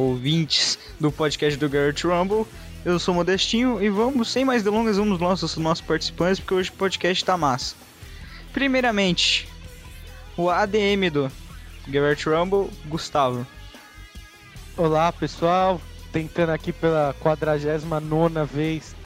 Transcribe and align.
Ouvintes 0.00 0.78
do 0.98 1.12
podcast 1.12 1.58
do 1.58 1.68
Garrett 1.68 2.06
Rumble. 2.06 2.46
Eu 2.86 2.98
sou 2.98 3.12
Modestinho 3.12 3.82
e 3.82 3.90
vamos, 3.90 4.30
sem 4.30 4.46
mais 4.46 4.62
delongas, 4.62 4.96
vamos 4.96 5.20
nossos 5.20 5.58
nossos 5.58 5.84
participantes, 5.84 6.40
porque 6.40 6.54
hoje 6.54 6.70
o 6.70 6.72
podcast 6.72 7.22
tá 7.22 7.36
massa. 7.36 7.76
Primeiramente, 8.50 9.46
o 10.38 10.48
ADM 10.48 11.10
do 11.12 11.30
Garrett 11.86 12.26
Rumble, 12.26 12.70
Gustavo. 12.86 13.46
Olá 14.74 15.12
pessoal, 15.12 15.78
tentando 16.10 16.52
aqui 16.52 16.72
pela 16.72 17.14
49 17.20 18.46
vez 18.46 18.96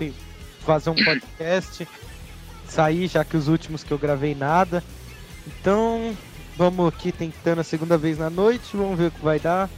fazer 0.61 0.91
um 0.91 0.95
podcast. 0.95 1.89
Sair, 2.69 3.09
já 3.09 3.25
que 3.25 3.37
os 3.37 3.49
últimos 3.49 3.83
que 3.83 3.91
eu 3.91 3.99
gravei 3.99 4.35
nada. 4.37 4.83
Então, 5.45 6.17
vamos 6.57 6.87
aqui 6.87 7.11
tentando 7.11 7.63
a 7.63 7.65
segunda 7.65 7.99
vez 7.99 8.17
na 8.17 8.31
noite, 8.31 8.77
vamos 8.77 8.97
ver 8.97 9.09
o 9.09 9.11
que 9.11 9.25
vai 9.25 9.41
dar. 9.41 9.69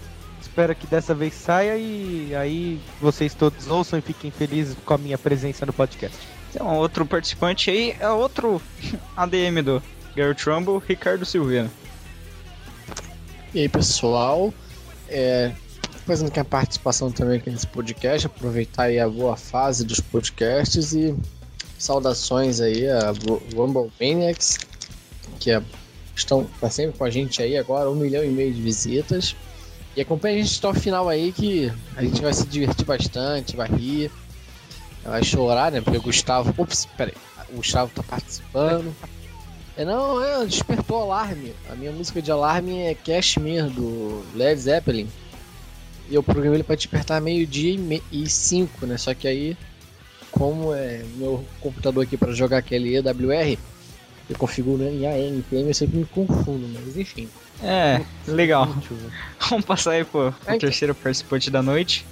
Espero 0.56 0.74
que 0.74 0.86
dessa 0.86 1.14
vez 1.14 1.34
saia 1.34 1.76
e 1.76 2.34
aí 2.34 2.80
vocês 2.98 3.34
todos 3.34 3.68
ouçam 3.68 3.98
e 3.98 4.00
fiquem 4.02 4.30
felizes 4.30 4.74
com 4.86 4.94
a 4.94 4.96
minha 4.96 5.18
presença 5.18 5.66
no 5.66 5.72
podcast. 5.74 6.16
Então, 6.48 6.74
outro 6.78 7.04
participante 7.04 7.68
aí 7.70 7.94
é 8.00 8.08
outro 8.08 8.62
ADM 9.14 9.62
do 9.62 9.82
Garrett 10.16 10.48
Rumble, 10.48 10.80
Ricardo 10.88 11.26
Silveira. 11.26 11.70
E 13.52 13.60
aí, 13.60 13.68
pessoal, 13.68 14.50
é, 15.10 15.52
fazendo 16.06 16.28
aqui 16.28 16.40
a 16.40 16.44
participação 16.44 17.12
também 17.12 17.36
aqui 17.36 17.50
nesse 17.50 17.66
podcast, 17.66 18.26
aproveitar 18.26 18.84
aí 18.84 18.98
a 18.98 19.06
boa 19.06 19.36
fase 19.36 19.84
dos 19.84 20.00
podcasts 20.00 20.94
e 20.94 21.14
saudações 21.78 22.62
aí 22.62 22.88
a 22.88 23.10
Ru- 23.10 23.42
Rumble 23.54 23.92
Maniacs, 24.00 24.56
que 25.38 25.50
é- 25.50 25.62
estão 26.14 26.44
tá 26.58 26.70
sempre 26.70 26.96
com 26.96 27.04
a 27.04 27.10
gente 27.10 27.42
aí 27.42 27.58
agora, 27.58 27.90
um 27.90 27.94
milhão 27.94 28.24
e 28.24 28.28
meio 28.28 28.54
de 28.54 28.62
visitas. 28.62 29.36
E 29.96 30.00
acompanha 30.02 30.38
a 30.38 30.42
gente 30.42 30.58
até 30.58 30.68
o 30.68 30.74
final 30.80 31.08
aí 31.08 31.32
que 31.32 31.72
a 31.96 32.02
gente 32.02 32.20
vai 32.20 32.32
se 32.32 32.46
divertir 32.46 32.84
bastante, 32.84 33.56
vai 33.56 33.66
rir, 33.68 34.10
vai 35.02 35.24
chorar, 35.24 35.72
né? 35.72 35.80
Porque 35.80 35.96
o 35.98 36.02
Gustavo. 36.02 36.54
Ops, 36.60 36.84
peraí. 36.96 37.14
O 37.50 37.56
Gustavo 37.56 37.90
tá 37.94 38.02
participando. 38.02 38.94
É, 39.76 39.84
não, 39.84 40.22
é, 40.22 40.44
despertou 40.44 41.00
alarme. 41.02 41.54
A 41.70 41.74
minha 41.74 41.92
música 41.92 42.20
de 42.20 42.30
alarme 42.30 42.78
é 42.80 42.94
Cashmere, 42.94 43.70
do 43.70 44.22
Led 44.34 44.60
Zeppelin. 44.60 45.08
E 46.10 46.14
eu 46.14 46.22
programei 46.22 46.58
ele 46.58 46.64
pra 46.64 46.76
despertar 46.76 47.20
meio-dia 47.20 47.72
e, 47.72 47.78
me- 47.78 48.02
e 48.12 48.28
cinco, 48.28 48.86
né? 48.86 48.96
Só 48.98 49.12
que 49.14 49.26
aí, 49.26 49.56
como 50.30 50.74
é 50.74 51.02
meu 51.16 51.44
computador 51.60 52.04
aqui 52.04 52.16
pra 52.16 52.32
jogar 52.32 52.58
aquele 52.58 52.94
EWR, 52.96 53.58
eu 54.28 54.36
configuro 54.38 54.82
em 54.84 55.06
AM, 55.06 55.42
PM, 55.42 55.68
eu 55.68 55.74
sempre 55.74 55.98
me 55.98 56.04
confundo, 56.04 56.68
mas 56.84 56.96
enfim. 56.96 57.28
É, 57.62 58.02
legal. 58.26 58.68
Vamos 59.50 59.64
passar 59.64 59.92
aí 59.92 60.04
pro, 60.04 60.32
pro 60.44 60.58
terceiro 60.58 60.94
participante 60.94 61.50
da 61.50 61.62
noite. 61.62 62.06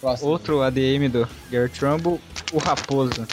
Próximo. 0.00 0.28
Outro 0.30 0.62
ADM 0.62 1.08
do 1.10 1.28
Garrett 1.50 1.84
Rumble, 1.84 2.20
o 2.52 2.58
Raposa. 2.58 3.26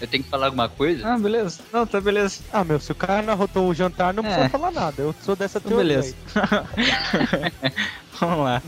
Eu 0.00 0.08
tenho 0.08 0.24
que 0.24 0.30
falar 0.30 0.46
alguma 0.46 0.68
coisa? 0.68 1.06
Ah, 1.06 1.18
beleza. 1.18 1.60
Não, 1.72 1.86
tá 1.86 2.00
beleza. 2.00 2.40
Ah, 2.52 2.64
meu, 2.64 2.80
se 2.80 2.90
o 2.90 2.94
cara 2.94 3.22
não 3.22 3.32
arrotou 3.32 3.68
o 3.68 3.74
jantar, 3.74 4.12
não 4.12 4.22
É. 4.24 4.26
precisa 4.26 4.48
falar 4.48 4.70
nada. 4.72 5.02
Eu 5.02 5.14
sou 5.22 5.36
dessa 5.36 5.58
Então, 5.58 5.70
teoria. 5.70 6.00
beleza. 6.00 6.14
Vamos 8.20 8.38
lá. 8.44 8.62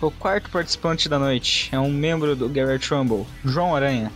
O 0.00 0.10
quarto 0.10 0.48
participante 0.50 1.08
da 1.08 1.18
noite 1.18 1.68
é 1.72 1.78
um 1.78 1.90
membro 1.92 2.34
do 2.34 2.48
Garrett 2.48 2.92
Rumble, 2.92 3.26
João 3.44 3.76
Aranha. 3.76 4.10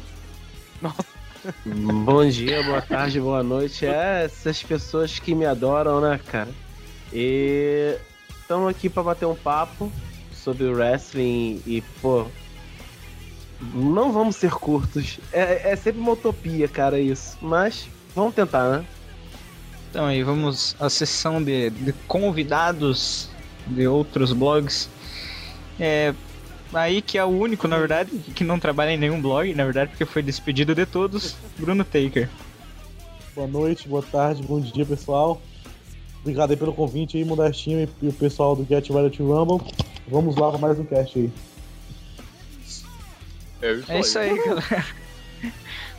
Bom 1.66 2.26
dia, 2.26 2.62
boa 2.62 2.80
tarde, 2.80 3.20
boa 3.20 3.42
noite. 3.42 3.84
É 3.84 4.24
essas 4.24 4.62
pessoas 4.62 5.18
que 5.18 5.34
me 5.34 5.44
adoram, 5.44 6.00
né, 6.00 6.18
cara? 6.30 6.48
E 7.12 7.96
estamos 8.30 8.68
aqui 8.68 8.88
para 8.88 9.02
bater 9.02 9.26
um 9.26 9.34
papo 9.34 9.92
sobre 10.32 10.64
o 10.64 10.74
wrestling 10.74 11.62
e, 11.66 11.82
pô, 12.00 12.26
não 13.74 14.12
vamos 14.12 14.36
ser 14.36 14.52
curtos. 14.52 15.18
É, 15.32 15.72
é 15.72 15.76
sempre 15.76 16.00
uma 16.00 16.12
utopia, 16.12 16.66
cara, 16.66 16.98
isso. 16.98 17.36
Mas 17.42 17.88
vamos 18.14 18.34
tentar, 18.34 18.68
né? 18.70 18.84
Então 19.90 20.06
aí 20.06 20.22
vamos 20.22 20.74
à 20.80 20.88
sessão 20.88 21.42
de, 21.42 21.70
de 21.70 21.92
convidados 22.08 23.28
de 23.66 23.86
outros 23.86 24.32
blogs. 24.32 24.88
É 25.78 26.14
aí 26.82 27.02
que 27.02 27.18
é 27.18 27.24
o 27.24 27.28
único, 27.28 27.68
na 27.68 27.78
verdade, 27.78 28.10
que 28.34 28.44
não 28.44 28.58
trabalha 28.58 28.90
em 28.90 28.96
nenhum 28.96 29.20
blog, 29.20 29.54
na 29.54 29.64
verdade, 29.64 29.90
porque 29.90 30.04
foi 30.04 30.22
despedido 30.22 30.74
de 30.74 30.86
todos, 30.86 31.36
Bruno 31.58 31.84
Taker. 31.84 32.28
Boa 33.34 33.48
noite, 33.48 33.88
boa 33.88 34.02
tarde, 34.02 34.42
bom 34.42 34.60
dia, 34.60 34.84
pessoal. 34.84 35.40
Obrigado 36.20 36.52
aí 36.52 36.56
pelo 36.56 36.72
convite 36.72 37.16
aí, 37.16 37.24
Modestinho 37.24 37.80
e, 37.80 38.06
e 38.06 38.08
o 38.08 38.12
pessoal 38.12 38.56
do 38.56 38.64
Get 38.64 38.88
Ready 38.88 39.16
to 39.16 39.24
Rumble. 39.24 39.60
Vamos 40.08 40.36
lá 40.36 40.50
para 40.50 40.58
mais 40.58 40.78
um 40.78 40.84
cast 40.84 41.18
aí. 41.18 41.32
É 43.88 44.00
isso 44.00 44.18
aí, 44.18 44.36
galera. 44.44 44.86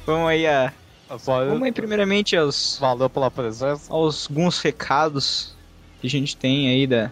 Vamos 0.05 0.29
aí 0.29 0.45
a 0.45 0.71
Vamos 1.09 1.63
aí 1.63 1.71
primeiramente 1.71 2.35
aos 2.35 2.77
Valeu 2.79 3.09
pela 3.09 3.29
presença. 3.29 3.93
aos 3.93 4.27
alguns 4.27 4.59
recados 4.59 5.55
que 6.01 6.07
a 6.07 6.09
gente 6.09 6.35
tem 6.35 6.69
aí 6.69 6.87
da, 6.87 7.11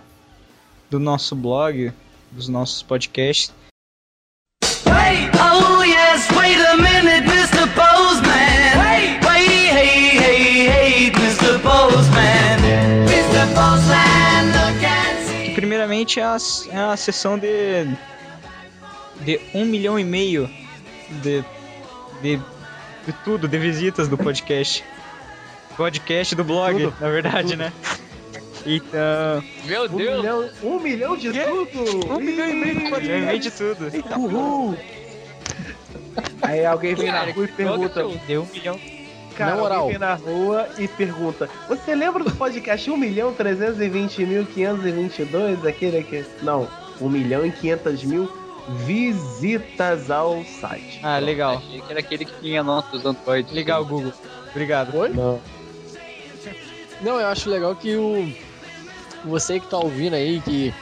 do 0.90 1.00
nosso 1.00 1.36
blog, 1.36 1.94
dos 2.36 2.48
nossos 2.48 2.84
podcasts. 2.84 3.54
Wait, 4.86 5.30
oh 5.40 5.84
yes, 5.84 6.30
wait 6.32 6.60
a 6.60 6.76
minute, 6.78 7.24
Mr. 7.26 7.68
Postman. 7.74 8.78
Wait, 8.80 9.26
wait, 9.26 9.70
hey, 9.72 10.18
hey, 10.18 10.68
hey, 10.68 11.12
Mr. 11.12 11.60
Postman. 11.62 12.60
Mr. 13.08 13.46
Postman, 13.54 14.46
look 14.54 14.84
and 14.84 15.28
see. 15.28 15.46
Que 15.50 15.56
primeiramente 15.56 16.20
é 16.20 16.24
a, 16.24 16.38
é 16.72 16.78
a 16.78 16.98
sessão 16.98 17.38
de 17.38 17.88
de 19.22 19.40
um 19.54 19.66
milhão 19.66 19.98
e 19.98 20.04
meio 20.04 20.50
de, 21.22 21.44
de 22.22 22.40
de 23.06 23.14
tudo, 23.24 23.48
de 23.48 23.58
visitas 23.58 24.08
do 24.08 24.18
podcast. 24.18 24.84
Podcast 25.76 26.36
do 26.36 26.44
blog, 26.44 26.84
Tudo, 26.84 26.96
na 27.00 27.10
verdade, 27.10 27.56
né? 27.56 27.74
Então, 28.66 29.44
Meu 29.66 29.84
Um 29.84 29.88
Deus! 29.98 30.18
milhão, 30.18 30.50
um 30.64 30.80
milhão 30.80 31.18
de 31.18 31.32
tudo! 31.34 32.14
Um 32.14 32.20
milhão 32.20 32.50
e 32.50 32.54
meio 32.54 32.76
de 32.76 32.82
inventei 32.88 33.40
de 33.40 33.52
tudo. 33.52 33.88
Uhul! 34.18 34.78
Aí 36.42 36.66
alguém 36.66 36.96
vem 36.96 37.12
na 37.12 37.24
rua 37.26 37.44
e 37.46 37.48
que 37.48 37.54
pergunta. 37.54 38.06
Deu 38.28 38.44
um 38.44 38.46
milhão. 38.54 38.80
Cara, 39.36 39.52
Na 39.56 39.58
moral. 39.62 39.80
alguém 39.82 39.98
vem 39.98 40.08
na 40.08 40.14
rua 40.16 40.70
e 40.78 40.88
pergunta: 40.88 41.50
Você 41.68 41.96
lembra 41.96 42.24
do 42.24 42.32
podcast 42.32 42.90
1 42.90 42.96
milhão 42.98 43.34
320 43.34 44.26
mil 44.26 44.46
522? 44.46 45.66
Aquele 45.66 46.04
que. 46.04 46.24
Não, 46.42 46.68
1 47.02 47.10
milhão 47.10 47.46
e 47.46 47.52
500 47.52 48.04
mil 48.04 48.32
visitas 48.86 50.10
ao 50.12 50.44
site. 50.46 51.00
Ah, 51.04 51.18
legal. 51.20 51.58
Achei 51.58 51.82
que 51.82 51.92
era 51.92 52.00
aquele 52.00 52.26
que 52.26 52.34
tinha 52.42 52.64
nossos 52.64 53.04
Androids. 53.06 53.52
Legal, 53.52 53.84
Google. 53.86 54.14
Obrigado. 54.52 54.96
Oi? 54.96 55.10
Não. 55.10 55.42
Não, 57.02 57.20
eu 57.20 57.28
acho 57.28 57.50
legal 57.50 57.76
que 57.76 57.96
o. 57.96 58.32
Você 59.26 59.60
que 59.60 59.68
tá 59.68 59.78
ouvindo 59.78 60.16
aí, 60.16 60.42
que 60.42 60.74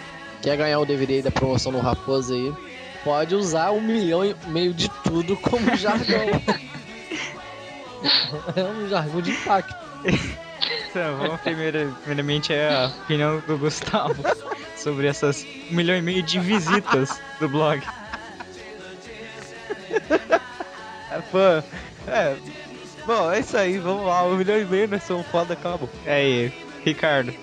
quer 0.41 0.57
ganhar 0.57 0.79
o 0.79 0.85
DVD 0.85 1.21
da 1.21 1.31
promoção 1.31 1.71
no 1.71 1.79
Raposa 1.79 2.33
aí, 2.33 2.53
pode 3.03 3.35
usar 3.35 3.71
um 3.71 3.81
milhão 3.81 4.25
e 4.25 4.35
meio 4.47 4.73
de 4.73 4.89
tudo 5.03 5.37
como 5.37 5.73
jargão. 5.77 6.41
é 8.55 8.63
um 8.63 8.89
jargão 8.89 9.21
de 9.21 9.31
impacto. 9.31 9.75
Então, 10.89 11.17
vamos 11.17 11.41
primeiro, 11.41 11.95
primeiramente 12.01 12.51
é 12.51 12.69
a 12.69 12.87
opinião 13.03 13.41
do 13.47 13.57
Gustavo 13.57 14.23
sobre 14.75 15.07
essas 15.07 15.45
um 15.69 15.75
milhão 15.75 15.95
e 15.95 16.01
meio 16.01 16.23
de 16.23 16.39
visitas 16.39 17.21
do 17.39 17.47
blog. 17.47 17.81
É, 21.11 21.21
fã. 21.31 21.63
É. 22.07 22.35
Bom, 23.05 23.31
é 23.31 23.39
isso 23.39 23.57
aí, 23.57 23.77
vamos 23.77 24.05
lá. 24.05 24.23
Um 24.23 24.35
milhão 24.35 24.59
e 24.59 24.65
meio, 24.65 24.87
nós 24.87 25.03
somos 25.03 25.25
foda, 25.27 25.53
acabou. 25.53 25.89
Aí, 26.05 26.51
Ricardo. 26.83 27.33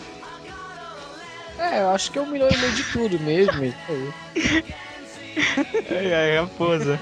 É, 1.58 1.80
eu 1.80 1.90
acho 1.90 2.10
que 2.12 2.18
é 2.18 2.22
um 2.22 2.26
milhão 2.26 2.48
e 2.48 2.56
meio 2.56 2.72
de 2.72 2.84
tudo 2.84 3.18
mesmo. 3.20 3.64
isso 3.64 3.76
aí. 3.88 4.64
Ai, 5.90 6.14
ai, 6.14 6.36
raposa. 6.38 6.98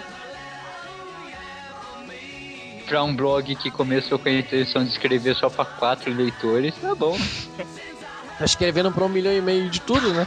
Pra 2.87 3.03
um 3.03 3.15
blog 3.15 3.55
que 3.57 3.71
começou 3.71 4.19
com 4.19 4.29
a 4.29 4.33
intenção 4.33 4.85
de 4.85 4.91
escrever 4.91 5.35
só 5.35 5.51
pra 5.51 5.65
quatro 5.65 6.13
leitores, 6.13 6.75
tá 6.77 6.95
bom. 6.95 7.19
Tá 8.39 8.45
escrevendo 8.45 8.93
pra 8.93 9.05
um 9.05 9.09
milhão 9.09 9.33
e 9.33 9.41
meio 9.41 9.69
de 9.69 9.81
tudo, 9.81 10.13
né? 10.15 10.27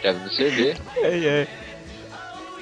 Pra 0.00 0.12
você 0.12 0.48
ver. 0.48 0.76
Ai, 1.02 1.28
ai. 1.28 1.48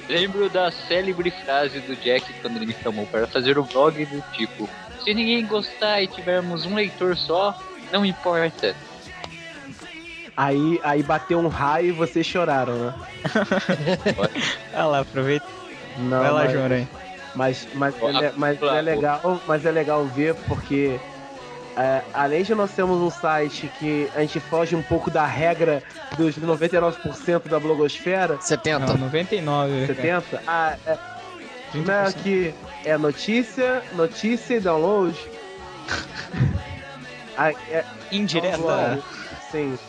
Lembro 0.09 0.49
da 0.49 0.71
célebre 0.71 1.29
frase 1.29 1.79
do 1.81 1.95
Jack 1.95 2.33
quando 2.41 2.55
ele 2.57 2.65
me 2.65 2.75
chamou 2.81 3.05
para 3.05 3.27
fazer 3.27 3.59
o 3.59 3.63
blog 3.63 4.03
do 4.05 4.23
tipo: 4.33 4.67
Se 5.03 5.13
ninguém 5.13 5.45
gostar 5.45 6.01
e 6.01 6.07
tivermos 6.07 6.65
um 6.65 6.73
leitor 6.73 7.15
só, 7.15 7.55
não 7.91 8.03
importa. 8.03 8.75
Aí, 10.39 10.79
aí 10.83 11.03
bateu 11.03 11.37
um 11.37 11.49
raio 11.49 11.89
e 11.89 11.91
vocês 11.91 12.25
choraram, 12.25 12.85
né? 12.85 12.93
Olha 14.73 14.85
lá, 14.85 14.99
aproveita. 14.99 15.45
Não, 15.97 16.21
Vai 16.21 16.31
lá, 16.31 16.43
mas, 16.45 16.51
João. 16.53 16.87
Mas, 17.35 17.67
mas, 17.73 17.95
é, 18.23 18.33
mas 18.37 18.61
é 18.61 18.81
legal, 18.81 19.41
mas 19.45 19.65
é 19.65 19.71
legal 19.71 20.05
ver 20.05 20.35
porque 20.47 20.97
é, 21.75 22.01
além 22.13 22.43
de 22.43 22.55
nós 22.55 22.71
termos 22.71 23.01
um 23.01 23.09
site 23.09 23.69
que 23.79 24.09
a 24.15 24.21
gente 24.21 24.39
foge 24.39 24.77
um 24.77 24.81
pouco 24.81 25.11
da 25.11 25.25
regra 25.25 25.83
dos 26.17 26.37
99% 26.37 27.49
da 27.49 27.59
blogosfera, 27.59 28.39
70. 28.39 28.79
Não, 28.79 28.97
99. 28.97 29.87
cara. 29.87 29.87
70, 29.87 30.43
ah, 30.47 30.77
é, 30.85 30.97
né, 31.79 32.05
30%. 32.05 32.13
que 32.23 32.53
é 32.85 32.97
notícia, 32.97 33.83
notícia 33.93 34.55
e 34.55 34.59
download. 34.61 35.17
Ah, 37.41 37.51
é, 37.51 37.85
Indireta. 38.11 39.01
sim. 39.49 39.79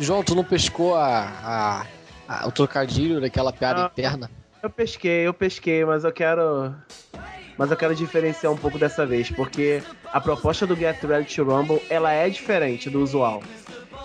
João, 0.00 0.22
tu 0.24 0.34
não 0.34 0.42
pescou 0.44 0.94
a, 0.96 1.06
a- 1.44 1.86
a- 2.28 2.48
o 2.48 2.52
trocadilho 2.52 3.20
daquela 3.20 3.52
piada 3.52 3.84
Ah. 3.84 3.90
interna? 3.92 4.30
Eu 4.62 4.70
pesquei, 4.70 5.26
eu 5.26 5.32
pesquei, 5.34 5.84
mas 5.84 6.04
eu 6.04 6.12
quero. 6.12 6.74
Mas 7.56 7.70
eu 7.70 7.76
quero 7.76 7.94
diferenciar 7.94 8.52
um 8.52 8.56
pouco 8.56 8.78
dessa 8.78 9.04
vez, 9.06 9.30
porque 9.30 9.82
a 10.12 10.20
proposta 10.20 10.66
do 10.66 10.74
Get 10.74 11.02
Ready 11.02 11.34
to 11.34 11.44
Rumble 11.44 11.82
ela 11.90 12.10
é 12.12 12.28
diferente 12.30 12.88
do 12.88 13.02
usual. 13.02 13.42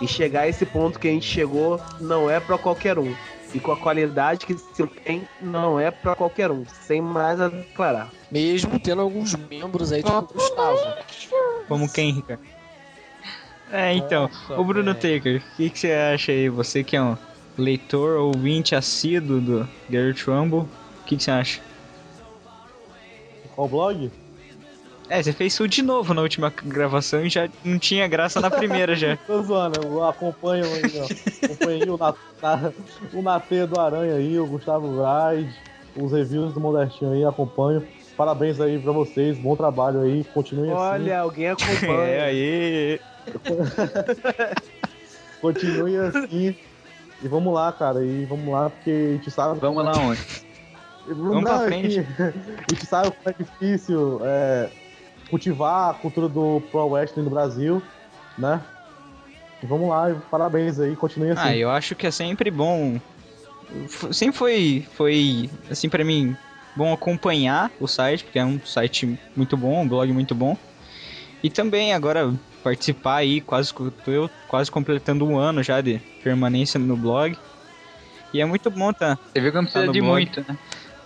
E 0.02 0.08
chegar 0.08 0.42
a 0.42 0.48
esse 0.50 0.66
ponto 0.66 1.00
que 1.00 1.08
a 1.08 1.12
gente 1.12 1.26
chegou 1.26 1.80
não 2.02 2.30
é 2.30 2.40
pra 2.40 2.58
qualquer 2.58 3.00
um. 3.00 3.16
E 3.54 3.60
com 3.62 3.72
a 3.72 3.78
qualidade 3.78 4.46
que 4.46 4.58
se 4.58 4.86
tem, 5.06 5.26
não 5.42 5.80
é 5.80 5.90
pra 5.90 6.14
qualquer 6.16 6.52
um. 6.52 6.66
Sem 6.66 7.02
mais 7.02 7.40
a 7.40 7.48
declarar. 7.48 8.10
Mesmo 8.30 8.78
tendo 8.78 9.02
alguns 9.02 9.34
membros 9.36 9.94
aí, 9.94 10.04
tipo 10.04 10.18
o 10.18 10.22
Gustavo. 10.24 10.80
Como 11.70 11.90
quem, 11.92 12.12
Ricardo? 12.12 12.44
É, 13.68 13.94
então. 13.94 14.30
Nossa, 14.30 14.54
Ô 14.56 14.64
Bruno. 14.64 14.94
Taker, 14.96 15.42
o 15.42 15.56
que, 15.56 15.70
que 15.70 15.80
você 15.80 15.92
acha 15.94 16.32
aí? 16.32 16.50
Você 16.50 16.84
que 16.84 16.96
é 16.96 17.02
um 17.02 17.18
leitor, 17.58 18.18
ouvinte 18.20 18.76
assíduo 18.76 19.42
do 19.42 19.70
Garrett 19.90 20.24
Rumble, 20.30 20.60
o 20.62 20.72
que, 21.06 21.18
que 21.18 21.24
você 21.24 21.32
acha? 21.32 21.62
Qual 23.50 23.68
blog? 23.70 24.12
É, 25.08 25.22
você 25.22 25.32
fez 25.34 25.54
isso 25.54 25.68
de 25.68 25.84
novo 25.84 26.14
na 26.16 26.22
última 26.22 26.50
gravação 26.64 27.24
e 27.24 27.30
já 27.30 27.48
não 27.64 27.78
tinha 27.78 28.08
graça 28.08 28.40
na 28.40 28.50
primeira 28.50 28.96
já. 28.96 29.20
Tô 29.26 29.42
zoando, 29.44 29.76
eu 29.78 30.04
acompanho 30.04 30.74
aí, 30.74 30.98
ó. 30.98 31.10
Acompanho 31.44 31.78
aí 31.78 31.90
o, 31.90 31.98
Nat, 31.98 32.18
na- 32.42 32.74
o 33.12 33.22
Natê 33.22 33.68
do 33.68 33.78
Aranha 33.78 34.16
aí, 34.16 34.40
o 34.40 34.48
Gustavo 34.48 34.98
Ride, 35.02 35.64
os 35.94 36.12
reviews 36.12 36.54
do 36.54 36.60
Modestinho 36.60 37.12
aí, 37.12 37.24
acompanho. 37.24 37.88
Parabéns 38.16 38.60
aí 38.60 38.80
pra 38.80 38.92
vocês, 38.92 39.38
bom 39.40 39.56
trabalho 39.56 40.02
aí, 40.02 40.24
continuem 40.26 40.72
assim. 40.72 41.14
Olha, 41.14 41.20
alguém 41.20 41.48
acompanha. 41.50 42.24
É, 42.26 42.26
aí. 42.26 43.06
Continue 45.42 45.98
assim. 45.98 46.56
E 47.22 47.28
vamos 47.28 47.54
lá, 47.54 47.72
cara, 47.72 48.04
e 48.04 48.26
vamos 48.26 48.52
lá, 48.52 48.70
porque 48.70 48.90
a 48.90 49.14
gente 49.14 49.32
sabe. 49.32 49.60
Vamos 49.60 49.84
lá 49.84 49.94
onde? 50.00 50.22
Vamos 51.08 51.44
pra 51.44 51.64
é 51.64 51.68
frente. 51.68 52.00
A 52.00 52.72
gente 52.72 52.86
sabe 52.86 53.12
como 53.12 53.30
é 53.30 53.34
difícil 53.34 54.22
é, 54.24 54.70
cultivar 55.30 55.92
a 55.92 55.94
cultura 55.94 56.28
do 56.28 56.62
Pro 56.72 56.88
Wrestling 56.88 57.24
no 57.24 57.30
Brasil, 57.30 57.82
né? 58.38 58.62
E 59.62 59.66
vamos 59.66 59.90
lá, 59.90 60.12
e 60.12 60.16
parabéns 60.32 60.80
aí, 60.80 60.96
continue 60.96 61.32
assim. 61.32 61.42
Ah, 61.44 61.56
eu 61.56 61.70
acho 61.70 61.96
que 61.96 62.08
é 62.08 62.12
sempre 62.12 62.50
bom. 62.50 63.00
Sempre 64.12 64.38
foi, 64.38 64.88
foi 64.94 65.50
assim 65.70 65.90
pra 65.90 66.04
mim, 66.04 66.36
bom 66.76 66.94
acompanhar 66.94 67.72
o 67.80 67.88
site, 67.88 68.24
porque 68.24 68.40
é 68.40 68.46
um 68.46 68.60
site 68.64 69.18
muito 69.36 69.56
bom, 69.56 69.82
um 69.82 69.88
blog 69.88 70.12
muito 70.12 70.36
bom. 70.36 70.58
E 71.44 71.50
também 71.50 71.94
agora 71.94 72.34
participar 72.70 73.18
aí, 73.18 73.42
quase 73.42 73.72
eu 74.08 74.28
quase 74.48 74.72
completando 74.72 75.24
um 75.24 75.38
ano 75.38 75.62
já 75.62 75.80
de 75.82 76.00
permanência 76.24 76.80
no 76.80 76.98
blog. 76.98 77.38
E 78.34 78.42
é 78.42 78.46
muito 78.46 78.72
bom 78.72 78.92
tá. 78.92 79.20
Você 79.32 79.40
viu 79.40 79.52
que 79.52 79.56
não 79.58 79.64
precisa 79.66 79.86
no 79.86 79.94
de 79.94 80.02
blog. 80.02 80.12
muito, 80.14 80.44
né? 80.48 80.58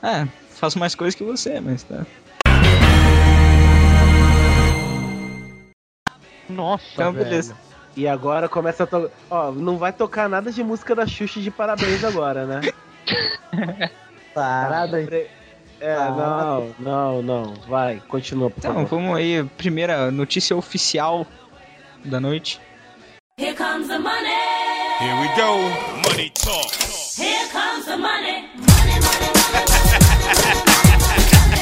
É, 0.02 0.26
faço 0.52 0.80
mais 0.80 0.96
coisas 0.96 1.16
que 1.16 1.24
você, 1.24 1.60
mas 1.60 1.84
tá. 1.84 2.06
Nossa, 6.50 6.84
Então, 6.94 7.12
velho. 7.12 7.26
beleza. 7.26 7.56
E 7.98 8.08
agora 8.08 8.48
começa 8.48 8.84
a 8.84 8.88
tocar. 8.88 9.10
Ó, 9.30 9.52
não 9.52 9.78
vai 9.78 9.92
tocar 9.92 10.30
nada 10.30 10.50
de 10.52 10.64
música 10.64 10.96
da 10.96 11.06
Xuxa 11.06 11.42
de 11.42 11.52
parabéns 11.52 12.04
agora, 12.06 12.46
né? 12.46 12.62
Parada 14.34 14.96
aí. 14.98 15.28
É, 15.82 15.96
não, 15.96 16.74
não, 16.80 17.22
não. 17.22 17.54
Vai, 17.68 18.02
continua, 18.08 18.50
por 18.50 18.60
Então, 18.60 18.74
favor. 18.74 18.88
vamos 18.88 19.16
aí, 19.18 19.44
primeira 19.58 20.10
notícia 20.12 20.56
oficial 20.56 21.26
da 22.06 22.20
noite. 22.20 22.60
Here 23.38 23.54
comes 23.54 23.88
the 23.88 24.00
money. 24.00 24.36
Here 25.00 25.16
we 25.22 25.28
go. 25.36 25.60
Money 26.08 26.30
talk. 26.36 26.72
Here 27.16 27.48
comes 27.52 27.86
the 27.86 27.98
money. 27.98 28.48
Money, 28.56 28.98
money, 29.00 29.30
money. 29.36 29.60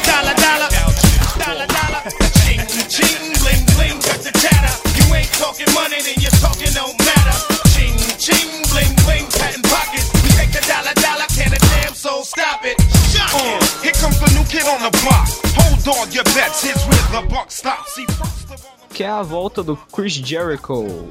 Dollar, 0.05 0.35
dollar. 0.37 0.69
Dollar, 1.37 1.67
dollar. 1.67 2.01
Ching, 2.41 2.61
ching, 2.89 3.33
bling, 3.41 3.63
bling, 3.77 3.97
cut 4.01 4.21
the 4.21 4.33
chatter. 4.41 4.73
You 4.97 5.05
ain't 5.13 5.31
talking 5.37 5.69
money, 5.73 6.01
then 6.01 6.17
your 6.21 6.33
talking 6.41 6.73
don't 6.73 6.97
matter. 6.97 7.37
Ching, 7.73 7.97
ching, 8.17 8.49
bling, 8.73 8.93
bling, 9.05 9.25
patent 9.37 9.65
pockets. 9.69 10.09
We 10.23 10.29
take 10.37 10.51
the 10.53 10.61
dollar, 10.65 10.93
dollar, 10.97 11.27
can 11.33 11.53
a 11.53 11.59
damn 11.77 11.93
soul 11.93 12.23
stop 12.23 12.65
it? 12.65 12.77
Uh, 13.17 13.59
here 13.83 13.93
comes 13.93 14.19
the 14.19 14.29
new 14.33 14.45
kid 14.45 14.65
on 14.65 14.81
the 14.81 14.93
block. 15.03 15.29
Hold 15.57 15.85
on 15.97 16.11
your 16.11 16.23
bets, 16.33 16.63
here's 16.63 16.81
where 16.85 17.21
the 17.21 17.27
buck 17.27 17.51
stops. 17.51 17.93
See, 17.93 18.05
first 18.05 18.49
of 18.49 18.65
all, 18.65 18.76
Que 18.97 19.03
é 19.03 19.09
a 19.09 19.21
volta 19.21 19.61
do 19.61 19.77
Chris 19.77 20.13
Jericho. 20.13 21.09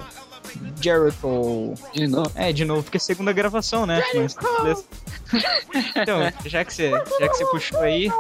Jericho. 0.81 1.75
De 1.95 2.09
novo. 2.09 2.33
É, 2.35 2.53
de 2.53 2.65
novo, 2.65 2.83
porque 2.83 2.97
é 2.97 2.99
a 2.99 3.01
segunda 3.01 3.33
gravação, 3.33 3.87
né? 3.87 4.03
Mas, 4.13 4.37
então, 5.95 6.19
já 6.45 6.65
que, 6.65 6.75
você, 6.75 6.91
já 6.91 7.29
que 7.29 7.37
você 7.37 7.45
puxou 7.47 7.81
aí, 7.81 8.11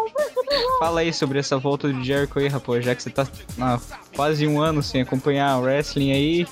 fala 0.78 1.00
aí 1.00 1.12
sobre 1.12 1.40
essa 1.40 1.58
volta 1.58 1.88
do 1.88 2.04
Jericho 2.04 2.38
aí, 2.38 2.46
rapaz. 2.46 2.84
Já 2.84 2.94
que 2.94 3.02
você 3.02 3.10
tá 3.10 3.26
há 3.60 3.80
quase 4.14 4.46
um 4.46 4.60
ano 4.60 4.84
sem 4.84 5.02
acompanhar 5.02 5.58
o 5.58 5.62
wrestling 5.62 6.12
aí, 6.12 6.46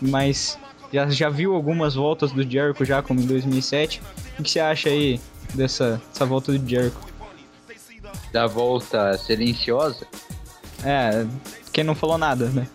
mas 0.00 0.58
já, 0.90 1.10
já 1.10 1.28
viu 1.28 1.54
algumas 1.54 1.94
voltas 1.94 2.32
do 2.32 2.42
Jericho 2.42 2.86
já, 2.86 3.02
como 3.02 3.20
em 3.20 3.26
2007. 3.26 4.00
O 4.38 4.42
que 4.42 4.50
você 4.50 4.60
acha 4.60 4.88
aí 4.88 5.20
dessa, 5.52 6.00
dessa 6.10 6.24
volta 6.24 6.52
do 6.52 6.66
Jericho? 6.66 7.00
Da 8.32 8.46
volta 8.46 9.18
silenciosa, 9.18 10.06
É, 10.82 11.26
quem 11.72 11.84
não 11.84 11.94
falou 11.94 12.18
nada, 12.18 12.46
né? 12.48 12.66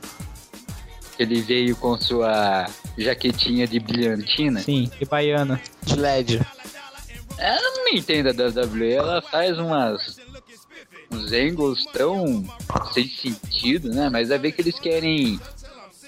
ele 1.17 1.41
veio 1.41 1.75
com 1.75 1.97
sua 1.97 2.65
jaquetinha 2.97 3.67
de 3.67 3.79
brilhantina. 3.79 4.59
Sim, 4.59 4.89
e 4.99 5.05
baiana. 5.05 5.61
De 5.83 5.95
LED. 5.95 6.41
Ela 7.37 7.71
não 7.71 7.85
me 7.85 7.99
entende 7.99 8.29
a 8.29 8.31
WWE, 8.31 8.93
ela 8.93 9.21
faz 9.21 9.57
umas 9.57 10.19
uns 11.11 11.31
angles 11.31 11.85
tão 11.93 12.43
sem 12.93 13.07
sentido, 13.07 13.89
né? 13.93 14.09
Mas 14.09 14.31
é 14.31 14.37
ver 14.37 14.51
que 14.51 14.61
eles 14.61 14.79
querem, 14.79 15.39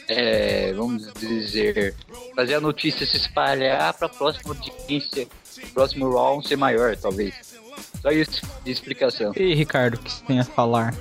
é, 0.08 0.74
vamos 0.74 1.12
dizer, 1.14 1.96
fazer 2.36 2.56
a 2.56 2.62
notícia 2.62 3.06
se 3.06 3.18
espalhar 3.18 3.94
para 3.94 4.10
próxima 4.10 4.56
audiência, 4.56 5.28
próximo 5.74 6.10
round 6.10 6.48
ser 6.48 6.58
maior, 6.58 6.96
talvez. 6.96 7.58
Só 8.02 8.10
isso 8.10 8.42
de 8.64 8.72
explicação. 8.72 9.34
E 9.36 9.42
aí, 9.44 9.54
Ricardo, 9.54 9.96
o 9.96 10.00
que 10.00 10.12
você 10.12 10.24
tem 10.26 10.40
a 10.40 10.46
falar? 10.46 10.94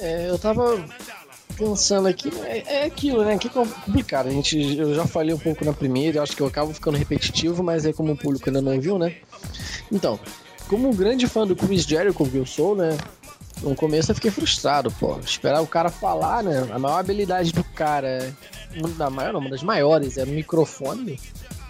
É, 0.00 0.30
eu 0.30 0.38
tava 0.38 0.82
pensando 1.56 2.08
aqui, 2.08 2.32
é, 2.44 2.82
é 2.82 2.84
aquilo, 2.84 3.22
né? 3.22 3.36
Que 3.36 3.48
é 3.48 3.50
complicado. 3.50 4.28
A 4.28 4.30
gente, 4.30 4.58
eu 4.78 4.94
já 4.94 5.06
falei 5.06 5.34
um 5.34 5.38
pouco 5.38 5.62
na 5.64 5.74
primeira, 5.74 6.22
acho 6.22 6.34
que 6.34 6.40
eu 6.40 6.46
acabo 6.46 6.72
ficando 6.72 6.96
repetitivo, 6.96 7.62
mas 7.62 7.84
é 7.84 7.92
como 7.92 8.12
o 8.12 8.16
público 8.16 8.48
ainda 8.48 8.62
não 8.62 8.80
viu, 8.80 8.98
né? 8.98 9.16
Então, 9.92 10.18
como 10.68 10.88
um 10.88 10.94
grande 10.94 11.26
fã 11.26 11.46
do 11.46 11.54
Chris 11.54 11.82
Jericho 11.84 12.24
que 12.24 12.36
eu 12.36 12.46
sou, 12.46 12.74
né? 12.74 12.96
No 13.62 13.74
começo 13.74 14.10
eu 14.10 14.14
fiquei 14.14 14.30
frustrado, 14.30 14.90
pô. 14.90 15.18
Esperar 15.18 15.60
o 15.60 15.66
cara 15.66 15.90
falar, 15.90 16.42
né? 16.42 16.66
A 16.72 16.78
maior 16.78 16.98
habilidade 16.98 17.52
do 17.52 17.62
cara, 17.62 18.34
uma 18.74 18.88
da 18.88 19.10
maior, 19.10 19.34
não, 19.34 19.40
uma 19.40 19.50
das 19.50 19.62
maiores, 19.62 20.16
é 20.16 20.24
no 20.24 20.32
microfone. 20.32 21.20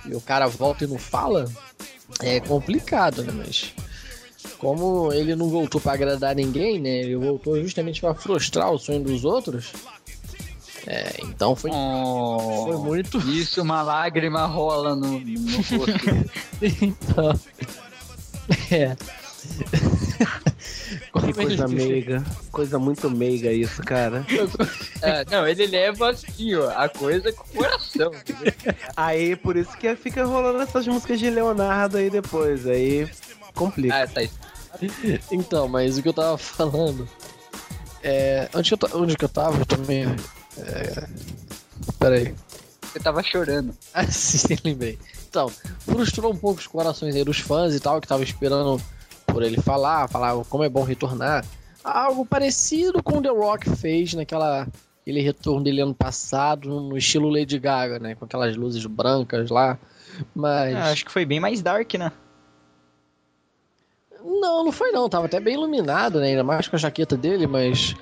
E 0.06 0.14
o 0.14 0.20
cara 0.20 0.46
volta 0.46 0.84
e 0.84 0.86
não 0.86 0.98
fala. 0.98 1.50
É 2.20 2.38
complicado, 2.38 3.24
né? 3.24 3.32
Mas 3.32 3.74
como 4.58 5.12
ele 5.12 5.34
não 5.34 5.48
voltou 5.48 5.80
pra 5.80 5.92
agradar 5.92 6.34
ninguém, 6.34 6.78
né? 6.80 7.00
Ele 7.00 7.16
voltou 7.16 7.60
justamente 7.62 8.00
pra 8.00 8.14
frustrar 8.14 8.70
o 8.72 8.78
sonho 8.78 9.02
dos 9.02 9.24
outros. 9.24 9.72
É, 10.86 11.12
então 11.24 11.54
foi, 11.54 11.70
Oh, 11.72 12.64
foi 12.66 12.76
muito. 12.78 13.18
Isso, 13.30 13.60
uma 13.62 13.82
lágrima 13.82 14.46
rola 14.46 14.96
no, 14.96 15.20
no 15.20 15.56
rosto. 15.56 16.30
Então. 16.82 17.38
É. 18.72 18.96
Que 21.26 21.32
coisa 21.32 21.64
ele- 21.64 21.74
meiga. 21.74 22.24
Coisa 22.50 22.78
muito 22.78 23.08
meiga 23.10 23.52
isso, 23.52 23.80
cara. 23.82 24.24
É, 25.02 25.24
não, 25.30 25.46
ele 25.46 25.66
leva 25.66 26.10
assim, 26.10 26.54
ó, 26.54 26.70
a 26.70 26.88
coisa 26.88 27.32
com 27.32 27.42
o 27.44 27.46
coração. 27.62 28.10
entendeu? 28.12 28.52
Aí, 28.96 29.36
por 29.36 29.56
isso 29.56 29.76
que 29.78 29.94
fica 29.96 30.24
rolando 30.24 30.60
essas 30.60 30.86
músicas 30.86 31.18
de 31.18 31.30
Leonardo 31.30 31.96
aí 31.98 32.10
depois. 32.10 32.66
Aí 32.66 33.08
complica. 33.54 34.02
Ah, 34.02 34.06
tá. 34.06 34.20
Então, 35.30 35.68
mas 35.68 35.98
o 35.98 36.02
que 36.02 36.08
eu 36.08 36.12
tava 36.12 36.38
falando. 36.38 37.08
É. 38.02 38.48
Onde 38.54 38.76
que 38.76 38.84
eu, 38.84 39.00
onde 39.00 39.16
que 39.16 39.24
eu 39.24 39.28
tava? 39.28 39.58
Eu 39.58 39.66
também. 39.66 40.04
É. 40.58 41.06
Pera 41.98 42.16
aí. 42.16 42.34
Você 42.82 42.98
tava 42.98 43.22
chorando. 43.22 43.74
Ah, 43.92 44.06
sim, 44.06 44.56
lembrei. 44.64 44.98
Então, 45.28 45.50
frustrou 45.80 46.32
um 46.32 46.36
pouco 46.36 46.60
os 46.60 46.66
corações 46.66 47.14
aí 47.14 47.24
dos 47.24 47.38
fãs 47.38 47.74
e 47.74 47.80
tal, 47.80 48.00
que 48.00 48.06
estavam 48.06 48.24
esperando 48.24 48.80
por 49.26 49.42
ele 49.42 49.60
falar, 49.60 50.08
falar 50.08 50.42
como 50.44 50.64
é 50.64 50.68
bom 50.68 50.82
retornar. 50.82 51.44
Algo 51.84 52.26
parecido 52.26 53.02
com 53.02 53.18
o 53.18 53.22
The 53.22 53.28
Rock 53.28 53.70
fez 53.70 54.14
naquela 54.14 54.66
aquele 55.02 55.20
retorno 55.20 55.62
dele 55.62 55.80
ano 55.80 55.94
passado, 55.94 56.68
no 56.68 56.96
estilo 56.96 57.30
Lady 57.30 57.58
Gaga, 57.58 57.98
né? 57.98 58.14
Com 58.14 58.24
aquelas 58.24 58.56
luzes 58.56 58.84
brancas 58.86 59.50
lá. 59.50 59.78
Mas. 60.34 60.74
Ah, 60.74 60.90
acho 60.90 61.04
que 61.04 61.12
foi 61.12 61.24
bem 61.24 61.40
mais 61.40 61.62
dark, 61.62 61.94
né? 61.94 62.12
Não, 64.24 64.64
não 64.64 64.72
foi 64.72 64.90
não. 64.90 65.08
Tava 65.08 65.26
até 65.26 65.40
bem 65.40 65.54
iluminado, 65.54 66.20
né? 66.20 66.28
Ainda 66.28 66.44
mais 66.44 66.68
com 66.68 66.76
a 66.76 66.78
jaqueta 66.78 67.16
dele, 67.16 67.46
mas. 67.46 67.94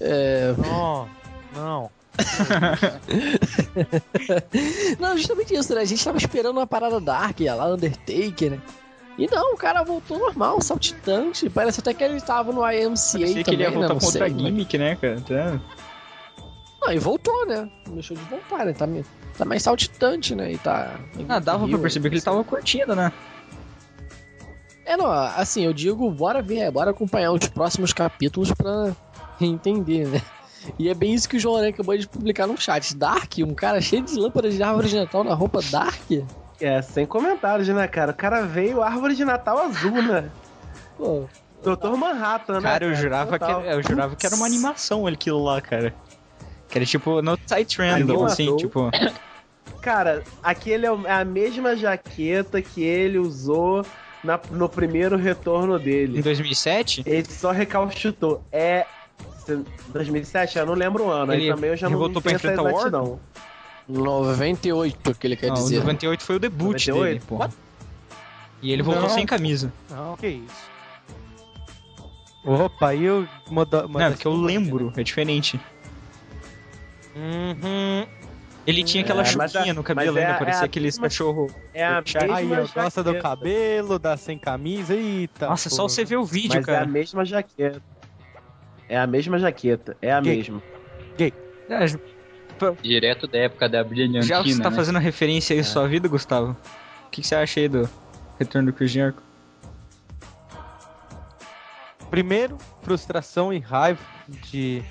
É... 0.00 0.54
Não, 0.58 1.08
não. 1.54 1.90
não, 4.98 5.16
justamente 5.16 5.54
isso, 5.54 5.74
né? 5.74 5.82
A 5.82 5.84
gente 5.84 6.04
tava 6.04 6.18
esperando 6.18 6.56
uma 6.56 6.66
parada 6.66 7.00
dark, 7.00 7.40
ia 7.40 7.54
lá, 7.54 7.72
Undertaker, 7.72 8.52
né? 8.52 8.60
E 9.18 9.26
não, 9.30 9.54
o 9.54 9.56
cara 9.56 9.82
voltou 9.82 10.18
normal, 10.18 10.60
saltitante. 10.60 11.48
Parece 11.48 11.80
até 11.80 11.94
que 11.94 12.04
ele 12.04 12.20
tava 12.20 12.52
no 12.52 12.60
IMCA 12.60 12.88
Parecia 12.88 13.26
também, 13.26 13.44
que 13.44 13.50
ele 13.50 13.62
ia 13.62 13.70
né? 13.70 13.74
voltar 13.74 13.94
Não 13.94 14.00
contra 14.00 14.24
a 14.24 14.28
sei, 14.28 14.34
mas- 14.34 14.42
gimmick, 14.42 14.78
né, 14.78 14.96
cara? 14.96 15.20
Tá. 15.22 15.60
Não, 16.82 16.92
e 16.92 16.98
voltou, 16.98 17.46
né? 17.46 17.68
Não 17.86 17.94
deixou 17.94 18.16
de 18.16 18.22
voltar, 18.24 18.66
né? 18.66 18.72
Tá, 18.74 18.86
tá 19.38 19.44
mais 19.44 19.62
saltitante, 19.62 20.34
né? 20.34 20.52
E 20.52 20.58
tá. 20.58 21.00
Ah, 21.28 21.38
dava 21.38 21.66
pra 21.66 21.78
perceber 21.78 22.10
que 22.10 22.16
ele 22.16 22.22
tava 22.22 22.44
curtindo, 22.44 22.94
né? 22.94 23.10
É, 24.86 24.96
não, 24.96 25.10
assim, 25.10 25.64
eu 25.64 25.72
digo, 25.72 26.08
bora 26.10 26.40
ver, 26.40 26.70
bora 26.70 26.92
acompanhar 26.92 27.32
os 27.32 27.48
próximos 27.48 27.92
capítulos 27.92 28.52
pra 28.52 28.92
entender, 29.40 30.06
né? 30.06 30.22
E 30.78 30.88
é 30.88 30.94
bem 30.94 31.12
isso 31.12 31.28
que 31.28 31.36
o 31.36 31.40
João 31.40 31.56
Aranha 31.56 31.72
acabou 31.72 31.96
de 31.98 32.08
publicar 32.08 32.46
no 32.46 32.56
chat. 32.56 32.96
Dark, 32.96 33.32
um 33.38 33.54
cara 33.54 33.80
cheio 33.80 34.02
de 34.02 34.14
lâmpadas 34.16 34.54
de 34.54 34.62
árvore 34.62 34.88
de 34.88 34.96
Natal 34.96 35.24
na 35.24 35.34
roupa 35.34 35.60
Dark? 35.70 36.10
É, 36.60 36.80
sem 36.82 37.04
comentários, 37.04 37.68
né, 37.68 37.86
cara? 37.86 38.12
O 38.12 38.14
cara 38.14 38.42
veio 38.42 38.82
árvore 38.82 39.14
de 39.14 39.24
Natal 39.24 39.58
azul, 39.58 40.02
né? 40.02 40.30
Pô, 40.96 41.26
Doutor 41.62 41.96
Manhattan, 41.96 42.60
né? 42.60 42.62
Cara, 42.62 42.84
eu 42.84 42.94
jurava, 42.94 43.32
que 43.32 43.44
Total. 43.44 43.64
eu 43.64 43.82
jurava 43.82 44.14
que 44.14 44.24
era 44.24 44.36
uma 44.36 44.46
animação 44.46 45.06
aquilo 45.06 45.42
lá, 45.42 45.60
cara. 45.60 45.92
Que 46.68 46.78
era 46.78 46.86
tipo 46.86 47.20
no 47.22 47.32
Random, 47.32 47.92
Animação. 47.92 48.24
assim, 48.26 48.56
tipo. 48.56 48.90
Cara, 49.80 50.22
aquele 50.42 50.86
é 50.86 50.90
é 51.04 51.12
a 51.12 51.24
mesma 51.24 51.76
jaqueta 51.76 52.62
que 52.62 52.82
ele 52.82 53.18
usou 53.18 53.84
na- 54.26 54.40
no 54.50 54.68
primeiro 54.68 55.16
retorno 55.16 55.78
Em 55.78 55.82
dele. 55.82 56.22
2007? 56.22 57.02
Ele 57.06 57.24
só 57.30 57.50
recalchutou. 57.52 58.42
É. 58.52 58.84
se- 59.44 59.64
2007? 59.88 60.58
Eu 60.58 60.66
não 60.66 60.74
lembro 60.74 61.04
o 61.06 61.10
ano. 61.10 61.32
Ele 61.32 61.44
Aí 61.44 61.54
também 61.54 61.70
eu 61.70 61.76
já 61.76 61.88
não 61.88 61.98
voltou 61.98 62.20
pra 62.20 62.32
enfrentar 62.32 62.62
o 62.62 62.68
exatidão. 62.68 63.20
98, 63.88 65.14
que 65.14 65.26
ele 65.26 65.36
quer 65.36 65.46
Não, 65.48 65.54
dizer. 65.54 65.78
98 65.78 66.22
foi 66.24 66.36
o 66.36 66.38
debut 66.40 66.86
98? 66.88 67.04
dele, 67.04 67.22
pô. 67.26 67.48
E 68.60 68.72
ele 68.72 68.82
voltou 68.82 69.04
Não. 69.04 69.10
sem 69.10 69.24
camisa. 69.24 69.72
Não, 69.88 70.16
que 70.16 70.26
isso. 70.26 70.76
Opa, 72.44 72.88
aí 72.88 73.04
eu 73.04 73.26
moda, 73.50 73.82
Não, 73.88 74.10
porque 74.12 74.26
eu 74.26 74.34
lembro, 74.34 74.92
é 74.96 75.02
diferente. 75.04 75.60
Uhum. 77.14 78.06
Ele 78.66 78.82
tinha 78.82 79.04
aquela 79.04 79.22
É, 79.22 79.36
mas 79.36 79.52
chuquinha 79.52 79.70
a- 79.72 79.74
no 79.74 79.82
cabelo 79.84 80.14
mas 80.14 80.24
é 80.24 80.34
parecia 80.34 80.60
é 80.60 80.62
a 80.62 80.64
aqueles 80.66 80.94
mesma- 80.96 81.02
cachorro. 81.04 81.46
É 81.72 81.84
a 81.84 81.98
Aí, 81.98 82.02
mesma 82.04 82.36
Aí, 82.36 82.50
eu 82.50 82.68
gosto 82.74 83.04
do 83.04 83.14
cabelo, 83.18 83.98
da 83.98 84.16
sem 84.16 84.36
camisa, 84.38 84.94
eita. 84.94 85.48
Nossa, 85.48 85.70
só 85.70 85.76
porra. 85.82 85.88
você 85.90 86.04
ver 86.04 86.16
o 86.16 86.24
vídeo, 86.24 86.56
Mas 86.56 86.68
é 86.68 86.72
a 86.72 86.74
cara. 86.80 86.86
mesma 86.86 87.24
jaqueta. 87.24 87.82
É 88.88 88.98
a 88.98 89.06
mesma 89.06 89.38
jaqueta. 89.38 89.96
É 90.02 90.12
a 90.12 90.20
Gay. 90.20 90.36
mesma. 90.38 90.62
É, 91.68 91.86
Direto 92.82 93.26
da 93.26 93.38
época 93.38 93.68
da 93.68 93.84
brilhantina, 93.84 94.22
já 94.22 94.42
você 94.42 94.60
tá 94.62 94.70
né? 94.70 94.76
fazendo 94.76 94.98
referência 94.98 95.52
aí 95.54 95.60
à 95.60 95.64
sua 95.64 95.86
vida, 95.86 96.08
Gustavo? 96.08 96.56
O 97.06 97.10
que, 97.10 97.20
que 97.20 97.26
você 97.26 97.34
acha 97.34 97.60
aí 97.60 97.68
do 97.68 97.88
retorno 98.38 98.70
do 98.70 98.76
Chris 98.76 98.90
Jericho? 98.90 99.22
Primeiro, 102.10 102.56
frustração 102.82 103.52
e 103.52 103.58
raiva 103.58 104.00
de 104.28 104.82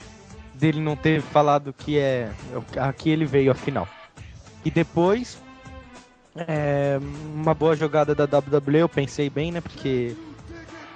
dele 0.56 0.80
não 0.80 0.96
ter 0.96 1.22
falado 1.22 1.74
que 1.74 1.98
é 1.98 2.32
aqui 2.78 3.10
ele 3.10 3.26
veio 3.26 3.52
afinal. 3.52 3.88
E 4.64 4.72
depois, 4.72 5.38
é, 6.36 7.00
uma 7.34 7.54
boa 7.54 7.76
jogada 7.76 8.16
da 8.16 8.26
WWE, 8.26 8.80
eu 8.80 8.90
pensei 8.90 9.30
bem, 9.30 9.52
né? 9.52 9.62
Porque 9.62 10.16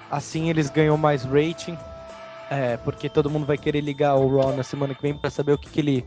assim 0.09 0.49
eles 0.49 0.69
ganham 0.69 0.97
mais 0.97 1.23
rating. 1.23 1.77
É, 2.49 2.77
porque 2.77 3.07
todo 3.07 3.29
mundo 3.29 3.45
vai 3.45 3.57
querer 3.57 3.81
ligar 3.81 4.15
o 4.15 4.39
Raw 4.39 4.55
na 4.55 4.63
semana 4.63 4.95
que 4.95 5.01
vem 5.03 5.15
pra 5.15 5.29
saber 5.29 5.53
o 5.53 5.57
que, 5.57 5.69
que 5.69 5.79
ele 5.79 6.03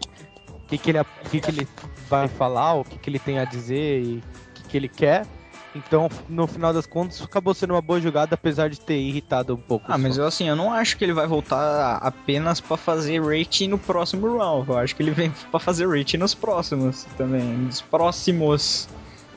o 0.49 0.66
que, 0.66 0.76
que 0.76 0.90
ele 0.90 0.99
que, 1.30 1.40
que 1.40 1.50
ele 1.50 1.68
vai 2.09 2.26
falar, 2.26 2.75
o 2.75 2.85
que, 2.85 2.99
que 2.99 3.09
ele 3.09 3.21
tem 3.21 3.38
a 3.38 3.44
dizer 3.44 4.02
e 4.02 4.16
o 4.16 4.52
que, 4.54 4.64
que 4.64 4.76
ele 4.76 4.88
quer. 4.88 5.25
Então, 5.74 6.10
no 6.28 6.46
final 6.46 6.72
das 6.72 6.84
contas, 6.84 7.22
acabou 7.22 7.54
sendo 7.54 7.72
uma 7.72 7.80
boa 7.80 7.98
jogada, 8.00 8.34
apesar 8.34 8.68
de 8.68 8.78
ter 8.78 8.98
irritado 9.00 9.54
um 9.54 9.56
pouco. 9.56 9.86
Ah, 9.90 9.96
mas 9.96 10.18
eu 10.18 10.26
assim, 10.26 10.46
eu 10.46 10.54
não 10.54 10.70
acho 10.70 10.98
que 10.98 11.04
ele 11.04 11.14
vai 11.14 11.26
voltar 11.26 11.96
apenas 11.96 12.60
pra 12.60 12.76
fazer 12.76 13.22
rating 13.24 13.68
no 13.68 13.78
próximo 13.78 14.36
round. 14.36 14.68
Eu 14.68 14.76
acho 14.76 14.94
que 14.94 15.02
ele 15.02 15.12
vem 15.12 15.32
pra 15.50 15.58
fazer 15.58 15.88
rating 15.88 16.18
nos 16.18 16.34
próximos 16.34 17.04
também. 17.16 17.42
Nos 17.42 17.80
próximos. 17.80 18.86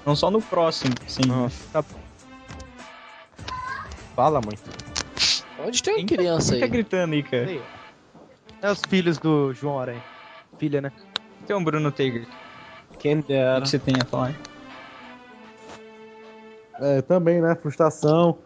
Não 0.05 0.13
só 0.15 0.29
no 0.29 0.41
próximo, 0.41 0.93
sim. 1.07 1.25
Nossa, 1.25 1.55
tá... 1.71 1.83
Fala 4.15 4.41
muito. 4.41 4.61
Onde 5.65 5.81
tem 5.81 5.95
uma 5.95 6.07
tá- 6.07 6.15
criança 6.15 6.51
quem 6.51 6.59
tá 6.59 6.65
aí? 6.65 6.71
gritando 6.71 7.13
aí, 7.13 7.23
cara? 7.23 7.59
É 8.61 8.71
os 8.71 8.83
filhos 8.83 9.17
do 9.17 9.53
João 9.53 9.79
Aranha. 9.79 10.03
Filha, 10.57 10.81
né? 10.81 10.91
Tem 11.47 11.55
um 11.55 11.63
Bruno 11.63 11.91
Tager. 11.91 12.27
Quem 12.99 13.19
O 13.19 13.23
dera. 13.23 13.61
que 13.61 13.69
você 13.69 13.79
tem 13.79 13.99
a 13.99 14.05
falar? 14.05 14.33
É, 16.79 17.01
também, 17.01 17.41
né? 17.41 17.55
Frustração. 17.55 18.37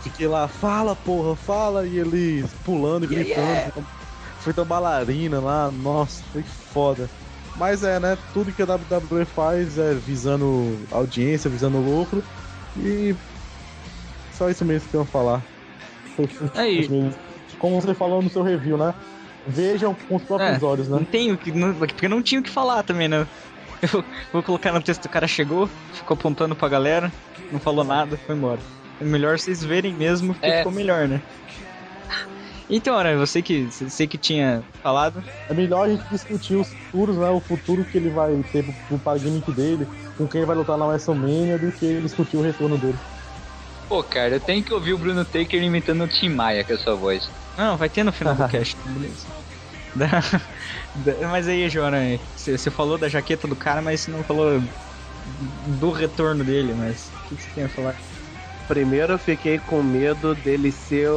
Fiquei 0.00 0.28
lá, 0.28 0.46
fala, 0.48 0.94
porra, 0.94 1.34
fala, 1.36 1.86
e 1.86 1.98
eles 1.98 2.54
pulando 2.64 3.04
e 3.04 3.08
gritando. 3.08 3.88
Feita 4.38 4.64
bailarina 4.64 5.40
lá, 5.40 5.70
nossa, 5.70 6.24
foi 6.32 6.44
foda. 6.44 7.10
Mas 7.56 7.82
é, 7.82 7.98
né? 7.98 8.16
Tudo 8.32 8.52
que 8.52 8.62
a 8.62 8.66
WWE 8.66 9.24
faz 9.26 9.78
é 9.78 9.94
visando 9.94 10.86
audiência, 10.92 11.50
visando 11.50 11.78
lucro. 11.78 12.22
E. 12.76 13.14
Só 14.30 14.48
isso 14.48 14.64
mesmo 14.64 14.88
que 14.88 14.96
eu 14.96 15.00
ia 15.00 15.06
falar. 15.06 15.44
Foi- 16.14 16.28
Aí. 16.54 16.88
Como 17.58 17.80
você 17.80 17.92
falou 17.94 18.22
no 18.22 18.30
seu 18.30 18.42
review, 18.42 18.78
né? 18.78 18.94
Vejam 19.48 19.94
com 19.94 20.16
os 20.16 20.24
próprios 20.24 20.62
É, 20.62 20.66
olhos, 20.66 20.88
Não 20.88 21.00
né? 21.00 21.06
tenho 21.10 21.36
que. 21.36 21.50
Não, 21.50 21.74
porque 21.74 22.06
não 22.08 22.22
tinha 22.22 22.40
o 22.40 22.44
que 22.44 22.50
falar 22.50 22.82
também, 22.84 23.08
né? 23.08 23.26
Eu 23.82 24.04
vou 24.32 24.42
colocar 24.42 24.72
no 24.72 24.82
texto, 24.82 25.04
o 25.04 25.08
cara 25.08 25.26
chegou, 25.28 25.68
ficou 25.92 26.14
apontando 26.14 26.54
pra 26.56 26.68
galera, 26.68 27.12
não 27.52 27.60
falou 27.60 27.84
nada, 27.84 28.16
foi 28.26 28.34
embora. 28.34 28.60
É 29.00 29.04
melhor 29.04 29.38
vocês 29.38 29.62
verem 29.62 29.92
mesmo, 29.94 30.34
porque 30.34 30.46
É. 30.46 30.58
ficou 30.58 30.72
melhor, 30.72 31.06
né? 31.06 31.22
Então, 32.70 32.98
Aranha, 32.98 33.16
você 33.16 33.40
que, 33.40 33.64
você 33.64 34.06
que 34.06 34.18
tinha 34.18 34.62
falado, 34.82 35.22
É 35.48 35.54
melhor 35.54 35.86
a 35.86 35.88
gente 35.88 36.04
discutir 36.10 36.54
os 36.54 36.68
futuros, 36.74 37.16
né? 37.16 37.28
O 37.30 37.40
futuro 37.40 37.82
que 37.84 37.96
ele 37.96 38.10
vai 38.10 38.34
ter 38.52 38.62
pro, 38.62 38.98
pro 38.98 39.18
gimmick 39.18 39.50
dele, 39.52 39.88
com 40.18 40.26
quem 40.28 40.44
vai 40.44 40.54
lutar 40.54 40.76
na 40.76 40.84
WrestleMania, 40.86 41.56
do 41.56 41.72
que 41.72 42.00
discutir 42.02 42.36
o 42.36 42.42
retorno 42.42 42.76
dele. 42.76 42.98
Pô, 43.88 44.02
cara, 44.02 44.34
eu 44.34 44.40
tenho 44.40 44.62
que 44.62 44.74
ouvir 44.74 44.92
o 44.92 44.98
Bruno 44.98 45.24
Taker 45.24 45.62
imitando 45.62 46.04
o 46.04 46.08
Tim 46.08 46.28
Maia 46.28 46.62
com 46.62 46.74
essa 46.74 46.94
voz. 46.94 47.26
Não, 47.56 47.74
vai 47.78 47.88
ter 47.88 48.04
no 48.04 48.12
final 48.12 48.34
do 48.34 48.46
cast, 48.48 48.76
beleza. 48.84 49.26
Da- 51.04 51.12
da- 51.12 51.28
mas 51.28 51.48
aí, 51.48 51.68
Joana, 51.68 51.98
você 52.36 52.70
falou 52.70 52.98
da 52.98 53.08
jaqueta 53.08 53.46
do 53.48 53.56
cara, 53.56 53.80
mas 53.82 54.00
você 54.00 54.10
não 54.10 54.22
falou 54.24 54.62
do 55.80 55.90
retorno 55.90 56.42
dele, 56.44 56.74
mas 56.76 57.10
o 57.26 57.28
que 57.36 57.42
você 57.42 57.48
tem 57.54 57.64
a 57.64 57.68
falar? 57.68 57.94
Primeiro 58.66 59.14
eu 59.14 59.18
fiquei 59.18 59.58
com 59.58 59.82
medo 59.82 60.34
dele 60.34 60.70
ser. 60.72 61.08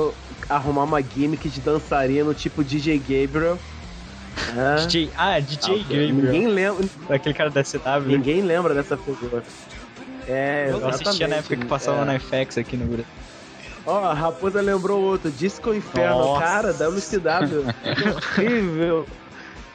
arrumar 0.49 0.83
uma 0.83 1.01
gimmick 1.01 1.47
de 1.49 1.61
dançarino 1.61 2.33
tipo 2.33 2.63
DJ 2.63 2.97
Gabriel. 2.99 3.57
É. 4.57 4.75
DJ, 4.87 5.09
ah, 5.17 5.39
DJ 5.39 5.75
Ah, 5.75 5.77
Gabriel, 5.83 6.13
Ninguém 6.13 6.47
lembra, 6.47 6.85
aquele 7.09 7.33
cara 7.35 7.49
da 7.49 7.63
CW. 7.63 8.07
ninguém 8.07 8.41
lembra 8.41 8.73
dessa 8.73 8.97
figura. 8.97 9.43
É, 10.27 10.67
Eu 10.69 10.87
assistia 10.87 11.27
na 11.27 11.37
época 11.37 11.55
que 11.57 11.65
passava 11.65 12.01
é. 12.01 12.05
na 12.05 12.19
FX 12.19 12.57
aqui 12.57 12.75
no 12.77 12.85
Brasil. 12.85 13.05
Ó, 13.85 14.05
a 14.05 14.13
Raposa 14.13 14.61
lembrou 14.61 15.01
outro, 15.01 15.31
Disco 15.31 15.73
Inferno, 15.73 16.17
Nossa. 16.19 16.41
cara, 16.45 16.73
WCW. 16.73 17.65
horrível. 18.37 19.07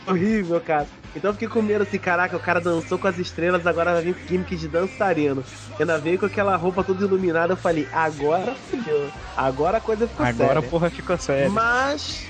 Horrível, 0.07 0.61
cara. 0.61 0.87
Então 1.15 1.31
eu 1.31 1.35
fiquei 1.35 1.49
com 1.49 1.63
medo 1.63 1.83
assim, 1.83 1.99
caraca, 1.99 2.37
o 2.37 2.41
cara 2.41 2.61
dançou 2.61 2.99
com 2.99 3.09
as 3.09 3.19
estrelas, 3.19 3.67
agora 3.67 3.95
vai 3.95 4.03
vir 4.03 4.17
gimmick 4.29 4.55
de 4.55 4.69
dançarino. 4.69 5.43
Ainda 5.81 5.99
veio 5.99 6.19
com 6.19 6.27
aquela 6.27 6.55
roupa 6.57 6.85
toda 6.85 7.05
iluminada, 7.05 7.55
eu 7.55 7.57
falei, 7.57 7.89
agora 7.93 8.55
fudeu. 8.55 9.11
Agora 9.37 9.79
a 9.79 9.81
coisa 9.81 10.07
ficou 10.07 10.27
Agora 10.27 10.51
a 10.51 10.55
séria. 10.57 10.69
porra 10.71 10.91
ficou 10.91 11.17
séria. 11.19 11.49
Mas, 11.49 12.27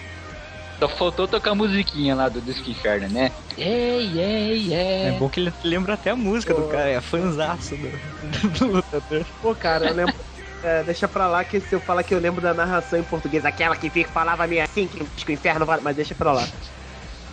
Só 0.78 0.88
faltou 0.88 1.26
tocar 1.26 1.50
a 1.50 1.54
musiquinha 1.54 2.14
lá 2.14 2.28
do 2.28 2.40
Disco 2.40 2.70
Inferno, 2.70 3.08
né? 3.08 3.32
Ei, 3.58 4.18
ei, 4.20 4.72
É 4.72 5.10
ei. 5.10 5.18
bom 5.18 5.28
que 5.28 5.40
ele 5.40 5.52
lembra 5.64 5.94
até 5.94 6.10
a 6.10 6.16
música 6.16 6.54
do 6.54 6.62
Pô. 6.62 6.68
cara, 6.68 6.88
é 6.88 7.00
fanzaço 7.00 7.74
do, 7.76 7.88
do 8.58 8.66
lutador. 8.72 9.24
pô, 9.42 9.54
cara, 9.54 9.86
eu 9.88 9.94
lembro. 9.94 10.14
é, 10.62 10.82
deixa 10.84 11.08
pra 11.08 11.26
lá 11.26 11.42
que 11.44 11.58
se 11.60 11.74
eu 11.74 11.80
falar 11.80 12.02
que 12.04 12.14
eu 12.14 12.20
lembro 12.20 12.40
da 12.40 12.54
narração 12.54 12.98
em 13.00 13.02
português, 13.04 13.44
aquela 13.44 13.74
que 13.74 13.90
fica, 13.90 14.10
falava 14.12 14.46
meio 14.46 14.62
assim, 14.62 14.86
que 14.86 15.28
o 15.28 15.32
inferno 15.32 15.66
vai. 15.66 15.80
Mas 15.80 15.96
deixa 15.96 16.14
pra 16.14 16.30
lá. 16.32 16.46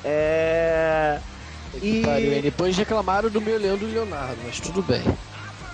É. 0.03 1.21
E. 1.81 2.01
Pariu? 2.01 2.41
Depois 2.41 2.77
reclamaram 2.77 3.29
do 3.29 3.41
meu 3.41 3.57
Leandro 3.57 3.87
Leonardo, 3.87 4.41
mas 4.43 4.59
tudo 4.59 4.83
bem. 4.83 5.03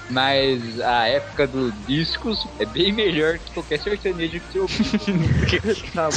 Mas 0.09 0.79
a 0.79 1.07
época 1.07 1.47
do 1.47 1.71
discos 1.71 2.47
é 2.59 2.65
bem 2.65 2.91
melhor 2.91 3.37
que 3.39 3.51
qualquer 3.53 3.79
sertanejo 3.79 4.39
que 4.39 4.51
você 4.51 4.59
ouviu. 4.59 4.85
Tá. 5.93 6.09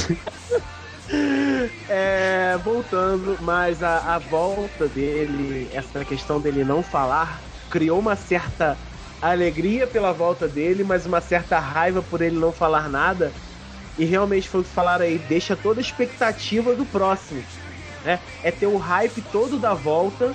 É, 1.89 2.57
voltando, 2.65 3.37
mas 3.41 3.83
a, 3.83 4.15
a 4.15 4.19
volta 4.19 4.89
dele, 4.89 5.69
essa 5.73 6.05
questão 6.05 6.41
dele 6.41 6.65
não 6.65 6.83
falar, 6.83 7.45
criou 7.69 7.99
uma 7.99 8.17
certa 8.17 8.81
alegria 9.21 9.87
pela 9.87 10.13
volta 10.13 10.49
dele, 10.49 10.85
mas 10.85 11.05
uma 11.07 11.21
certa 11.21 11.59
raiva 11.59 12.03
por 12.03 12.23
ele 12.23 12.39
não 12.39 12.53
falar 12.53 12.89
nada. 12.89 13.37
E 13.97 14.05
realmente 14.05 14.49
foi 14.49 14.61
o 14.61 14.65
que 14.65 14.71
falaram 14.71 15.05
aí, 15.05 15.19
deixa 15.19 15.57
toda 15.57 15.81
a 15.81 15.83
expectativa 15.83 16.75
do 16.75 16.87
próximo. 16.87 17.47
Né? 18.05 18.19
É 18.43 18.51
ter 18.51 18.67
o 18.67 18.77
hype 18.77 19.23
todo 19.23 19.59
da 19.59 19.75
volta 19.75 20.35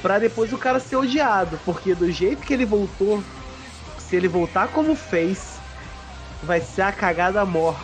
pra 0.00 0.18
depois 0.18 0.52
o 0.52 0.58
cara 0.58 0.80
ser 0.80 0.96
odiado. 0.96 1.58
Porque 1.64 1.94
do 1.94 2.10
jeito 2.10 2.42
que 2.42 2.52
ele 2.52 2.64
voltou, 2.64 3.22
se 3.98 4.16
ele 4.16 4.28
voltar 4.28 4.68
como 4.68 4.94
fez, 4.94 5.60
vai 6.42 6.60
ser 6.60 6.82
a 6.82 6.92
cagada 6.92 7.44
mor. 7.44 7.76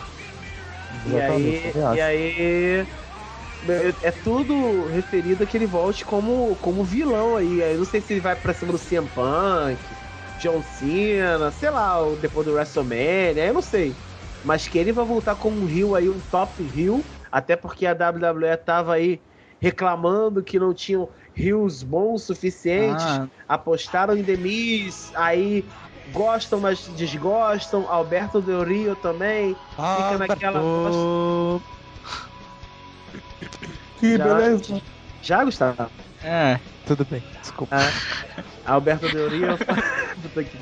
E 1.05 1.19
aí, 1.21 1.73
e 1.95 2.01
aí 2.01 2.87
é- 4.01 4.11
tudo 4.11 4.87
referido 4.87 5.43
a 5.43 5.45
que 5.45 5.55
ele 5.55 5.65
volte 5.67 6.03
como, 6.03 6.55
como 6.61 6.83
vilão 6.83 7.35
aí. 7.35 7.61
Eu 7.61 7.77
não 7.77 7.85
sei 7.85 8.01
se 8.01 8.13
ele 8.13 8.21
vai 8.21 8.35
pra 8.35 8.53
cima 8.53 8.71
do 8.71 8.77
CM 8.77 9.07
Punk, 9.09 9.77
John 10.39 10.61
Cena, 10.63 11.51
sei 11.51 11.69
lá, 11.69 11.97
depois 12.21 12.45
do 12.45 12.53
WrestleMania, 12.53 13.45
eu 13.45 13.53
não 13.53 13.61
sei. 13.61 13.93
Mas 14.43 14.67
que 14.67 14.77
ele 14.77 14.91
vai 14.91 15.05
voltar 15.05 15.35
como 15.35 15.59
um 15.61 15.65
Rio 15.65 15.95
aí, 15.95 16.09
um 16.09 16.19
top 16.31 16.63
Rio, 16.63 17.03
até 17.31 17.55
porque 17.55 17.85
a 17.85 17.93
WWE 17.93 18.57
tava 18.57 18.93
aí 18.93 19.21
reclamando 19.59 20.41
que 20.41 20.57
não 20.59 20.73
tinham 20.73 21.09
rios 21.33 21.83
bons 21.83 22.23
suficientes, 22.23 23.03
Ah, 23.05 23.27
apostaram 23.47 24.15
em 24.15 24.23
Demis, 24.23 25.11
aí 25.15 25.65
gostam, 26.13 26.59
mas 26.59 26.87
desgostam. 26.89 27.85
Alberto 27.91 28.41
Del 28.41 28.63
Rio 28.63 28.95
também. 28.95 29.55
Ah, 29.77 30.17
naquela 30.17 30.59
Alberto. 30.59 31.61
Que 33.99 34.17
Já- 34.17 34.23
beleza. 34.23 34.81
Já, 35.21 35.43
Gustavo? 35.43 35.91
É. 36.23 36.59
Tudo 36.85 37.05
bem, 37.05 37.23
desculpa. 37.39 37.75
Ah, 37.75 38.43
Alberto 38.73 39.07
Del 39.09 39.29
Rio. 39.29 39.57
Puta 40.21 40.43
que. 40.43 40.57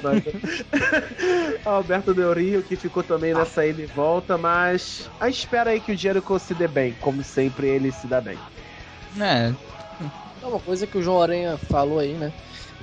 Alberto 1.65 2.13
Del 2.13 2.33
Rio, 2.33 2.63
que 2.63 2.75
ficou 2.75 3.01
também 3.01 3.33
nessa 3.33 3.65
ida 3.65 3.81
e 3.81 3.85
volta, 3.85 4.37
mas 4.37 5.09
a 5.19 5.29
espera 5.29 5.69
aí 5.71 5.79
que 5.79 5.93
o 5.93 5.97
Jericho 5.97 6.37
se 6.37 6.53
dê 6.53 6.67
bem, 6.67 6.95
como 6.99 7.23
sempre 7.23 7.67
ele 7.67 7.91
se 7.91 8.07
dá 8.07 8.19
bem. 8.19 8.37
É, 9.19 9.53
É 10.43 10.45
uma 10.45 10.59
coisa 10.59 10.85
que 10.85 10.97
o 10.97 11.01
João 11.01 11.21
Aranha 11.21 11.57
falou 11.57 11.99
aí, 11.99 12.13
né? 12.13 12.31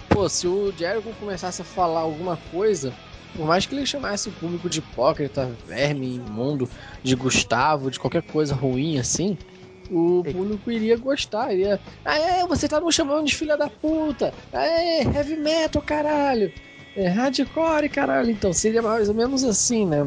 Pô, 0.08 0.28
se 0.28 0.46
o 0.46 0.72
Jericho 0.76 1.12
começasse 1.20 1.62
a 1.62 1.64
falar 1.64 2.00
alguma 2.00 2.38
coisa, 2.50 2.92
por 3.36 3.46
mais 3.46 3.66
que 3.66 3.74
ele 3.74 3.84
chamasse 3.84 4.28
o 4.28 4.32
público 4.32 4.68
de 4.70 4.78
hipócrita, 4.78 5.50
verme, 5.66 6.16
imundo, 6.16 6.68
de 7.02 7.14
Gustavo, 7.14 7.90
de 7.90 7.98
qualquer 7.98 8.22
coisa 8.22 8.54
ruim 8.54 8.98
assim, 8.98 9.36
o 9.94 10.24
público 10.24 10.70
iria 10.70 10.96
gostar, 10.96 11.52
iria. 11.52 11.80
Ah, 12.04 12.18
é, 12.18 12.46
você 12.46 12.68
tá 12.68 12.80
me 12.80 12.92
chamando 12.92 13.26
de 13.26 13.34
filha 13.34 13.56
da 13.56 13.68
puta! 13.68 14.34
Ah, 14.52 14.66
é, 14.66 15.02
heavy 15.02 15.36
metal, 15.36 15.80
caralho! 15.82 16.52
É 16.96 17.08
hardcore, 17.08 17.88
caralho! 17.88 18.30
Então 18.30 18.52
seria 18.52 18.82
mais 18.82 19.08
ou 19.08 19.14
menos 19.14 19.44
assim, 19.44 19.86
né? 19.86 20.06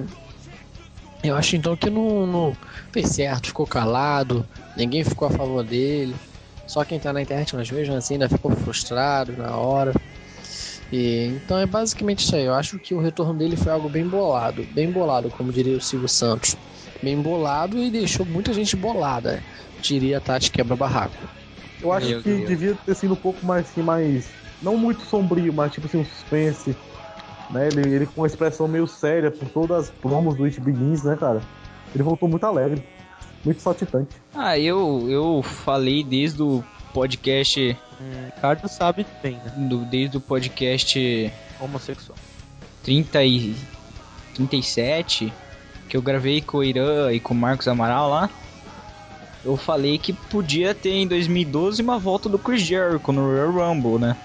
Eu 1.24 1.36
acho 1.36 1.56
então 1.56 1.76
que 1.76 1.90
não, 1.90 2.28
não 2.28 2.58
fez 2.92 3.10
certo, 3.10 3.48
ficou 3.48 3.66
calado, 3.66 4.48
ninguém 4.76 5.04
ficou 5.04 5.28
a 5.28 5.32
favor 5.32 5.64
dele. 5.64 6.16
Só 6.68 6.84
quem 6.84 7.00
tá 7.00 7.14
na 7.14 7.22
internet, 7.22 7.56
mas 7.56 7.72
mesmo 7.72 7.96
assim 7.96 8.16
ainda 8.16 8.30
ficou 8.30 8.52
frustrado 8.52 9.36
na 9.38 9.56
hora. 9.56 9.94
E, 10.92 11.26
então 11.26 11.58
é 11.58 11.66
basicamente 11.66 12.24
isso 12.24 12.36
aí. 12.36 12.46
Eu 12.46 12.54
acho 12.54 12.80
que 12.80 12.94
o 12.94 13.00
retorno 13.00 13.34
dele 13.34 13.58
foi 13.58 13.72
algo 13.72 13.90
bem 13.90 14.08
bolado. 14.08 14.66
Bem 14.72 14.90
bolado, 14.90 15.30
como 15.30 15.52
diria 15.52 15.78
o 15.78 15.82
Silvio 15.82 16.08
Santos. 16.08 16.56
Bem 17.02 17.22
bolado 17.22 17.78
e 17.78 17.92
deixou 17.92 18.26
muita 18.26 18.54
gente 18.54 18.76
bolada. 18.76 19.44
Diria 19.82 20.18
a 20.18 20.22
Tati 20.22 20.52
quebra-barraco. 20.52 21.28
Eu 21.82 21.92
acho 21.92 22.08
Meu 22.08 22.22
que 22.22 22.34
Deus. 22.34 22.48
devia 22.48 22.76
ter 22.76 22.96
sido 22.96 23.14
um 23.14 23.18
pouco 23.18 23.46
mais 23.46 23.70
assim, 23.70 23.84
mais. 23.84 24.32
Não 24.62 24.76
muito 24.76 25.04
sombrio, 25.04 25.54
mas 25.54 25.72
tipo 25.72 25.86
assim, 25.86 25.98
um 25.98 26.06
suspense. 26.06 26.76
Né? 27.50 27.68
Ele, 27.68 27.96
ele 27.96 28.06
com 28.06 28.22
uma 28.22 28.28
expressão 28.28 28.68
meio 28.68 28.88
séria 28.88 29.30
por 29.30 29.48
todas 29.50 29.86
as 29.86 29.90
promos 29.90 30.36
do 30.36 30.46
It 30.46 30.60
Begins, 30.60 31.04
né, 31.04 31.16
cara? 31.16 31.42
Ele 31.94 32.04
voltou 32.04 32.28
muito 32.28 32.44
alegre, 32.44 32.82
muito 33.46 33.62
saltitante. 33.62 34.10
Ah, 34.34 34.58
eu, 34.58 35.06
eu 35.10 35.42
falei 35.44 36.04
desde 36.04 36.42
o 36.42 36.64
podcast. 36.98 37.78
Hum, 38.02 38.26
Ricardo 38.36 38.68
sabe 38.68 39.06
bem, 39.22 39.34
né? 39.34 39.54
Do, 39.56 39.86
desde 39.86 40.18
o 40.18 40.22
podcast 40.22 41.32
Homossexual. 41.60 42.18
30 42.84 43.24
e 43.24 43.56
37, 44.36 45.32
que 45.88 45.96
eu 45.98 46.02
gravei 46.02 46.42
com 46.42 46.58
o 46.58 46.64
Irã 46.64 47.12
e 47.12 47.20
com 47.20 47.34
o 47.34 47.38
Marcos 47.38 47.68
Amaral 47.68 48.10
lá. 48.10 48.30
Eu 49.46 49.56
falei 49.56 49.98
que 49.98 50.12
podia 50.12 50.74
ter 50.74 50.92
em 50.92 51.08
2012 51.08 51.82
uma 51.82 52.00
volta 52.00 52.28
do 52.28 52.40
Chris 52.40 52.62
Jericho 52.62 53.12
no 53.12 53.26
Royal 53.26 53.52
Rumble, 53.52 54.00
né? 54.00 54.18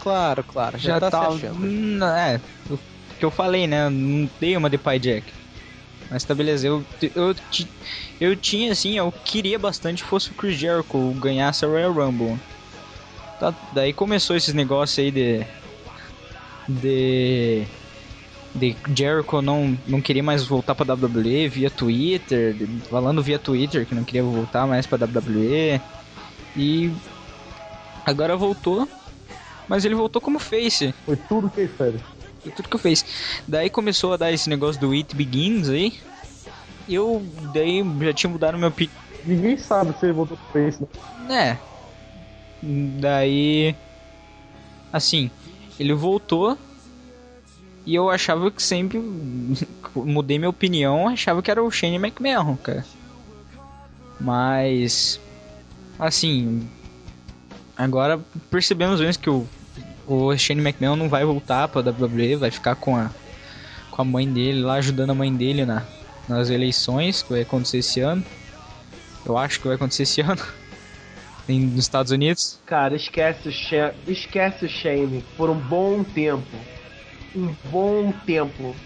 Claro, 0.00 0.42
claro. 0.42 0.78
Já, 0.78 0.98
tá, 0.98 1.10
se 1.10 1.16
achando. 1.46 1.64
Hum, 1.64 1.98
É, 2.02 2.40
o 2.70 2.78
que 3.18 3.24
eu 3.24 3.30
falei, 3.30 3.66
né? 3.66 3.88
Não 3.88 4.28
dei 4.40 4.56
uma 4.56 4.68
de 4.68 4.78
pai 4.78 4.98
Jack. 4.98 5.41
Mas 6.12 6.26
beleza, 6.26 6.66
eu, 6.66 6.84
eu, 7.16 7.34
eu 8.20 8.36
tinha 8.36 8.70
assim, 8.70 8.98
eu 8.98 9.10
queria 9.24 9.58
bastante 9.58 10.02
que 10.02 10.08
fosse 10.10 10.30
o 10.30 10.34
Chris 10.34 10.58
Jericho 10.58 11.14
ganhasse 11.14 11.64
a 11.64 11.68
Royal 11.68 11.90
Rumble. 11.90 12.38
Tá, 13.40 13.54
daí 13.72 13.94
começou 13.94 14.36
esses 14.36 14.52
negócios 14.52 14.98
aí 14.98 15.10
de. 15.10 15.46
De. 16.68 17.66
De 18.54 18.76
Jericho 18.94 19.40
não, 19.40 19.78
não 19.88 20.02
queria 20.02 20.22
mais 20.22 20.44
voltar 20.44 20.74
pra 20.74 20.94
WWE 20.94 21.48
via 21.48 21.70
Twitter, 21.70 22.54
falando 22.90 23.22
via 23.22 23.38
Twitter 23.38 23.86
que 23.86 23.94
não 23.94 24.04
queria 24.04 24.22
voltar 24.22 24.66
mais 24.66 24.86
pra 24.86 25.02
WWE. 25.02 25.80
E. 26.54 26.92
Agora 28.04 28.36
voltou, 28.36 28.86
mas 29.66 29.86
ele 29.86 29.94
voltou 29.94 30.20
como 30.20 30.38
face. 30.38 30.94
Foi 31.06 31.16
tudo 31.16 31.48
que 31.48 31.60
ele 31.60 31.68
fez. 31.68 31.94
Foi 32.42 32.52
tudo 32.52 32.68
que 32.68 32.76
eu 32.76 32.80
fiz. 32.80 33.04
Daí 33.46 33.70
começou 33.70 34.12
a 34.12 34.16
dar 34.16 34.32
esse 34.32 34.48
negócio 34.48 34.80
do 34.80 34.92
It 34.92 35.14
Begins 35.14 35.68
aí. 35.68 35.94
E 36.88 36.94
eu 36.94 37.24
daí 37.52 37.84
já 38.00 38.12
tinha 38.12 38.30
mudado 38.30 38.58
meu 38.58 38.68
opinião. 38.68 38.94
Ninguém 39.24 39.56
sabe 39.56 39.94
se 39.98 40.06
ele 40.06 40.12
voltou 40.12 40.36
pro 40.36 40.64
Face, 40.64 40.82
né? 41.28 41.50
É. 41.52 41.58
Daí. 43.00 43.76
Assim, 44.92 45.30
ele 45.78 45.94
voltou. 45.94 46.58
E 47.86 47.94
eu 47.94 48.10
achava 48.10 48.50
que 48.50 48.62
sempre. 48.62 48.98
Mudei 49.94 50.38
minha 50.38 50.50
opinião, 50.50 51.08
achava 51.08 51.42
que 51.42 51.50
era 51.50 51.62
o 51.62 51.70
Shane 51.70 51.96
McMahon, 51.96 52.56
cara. 52.56 52.84
Mas. 54.20 55.20
Assim. 55.98 56.68
Agora 57.76 58.20
percebemos 58.50 59.00
mesmo 59.00 59.22
que 59.22 59.30
o, 59.30 59.46
o 60.12 60.36
Shane 60.36 60.60
McMahon 60.60 60.96
não 60.96 61.08
vai 61.08 61.24
voltar 61.24 61.68
pra 61.68 61.80
WWE, 61.80 62.36
vai 62.36 62.50
ficar 62.50 62.74
com 62.76 62.96
a, 62.96 63.10
com 63.90 64.02
a 64.02 64.04
mãe 64.04 64.28
dele 64.30 64.60
lá, 64.62 64.74
ajudando 64.74 65.10
a 65.10 65.14
mãe 65.14 65.32
dele 65.34 65.64
na, 65.64 65.82
nas 66.28 66.50
eleições 66.50 67.22
que 67.22 67.30
vai 67.32 67.42
acontecer 67.42 67.78
esse 67.78 68.00
ano. 68.00 68.22
Eu 69.24 69.38
acho 69.38 69.60
que 69.60 69.66
vai 69.66 69.76
acontecer 69.76 70.02
esse 70.02 70.20
ano. 70.22 70.42
em- 71.48 71.60
nos 71.66 71.78
Estados 71.84 72.12
Unidos. 72.12 72.58
Cara, 72.66 72.94
esquece 72.94 73.48
o, 73.48 73.52
Sha- 73.52 73.92
esquece 74.06 74.64
o 74.64 74.68
Shane 74.68 75.24
por 75.36 75.48
um 75.50 75.56
bom 75.58 76.02
tempo. 76.04 76.56
Um 77.34 77.54
bom 77.70 78.12
tempo. 78.26 78.76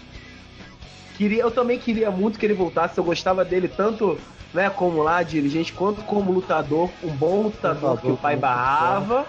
Queria, 1.17 1.41
eu 1.41 1.51
também 1.51 1.79
queria 1.79 2.09
muito 2.11 2.37
que 2.39 2.45
ele 2.45 2.53
voltasse. 2.53 2.97
Eu 2.97 3.03
gostava 3.03 3.43
dele 3.43 3.67
tanto 3.67 4.17
né, 4.53 4.69
como 4.69 5.01
lá 5.03 5.21
dirigente 5.23 5.73
quanto 5.73 6.01
como 6.03 6.31
lutador. 6.31 6.89
Um 7.03 7.09
bom 7.09 7.41
lutador 7.43 7.91
Lutador, 7.91 7.97
que 8.01 8.11
o 8.11 8.17
pai 8.17 8.35
barrava. 8.37 9.25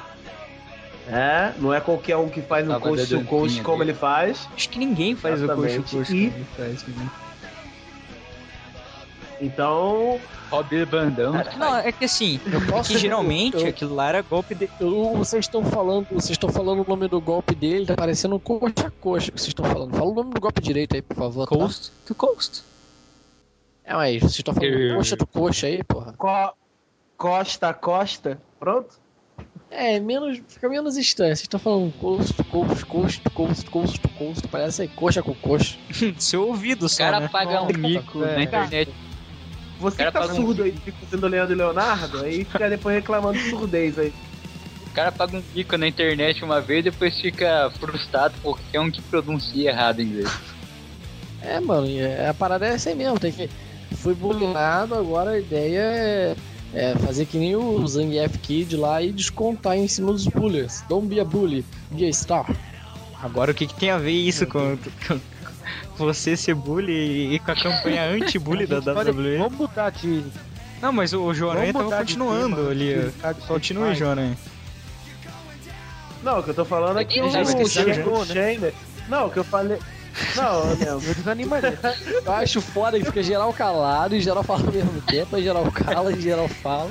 É, 1.10 1.52
não 1.58 1.72
é 1.72 1.80
qualquer 1.80 2.16
um 2.16 2.28
que 2.28 2.42
faz 2.42 2.66
um 2.66 2.72
Tava 2.72 2.80
coach 2.88 3.06
to 3.06 3.24
coach 3.24 3.60
como 3.62 3.78
dele. 3.78 3.90
ele 3.92 3.98
faz. 3.98 4.48
Acho 4.54 4.68
que 4.68 4.78
ninguém 4.78 5.16
faz 5.16 5.40
o 5.40 5.44
Exatamente. 5.44 5.78
coxo 5.80 5.96
coxo 5.98 6.14
E- 6.14 6.26
como 6.30 6.36
ele 6.36 6.46
faz. 6.56 6.86
né? 6.86 7.10
Então, 9.40 10.20
Rob 10.50 10.84
Bandão. 10.86 11.32
Não, 11.56 11.76
é 11.76 11.92
que 11.92 12.06
assim, 12.06 12.40
Eu 12.52 12.60
posso- 12.66 12.90
que 12.90 12.98
geralmente 12.98 13.56
eu- 13.56 13.68
aquilo 13.68 13.94
lá 13.94 14.08
era 14.08 14.22
golpe 14.22 14.52
de. 14.54 14.68
Eu- 14.80 15.14
vocês 15.16 15.44
estão 15.44 15.64
falando, 15.64 16.06
vocês 16.10 16.30
estão 16.30 16.48
falando 16.48 16.82
o 16.82 16.88
nome 16.88 17.06
do 17.06 17.20
golpe 17.20 17.54
dele, 17.54 17.86
tá 17.86 17.94
parecendo 17.94 18.38
coxa 18.40 18.88
a 18.88 18.90
coxa 18.90 19.30
que 19.30 19.38
vocês 19.38 19.48
estão 19.48 19.64
falando. 19.64 19.92
Fala 19.96 20.10
o 20.10 20.14
nome 20.14 20.34
do 20.34 20.40
golpe 20.40 20.60
direito 20.60 20.96
aí, 20.96 21.02
por 21.02 21.16
favor. 21.16 21.46
tá? 21.46 21.54
Coast 21.56 21.92
to 22.04 22.14
coast. 22.16 22.62
É, 23.84 23.94
mas 23.94 24.20
vocês 24.20 24.32
estão 24.38 24.52
falando 24.54 24.72
Eu- 24.72 24.96
coxa 24.96 25.16
do 25.16 25.26
coxa 25.26 25.66
aí, 25.68 25.84
porra. 25.84 26.14
co- 26.18 26.54
costa 27.16 27.68
a 27.68 27.74
costa. 27.74 28.40
Pronto? 28.58 28.88
É, 29.70 30.00
menos, 30.00 30.40
fica 30.48 30.68
menos 30.68 30.96
estranho. 30.96 31.30
Vocês 31.36 31.42
estão 31.42 31.60
falando 31.60 31.92
coast 31.92 32.32
to 32.32 32.44
coast, 32.44 32.84
coast 32.86 33.20
to 34.00 34.08
coast, 34.10 34.48
parece 34.48 34.82
aí 34.82 34.88
coxa 34.88 35.22
com 35.22 35.34
coxa. 35.34 35.76
Seu 36.18 36.46
ouvido 36.48 36.86
O 36.86 36.88
só, 36.88 36.98
cara 37.04 37.20
né? 37.20 37.28
paga 37.30 37.62
um 37.62 37.68
mico 37.76 38.24
É. 38.24 38.36
na 38.36 38.42
internet. 38.44 38.94
Você 39.78 39.96
Cara, 39.98 40.10
que 40.10 40.14
tá 40.18 40.20
paga 40.26 40.32
um 40.32 40.36
surdo 40.36 40.62
aí, 40.64 40.72
fica 40.72 41.06
sendo 41.08 41.24
o 41.24 41.28
Leandro 41.28 41.54
e 41.54 41.56
Leonardo, 41.58 42.20
aí 42.24 42.44
fica 42.44 42.68
depois 42.68 42.96
reclamando 42.96 43.38
de 43.38 43.48
surdez 43.50 43.98
aí. 43.98 44.12
O 44.86 44.90
cara 44.90 45.12
paga 45.12 45.36
um 45.36 45.44
mico 45.54 45.76
na 45.76 45.86
internet 45.86 46.42
uma 46.42 46.60
vez 46.60 46.80
e 46.80 46.90
depois 46.90 47.14
fica 47.20 47.70
frustrado 47.78 48.34
porque 48.42 48.76
é 48.76 48.80
um 48.80 48.90
que 48.90 49.00
pronuncia 49.02 49.70
errado 49.70 50.00
em 50.00 50.04
inglês. 50.06 50.30
É, 51.42 51.60
mano, 51.60 51.86
é- 51.88 52.26
a 52.28 52.34
parada 52.34 52.66
é 52.66 52.70
essa 52.70 52.88
aí 52.88 52.96
mesmo, 52.96 53.20
tem 53.20 53.30
que 53.30 53.48
foi 53.94 54.14
bullyingado, 54.14 54.96
agora 54.96 55.30
a 55.32 55.38
ideia 55.38 55.78
é, 55.80 56.36
é 56.74 56.94
fazer 56.96 57.26
que 57.26 57.38
nem 57.38 57.56
o 57.56 57.86
Zangief 57.86 58.38
Kid 58.38 58.76
lá 58.76 59.02
e 59.02 59.12
descontar 59.12 59.76
em 59.76 59.88
cima 59.88 60.12
dos 60.12 60.26
bullies. 60.26 60.84
Don't 60.88 61.06
be 61.06 61.20
a 61.20 61.24
bully, 61.24 61.64
be 61.90 62.06
a 62.06 62.12
star. 62.12 62.46
Agora 63.22 63.52
o 63.52 63.54
que, 63.54 63.66
que 63.66 63.74
tem 63.74 63.90
a 63.90 63.98
ver 63.98 64.12
isso 64.12 64.46
com, 64.46 64.78
com 65.06 65.18
você 65.96 66.36
ser 66.36 66.54
bully 66.54 67.34
e 67.34 67.38
com 67.38 67.50
a 67.50 67.56
campanha 67.56 68.04
anti-bully 68.10 68.66
da 68.66 68.78
WWE? 68.78 69.38
Vamos 69.38 69.58
mudar 69.58 69.90
de. 69.90 70.24
Não, 70.80 70.92
mas 70.92 71.12
o 71.12 71.34
Joranha 71.34 71.72
vamos 71.72 71.90
tava 71.90 72.02
continuando 72.02 72.56
tema, 72.56 72.70
ali. 72.70 73.12
Continue. 73.46 73.94
Joranha. 73.94 74.38
Não, 76.22 76.40
o 76.40 76.42
que 76.42 76.50
eu 76.50 76.54
tô 76.54 76.64
falando 76.64 76.98
é 76.98 77.04
que 77.04 77.20
o 77.20 77.26
o 77.26 77.68
Shane... 77.68 78.72
Não, 79.08 79.26
o 79.26 79.30
que 79.30 79.38
eu 79.38 79.44
falei... 79.44 79.78
Não, 80.36 80.70
eu 80.72 81.00
Eu 81.00 81.14
desanimaria. 81.14 81.78
Eu 82.24 82.32
acho 82.32 82.60
foda 82.60 82.98
que 82.98 83.06
fica 83.06 83.22
geral 83.22 83.52
calado 83.52 84.14
e 84.14 84.20
geral 84.20 84.42
fala 84.42 84.66
ao 84.66 84.72
mesmo 84.72 85.00
tempo, 85.02 85.36
aí 85.36 85.42
geral 85.42 85.70
cala 85.72 86.12
e 86.12 86.20
geral 86.20 86.48
fala. 86.48 86.90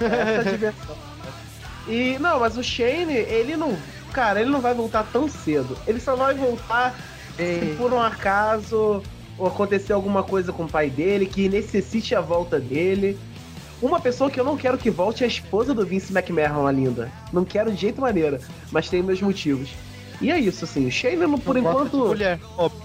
essa 0.00 0.50
diversão. 0.50 0.96
E 1.88 2.18
não, 2.18 2.40
mas 2.40 2.56
o 2.56 2.62
Shane, 2.62 3.14
ele 3.14 3.56
não. 3.56 3.76
Cara, 4.12 4.40
ele 4.40 4.50
não 4.50 4.60
vai 4.60 4.74
voltar 4.74 5.04
tão 5.12 5.28
cedo. 5.28 5.76
Ele 5.86 6.00
só 6.00 6.16
vai 6.16 6.34
voltar 6.34 6.94
se 7.36 7.74
por 7.76 7.92
um 7.92 8.00
acaso 8.00 9.02
ou 9.38 9.46
acontecer 9.46 9.92
alguma 9.92 10.22
coisa 10.22 10.52
com 10.52 10.64
o 10.64 10.68
pai 10.68 10.88
dele 10.88 11.26
que 11.26 11.48
necessite 11.48 12.14
a 12.14 12.20
volta 12.20 12.58
dele. 12.58 13.18
Uma 13.80 14.00
pessoa 14.00 14.30
que 14.30 14.40
eu 14.40 14.44
não 14.44 14.56
quero 14.56 14.78
que 14.78 14.90
volte 14.90 15.22
é 15.22 15.26
a 15.26 15.28
esposa 15.28 15.74
do 15.74 15.84
Vince 15.84 16.12
McMahon, 16.12 16.66
a 16.66 16.72
linda. 16.72 17.12
Não 17.30 17.44
quero 17.44 17.70
de 17.70 17.76
jeito 17.76 18.00
maneira, 18.00 18.40
mas 18.72 18.88
tem 18.88 19.02
meus 19.02 19.20
motivos. 19.20 19.68
E 20.20 20.30
é 20.30 20.38
isso, 20.38 20.64
assim. 20.64 20.86
O 20.86 20.90
Shane, 20.90 21.16
por 21.38 21.54
Não 21.56 21.62
gosta 21.62 21.80
de 21.82 21.86
enquanto. 21.88 22.08
mulher. 22.08 22.40
Óbvio. 22.56 22.82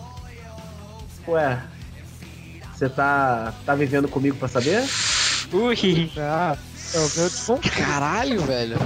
Ué. 1.28 1.62
Você 2.74 2.90
tá, 2.90 3.54
tá 3.66 3.76
vivendo 3.76 4.08
comigo 4.08 4.36
pra 4.38 4.48
saber? 4.48 4.84
Ui, 5.54 6.12
Ah, 6.18 6.58
é 6.94 7.00
o 7.00 7.10
meu. 7.10 7.58
Caralho, 7.60 8.42
velho. 8.42 8.78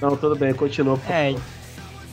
Não, 0.00 0.16
tudo 0.16 0.34
bem, 0.36 0.52
continua. 0.52 0.98
por 0.98 1.12
É. 1.12 1.34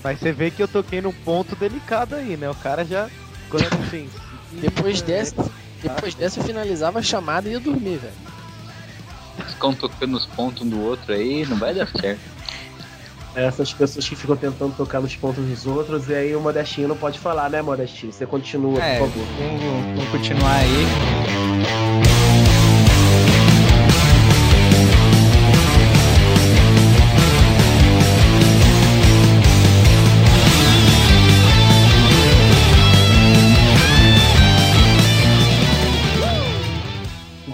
Mas 0.03 0.19
você 0.19 0.31
vê 0.31 0.51
que 0.51 0.61
eu 0.61 0.67
toquei 0.67 1.01
num 1.01 1.11
ponto 1.11 1.55
delicado 1.55 2.15
aí, 2.15 2.37
né? 2.37 2.49
O 2.49 2.55
cara 2.55 2.85
já. 2.85 3.09
Quando 3.49 3.65
assim. 3.83 4.09
Depois 4.51 5.01
dessa, 5.01 5.35
depois 5.81 6.13
dessa 6.15 6.39
eu 6.39 6.43
finalizava 6.43 6.99
a 6.99 7.01
chamada 7.01 7.49
e 7.49 7.53
ia 7.53 7.59
dormir, 7.59 7.97
velho. 7.97 8.13
Ficam 9.49 9.73
tocando 9.73 10.15
os 10.17 10.25
pontos 10.25 10.61
um 10.63 10.69
do 10.69 10.81
outro 10.81 11.13
aí, 11.13 11.45
não 11.45 11.57
vai 11.57 11.73
dar 11.73 11.87
certo. 11.87 12.19
Essas 13.37 13.71
pessoas 13.71 14.09
que 14.09 14.15
ficam 14.15 14.35
tentando 14.35 14.75
tocar 14.75 14.99
nos 14.99 15.15
pontos 15.15 15.45
dos 15.45 15.67
outros, 15.67 16.09
e 16.09 16.15
aí 16.15 16.35
o 16.35 16.41
Modestinho 16.41 16.87
não 16.87 16.97
pode 16.97 17.19
falar, 17.19 17.51
né, 17.51 17.61
Modestinho? 17.61 18.11
Você 18.11 18.25
continua, 18.25 18.81
É. 18.83 18.97
por 18.97 19.09
favor. 19.11 19.27
vamos, 19.37 19.61
vamos 19.95 20.09
continuar 20.09 20.55
aí. 20.55 21.87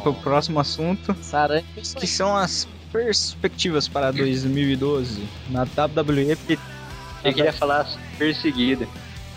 Pro 0.02 0.14
próximo 0.14 0.60
assunto, 0.60 1.16
Saranha 1.22 1.64
que 1.74 2.06
são 2.08 2.36
as 2.36 2.68
perspectivas 2.94 3.88
para 3.90 4.12
2012 4.12 5.28
na 5.50 5.64
WWE. 5.64 6.36
porque- 6.38 6.60
Eu 7.26 7.34
queria 7.34 7.52
falar 7.54 7.88
perseguida. 8.18 8.88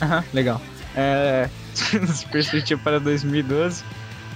Aham, 0.03 0.23
legal. 0.35 0.61
É, 0.95 1.49
as 2.09 2.23
perspectivas 2.25 2.83
para 2.85 3.01
2012 3.01 3.83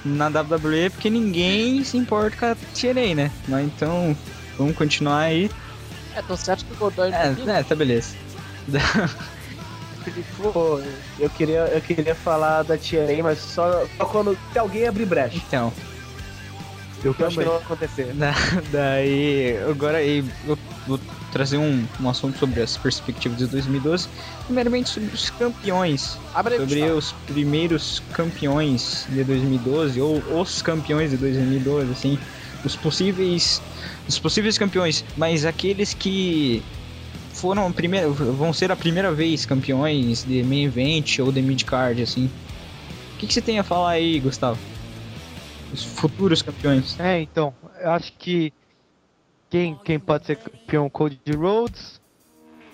na 0.04 0.28
WWE, 0.28 0.88
porque 0.90 1.10
ninguém 1.10 1.84
se 1.84 1.96
importa 1.98 2.36
com 2.36 2.46
a 2.46 2.54
TNA, 2.74 3.14
né? 3.14 3.30
Mas 3.46 3.66
então, 3.66 4.16
vamos 4.56 4.74
continuar 4.76 5.18
aí. 5.20 5.50
É, 6.16 6.22
tão 6.22 6.36
certo 6.36 6.64
que 6.64 6.72
o 6.72 6.76
Godoy 6.76 7.10
É, 7.12 7.34
é, 7.58 7.62
tá 7.62 7.74
beleza. 7.74 8.14
Pô, 10.38 10.80
eu 11.18 11.28
queria, 11.30 11.60
eu 11.66 11.80
queria 11.82 12.14
falar 12.14 12.62
da 12.62 12.76
TNA, 12.78 13.22
mas 13.22 13.38
só, 13.38 13.84
só 13.96 14.04
quando 14.06 14.36
se 14.52 14.58
alguém 14.58 14.86
abrir 14.86 15.04
brecha. 15.04 15.36
Então, 15.36 15.72
Eu 17.04 17.14
eu 17.18 17.26
acho 17.26 17.38
que 17.38 17.44
também. 17.44 17.46
não 17.46 17.52
vai 17.54 17.62
acontecer. 17.62 18.12
da- 18.14 18.34
daí, 18.72 19.56
agora 19.68 19.98
aí, 19.98 20.24
eu 20.46 20.58
vou 20.86 21.00
trazer 21.32 21.58
um, 21.58 21.86
um 22.00 22.08
assunto 22.08 22.38
sobre 22.38 22.60
as 22.60 22.76
perspectivas 22.76 23.38
de 23.38 23.46
2012. 23.46 24.08
Primeiramente 24.46 24.90
sobre 24.90 25.14
os 25.14 25.30
campeões. 25.30 26.18
Abre 26.34 26.56
sobre 26.56 26.90
os 26.90 27.12
primeiros 27.26 28.02
campeões 28.12 29.06
de 29.08 29.22
2012 29.24 30.00
ou 30.00 30.22
os 30.40 30.60
campeões 30.60 31.10
de 31.10 31.16
2012, 31.16 31.90
assim, 31.92 32.18
os 32.64 32.76
possíveis, 32.76 33.62
os 34.08 34.18
possíveis 34.18 34.58
campeões, 34.58 35.04
mas 35.16 35.44
aqueles 35.44 35.94
que 35.94 36.62
foram 37.32 37.66
a 37.68 37.70
primeira, 37.70 38.08
vão 38.08 38.52
ser 38.52 38.70
a 38.70 38.76
primeira 38.76 39.12
vez 39.12 39.46
campeões 39.46 40.24
de 40.24 40.42
main 40.42 40.64
event 40.64 41.20
ou 41.20 41.30
de 41.32 41.40
mid 41.40 41.62
card, 41.64 42.02
assim. 42.02 42.26
O 42.26 43.18
que, 43.18 43.26
que 43.26 43.32
você 43.34 43.40
tem 43.40 43.58
a 43.58 43.64
falar 43.64 43.90
aí, 43.90 44.18
Gustavo? 44.20 44.58
Os 45.72 45.84
futuros 45.84 46.42
campeões. 46.42 46.98
É, 46.98 47.20
então, 47.20 47.54
eu 47.80 47.90
acho 47.90 48.12
que 48.14 48.52
quem, 49.48 49.76
quem 49.84 49.98
pode 49.98 50.26
ser 50.26 50.36
campeão 50.36 50.88
Cody 50.90 51.18
Rhodes, 51.36 52.00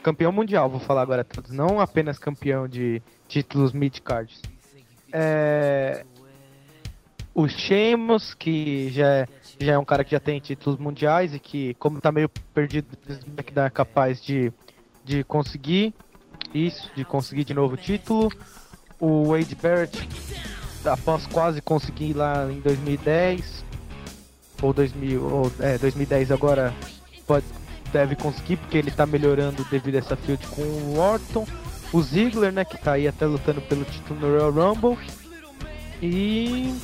campeão 0.03 0.33
mundial, 0.33 0.69
vou 0.69 0.81
falar 0.81 1.03
agora 1.03 1.25
todos, 1.25 1.51
não 1.51 1.81
apenas 1.81 2.19
campeão 2.19 2.69
de 2.69 3.03
títulos 3.29 3.73
mid-cards. 3.73 4.41
É, 5.13 6.05
o 7.35 7.47
Sheamus, 7.47 8.33
que 8.33 8.91
já 8.91 9.07
é, 9.07 9.29
já 9.61 9.73
é 9.75 9.79
um 9.79 9.85
cara 9.85 10.03
que 10.03 10.13
já 10.13 10.21
tem 10.21 10.41
títulos 10.41 10.79
mundiais 10.79 11.35
e 11.35 11.39
que, 11.39 11.75
como 11.75 12.01
tá 12.01 12.11
meio 12.11 12.31
perdido, 12.55 12.89
é 13.55 13.71
capaz 13.71 14.23
de, 14.23 14.51
de 15.05 15.23
conseguir 15.23 15.95
isso, 16.55 16.91
de 16.97 17.05
conseguir 17.05 17.45
de 17.45 17.53
novo 17.53 17.75
o 17.75 17.77
título. 17.77 18.33
O 18.99 19.33
Wade 19.33 19.55
Barrett, 19.55 20.09
após 20.89 21.27
quase 21.27 21.61
conseguir 21.61 22.15
lá 22.15 22.51
em 22.51 22.61
2010, 22.61 23.65
ou 24.63 24.73
2000, 24.73 25.23
ou, 25.23 25.53
é, 25.61 25.79
2010 25.79 26.31
agora 26.31 26.73
pode, 27.27 27.45
deve 27.93 28.17
conseguir, 28.17 28.57
porque 28.57 28.79
ele 28.79 28.91
tá 28.91 29.07
melhorando 29.07 29.65
devido 29.71 29.97
a 29.97 29.99
essa 29.99 30.17
field 30.17 30.47
com 30.49 30.63
o 30.63 30.99
Orton. 30.99 31.47
O 31.93 32.03
Ziggler, 32.03 32.53
né, 32.53 32.65
que 32.65 32.77
tá 32.77 32.93
aí 32.93 33.07
até 33.07 33.27
lutando 33.27 33.61
pelo 33.63 33.85
título 33.85 34.21
no 34.21 34.27
Royal 34.27 34.51
Rumble. 34.51 34.99
E 36.03 36.75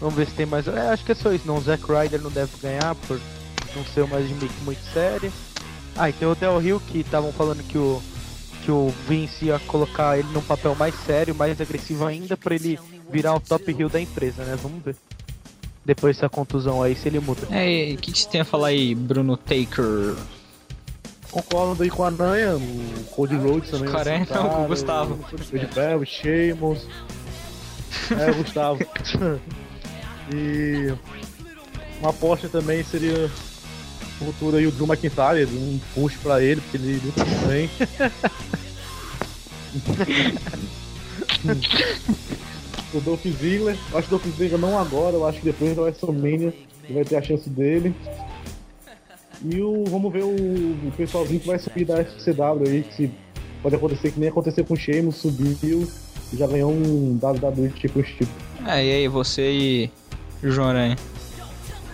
vamos 0.00 0.14
ver 0.14 0.26
se 0.26 0.32
tem 0.32 0.46
mais. 0.46 0.66
É, 0.66 0.90
acho 0.90 1.04
que 1.04 1.12
é 1.12 1.14
só 1.14 1.32
isso, 1.32 1.46
não. 1.46 1.56
O 1.58 1.60
Zack 1.60 1.84
Ryder 1.84 2.20
não 2.20 2.30
deve 2.30 2.50
ganhar 2.60 2.94
por 2.94 3.20
não 3.76 3.84
ser 3.84 4.02
uma 4.02 4.20
gimmick 4.20 4.54
muito 4.64 4.82
séria. 4.92 5.30
Ah, 5.94 6.08
e 6.08 6.12
tem 6.12 6.26
o 6.26 6.34
Del 6.34 6.58
Rio 6.58 6.80
que 6.80 7.00
estavam 7.00 7.32
falando 7.32 7.62
que 7.62 7.76
o 7.76 8.00
que 8.68 8.72
o 8.72 8.92
Vince 9.08 9.46
ia 9.46 9.58
colocar 9.60 10.18
ele 10.18 10.28
num 10.30 10.42
papel 10.42 10.74
mais 10.74 10.94
sério, 11.06 11.34
mais 11.34 11.58
agressivo 11.58 12.04
ainda, 12.04 12.36
pra 12.36 12.54
ele 12.54 12.78
virar 13.10 13.34
o 13.34 13.40
top 13.40 13.70
heel 13.70 13.88
da 13.88 14.00
empresa, 14.00 14.44
né? 14.44 14.56
Vamos 14.60 14.82
ver. 14.82 14.96
Depois 15.84 16.16
dessa 16.16 16.28
contusão 16.28 16.82
aí, 16.82 16.94
se 16.94 17.08
ele 17.08 17.18
muda. 17.20 17.46
É, 17.50 17.94
o 17.94 17.96
que, 17.96 18.12
que 18.12 18.18
você 18.18 18.28
tem 18.28 18.40
a 18.42 18.44
falar 18.44 18.68
aí, 18.68 18.94
Bruno 18.94 19.36
Taker? 19.36 20.14
Concordo 21.30 21.82
aí 21.82 21.90
com 21.90 22.04
a 22.04 22.06
Aranha, 22.06 22.56
o 22.56 23.04
Cody 23.10 23.36
Rhodes 23.36 23.70
também. 23.70 23.90
Cara, 23.90 24.04
vai 24.04 24.22
é, 24.22 24.24
ser 24.24 24.34
não, 24.34 24.48
com 24.50 24.64
o 24.64 24.68
Gustavo. 24.68 25.14
O 25.14 25.74
Bell, 25.74 25.98
o 26.00 26.06
Sheamus. 26.06 26.86
É, 28.18 28.30
o 28.30 28.34
Gustavo. 28.34 28.78
e 30.34 30.94
uma 32.00 32.10
aposta 32.10 32.48
também 32.48 32.82
seria 32.84 33.30
o 34.20 34.24
futuro 34.26 34.56
aí 34.56 34.66
o 34.66 34.72
Drew 34.72 34.86
McIntyre, 34.86 35.46
um 35.46 35.80
push 35.94 36.16
pra 36.22 36.42
ele, 36.42 36.60
porque 36.60 36.76
ele 36.76 37.00
luta 37.04 37.24
muito 37.24 37.46
bem. 37.46 37.70
o 42.98 43.00
Dolph 43.00 43.22
Ziggler, 43.22 43.76
eu 43.90 43.98
acho 43.98 44.08
que 44.08 44.14
o 44.14 44.18
Dolph 44.18 44.36
Ziggler 44.36 44.60
não 44.60 44.78
agora, 44.78 45.16
eu 45.16 45.26
acho 45.26 45.38
que 45.38 45.46
depois 45.46 45.74
da 45.74 45.82
WrestleMania 45.82 46.52
ele 46.84 46.94
vai 46.94 47.04
ter 47.04 47.16
a 47.16 47.22
chance 47.22 47.48
dele. 47.48 47.94
E 49.44 49.60
o, 49.60 49.84
vamos 49.84 50.12
ver 50.12 50.24
o, 50.24 50.30
o 50.30 50.92
pessoalzinho 50.96 51.40
que 51.40 51.46
vai 51.46 51.58
subir 51.58 51.84
da 51.84 52.02
FCW 52.04 52.68
aí, 52.68 52.82
que 52.82 52.94
se 52.94 53.10
pode 53.62 53.76
acontecer 53.76 54.10
que 54.10 54.20
nem 54.20 54.28
aconteceu 54.28 54.64
com 54.64 54.74
o 54.74 54.76
Sheamus, 54.76 55.16
subiu 55.16 55.88
e 56.32 56.36
já 56.36 56.46
ganhou 56.46 56.72
um 56.72 57.18
WWE 57.22 57.72
Championship. 57.80 58.28
É, 58.66 58.84
e 58.84 58.92
aí, 58.92 59.08
você 59.08 59.50
e 59.50 59.90
o 60.42 60.50
João 60.50 60.68
Aranha? 60.68 60.96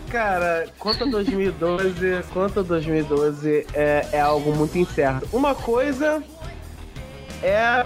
Cara, 0.08 0.66
quanto 0.78 1.04
a 1.04 1.06
2012, 1.08 2.24
quanto 2.32 2.60
a 2.60 2.62
2012 2.62 3.66
é, 3.74 4.06
é 4.12 4.20
algo 4.20 4.54
muito 4.54 4.78
incerto. 4.78 5.28
Uma 5.32 5.54
coisa 5.54 6.22
é 7.42 7.84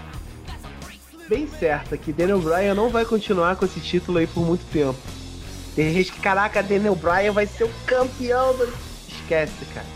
bem 1.29 1.47
certa, 1.47 1.97
que 1.97 2.13
Daniel 2.13 2.41
Bryan 2.41 2.75
não 2.75 2.89
vai 2.89 3.05
continuar 3.05 3.57
com 3.57 3.65
esse 3.65 3.81
título 3.81 4.19
aí 4.19 4.27
por 4.27 4.45
muito 4.45 4.65
tempo. 4.73 4.99
Tem 5.75 5.93
gente 5.93 6.13
que, 6.13 6.21
caraca, 6.21 6.63
Daniel 6.63 6.97
Bryan 6.97 7.33
vai 7.33 7.47
ser 7.47 7.65
o 7.65 7.71
campeão 7.87 8.57
do... 8.57 8.73
Esquece, 9.07 9.65
cara. 9.75 9.87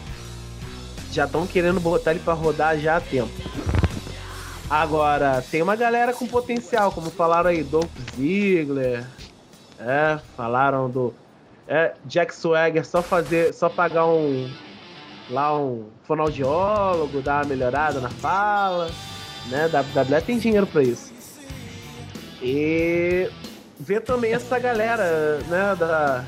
Já 1.10 1.24
estão 1.24 1.46
querendo 1.46 1.80
botar 1.80 2.12
ele 2.12 2.20
pra 2.20 2.34
rodar 2.34 2.78
já 2.78 2.96
há 2.96 3.00
tempo. 3.00 3.32
Agora, 4.70 5.42
tem 5.50 5.60
uma 5.60 5.76
galera 5.76 6.12
com 6.12 6.26
potencial, 6.26 6.92
como 6.92 7.10
falaram 7.10 7.50
aí, 7.50 7.62
Dolph 7.62 7.90
Ziggler, 8.16 9.04
é, 9.78 10.18
falaram 10.36 10.88
do 10.88 11.12
é, 11.68 11.94
Jack 12.04 12.34
Swagger, 12.34 12.86
só 12.86 13.02
fazer, 13.02 13.52
só 13.52 13.68
pagar 13.68 14.06
um 14.06 14.50
lá 15.28 15.56
um 15.56 15.88
fonoaudiólogo, 16.04 17.20
dar 17.20 17.42
uma 17.42 17.48
melhorada 17.48 18.00
na 18.00 18.08
fala, 18.08 18.90
né? 19.48 19.66
WWE 19.66 20.20
tem 20.20 20.38
dinheiro 20.38 20.66
pra 20.66 20.82
isso. 20.82 21.11
E 22.42 23.30
ver 23.78 24.00
também 24.00 24.32
essa 24.34 24.58
galera, 24.58 25.38
né, 25.48 25.76
da 25.78 26.24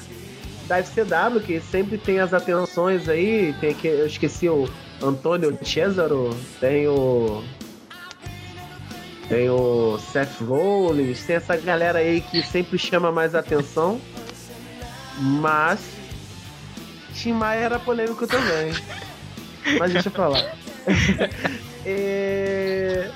da 0.67 0.79
FCW, 0.79 1.41
que 1.41 1.61
sempre 1.61 1.99
tem 1.99 2.21
as 2.21 2.33
atenções 2.33 3.09
aí, 3.09 3.55
tem 3.61 3.75
que 3.75 3.87
eu 3.87 4.07
esqueci 4.07 4.49
o 4.49 4.69
Antônio 5.03 5.59
Cesaro, 5.63 6.35
tem 6.61 6.89
o 6.89 7.45
tem 9.29 9.49
o 9.51 9.99
Seth 9.99 10.41
Rollins, 10.41 11.25
tem 11.25 11.37
essa 11.37 11.57
galera 11.57 11.99
aí 11.99 12.21
que 12.21 12.43
sempre 12.43 12.79
chama 12.79 13.11
mais 13.11 13.35
atenção. 13.35 14.01
Mas 15.19 15.81
Tim 17.15 17.33
Maia 17.33 17.61
era 17.61 17.79
polêmico 17.79 18.27
também. 18.27 18.73
Mas 19.79 19.93
deixa 19.93 20.11
pra 20.11 20.29
lá. 20.29 20.39
e... 21.87 23.09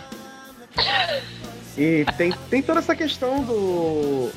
e 1.78 2.04
tem, 2.16 2.32
tem 2.50 2.62
toda 2.62 2.80
essa 2.80 2.94
questão 2.96 3.42
do. 3.44 4.30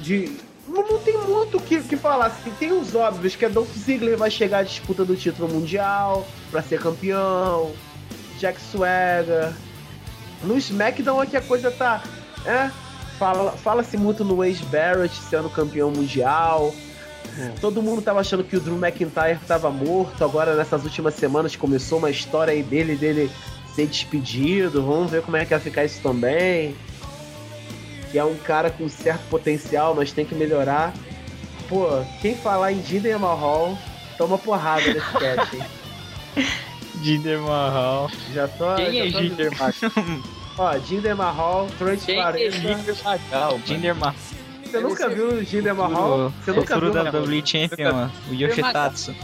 De. 0.00 0.32
Não, 0.66 0.86
não 0.88 0.98
tem 1.00 1.18
muito 1.18 1.58
o 1.58 1.60
que, 1.60 1.80
que 1.82 1.96
falar. 1.96 2.26
Assim, 2.26 2.50
tem 2.58 2.72
os 2.72 2.94
óbvios, 2.94 3.36
que 3.36 3.44
é 3.44 3.48
Dolph 3.48 3.68
Ziggler 3.76 4.16
vai 4.16 4.30
chegar 4.30 4.58
à 4.58 4.62
disputa 4.62 5.04
do 5.04 5.14
título 5.14 5.48
mundial 5.48 6.26
pra 6.50 6.62
ser 6.62 6.80
campeão. 6.80 7.72
Jack 8.38 8.60
Swagger. 8.60 9.52
No 10.42 10.56
SmackDown 10.58 11.22
é 11.22 11.26
que 11.26 11.36
a 11.36 11.40
coisa 11.42 11.70
tá. 11.70 12.02
É, 12.44 12.70
fala- 13.18 13.52
Fala-se 13.52 13.96
muito 13.96 14.24
no 14.24 14.36
Wade 14.36 14.64
Barrett 14.64 15.14
sendo 15.14 15.48
campeão 15.50 15.90
mundial. 15.90 16.74
Todo 17.60 17.80
mundo 17.80 18.02
tava 18.02 18.20
achando 18.20 18.42
que 18.44 18.56
o 18.56 18.60
Drew 18.60 18.76
McIntyre 18.76 19.38
tava 19.46 19.70
morto. 19.70 20.22
Agora, 20.24 20.54
nessas 20.54 20.84
últimas 20.84 21.14
semanas, 21.14 21.54
começou 21.56 21.98
uma 21.98 22.10
história 22.10 22.52
aí 22.52 22.62
dele, 22.62 22.94
dele 22.96 23.30
ser 23.74 23.86
despedido. 23.86 24.84
Vamos 24.84 25.10
ver 25.10 25.22
como 25.22 25.36
é 25.36 25.44
que 25.44 25.50
vai 25.50 25.60
ficar 25.60 25.84
isso 25.84 26.00
também. 26.02 26.76
Que 28.10 28.18
é 28.18 28.24
um 28.24 28.36
cara 28.36 28.70
com 28.70 28.88
certo 28.88 29.22
potencial, 29.28 29.94
mas 29.94 30.12
tem 30.12 30.24
que 30.24 30.34
melhorar. 30.34 30.92
Pô, 31.68 31.88
quem 32.20 32.34
falar 32.34 32.72
em 32.72 32.82
Jinder 32.82 33.18
Mahal, 33.18 33.78
toma 34.18 34.36
porrada 34.36 34.84
nesse 34.92 35.12
cast, 35.18 35.56
hein? 35.56 36.46
Jinder 37.02 37.40
Mahal. 37.40 38.10
Já 38.32 38.48
tô. 38.48 38.74
Quem 38.74 38.92
já 38.92 39.06
é 39.06 39.10
tô 39.10 39.18
Jinder 39.18 39.62
avisando. 39.62 40.22
Ó, 40.58 40.78
Jinder 40.78 41.16
Mahal, 41.16 41.66
Trent 41.78 42.04
Quem 42.04 42.20
é. 42.20 42.50
Jinder 42.50 42.96
Mahal? 43.02 43.60
Jinder 43.64 43.94
Mahal. 43.94 44.14
Você 44.64 44.80
nunca 44.80 45.08
viu 45.08 45.28
o 45.28 45.44
Jinder 45.44 45.74
Mahal? 45.74 46.32
Você 46.44 46.52
nunca 46.52 46.78
viu 46.78 46.92
da 46.92 47.02
WWE 47.02 47.42
Champion, 47.44 48.10
o 48.30 48.34
Yoshitatsu. 48.34 49.14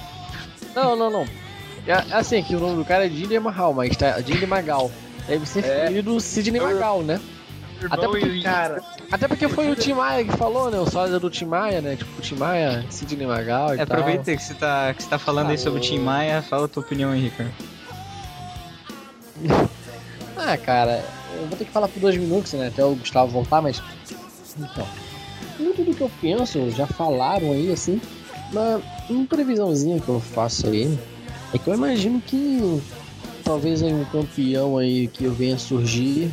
Não, 0.75 0.97
não, 0.97 1.11
não. 1.11 1.48
É 1.89 2.05
assim, 2.15 2.43
que 2.43 2.55
o 2.55 2.61
nome 2.61 2.77
do 2.77 2.85
cara 2.85 3.07
é 3.07 3.09
Jinder 3.09 3.41
Mahal, 3.41 3.73
mas 3.73 3.97
tá 3.97 4.21
Jinder 4.21 4.47
Magal. 4.49 4.91
Deve 5.27 5.47
ser 5.47 5.65
É. 5.65 5.87
filho 5.89 6.03
do 6.03 6.21
Sidney 6.21 6.61
Magal, 6.61 7.03
né? 7.03 7.21
Até 7.91 8.07
porque, 8.09 8.43
Cara, 8.43 8.83
até 9.11 9.29
porque 9.29 9.49
foi 9.49 9.71
o 9.71 9.77
Tim 9.77 9.93
Maia 9.93 10.25
que 10.25 10.37
falou, 10.37 10.69
né? 10.71 10.79
O 10.79 10.91
sósia 10.91 11.19
do 11.21 11.31
Tim 11.31 11.45
Maia, 11.45 11.81
né? 11.81 11.95
Tipo, 11.97 12.11
o 12.19 12.21
Tim 12.21 12.35
Maia, 12.35 12.85
Sidney 12.91 13.27
Magal 13.27 13.71
e 13.75 13.81
É, 13.81 13.87
tal. 13.87 13.99
aproveita 13.99 14.37
que 14.37 14.43
você 14.43 14.55
tá, 14.55 14.93
que 14.95 15.03
você 15.03 15.09
tá 15.09 15.19
falando 15.19 15.51
aí 15.51 15.59
sobre 15.59 15.79
o 15.79 15.83
Tim 15.83 15.99
Maia, 16.01 16.43
fala 16.43 16.65
a 16.65 16.69
tua 16.69 16.83
opinião 16.83 17.11
aí, 17.13 17.21
Ricardo. 17.23 17.53
Ah, 20.41 20.57
cara, 20.57 21.05
eu 21.37 21.47
vou 21.49 21.59
ter 21.59 21.65
que 21.65 21.71
falar 21.73 21.89
por 21.89 21.99
dois 22.01 22.17
minutos, 22.17 22.53
né? 22.53 22.69
Até 22.69 22.85
o 22.85 22.95
Gustavo 22.95 23.31
voltar, 23.31 23.61
mas. 23.61 23.83
Então. 24.57 24.87
Muito 25.59 25.83
do 25.83 25.93
que 25.95 26.01
eu 26.01 26.11
penso, 26.21 26.71
já 26.71 26.87
falaram 26.87 27.51
aí, 27.53 27.73
assim. 27.73 28.01
Uma, 28.53 28.81
uma 29.11 29.27
previsãozinha 29.27 30.01
que 30.01 30.09
eu 30.09 30.21
faço 30.21 30.69
aí 30.69 30.97
é 31.53 31.59
que 31.59 31.69
eu 31.69 31.75
imagino 31.75 32.21
que 32.21 32.83
talvez 33.45 33.83
aí 33.83 33.93
um 33.93 34.05
campeão 34.05 34.77
aí 34.77 35.09
que 35.09 35.27
venha 35.29 35.59
surgir 35.59 36.31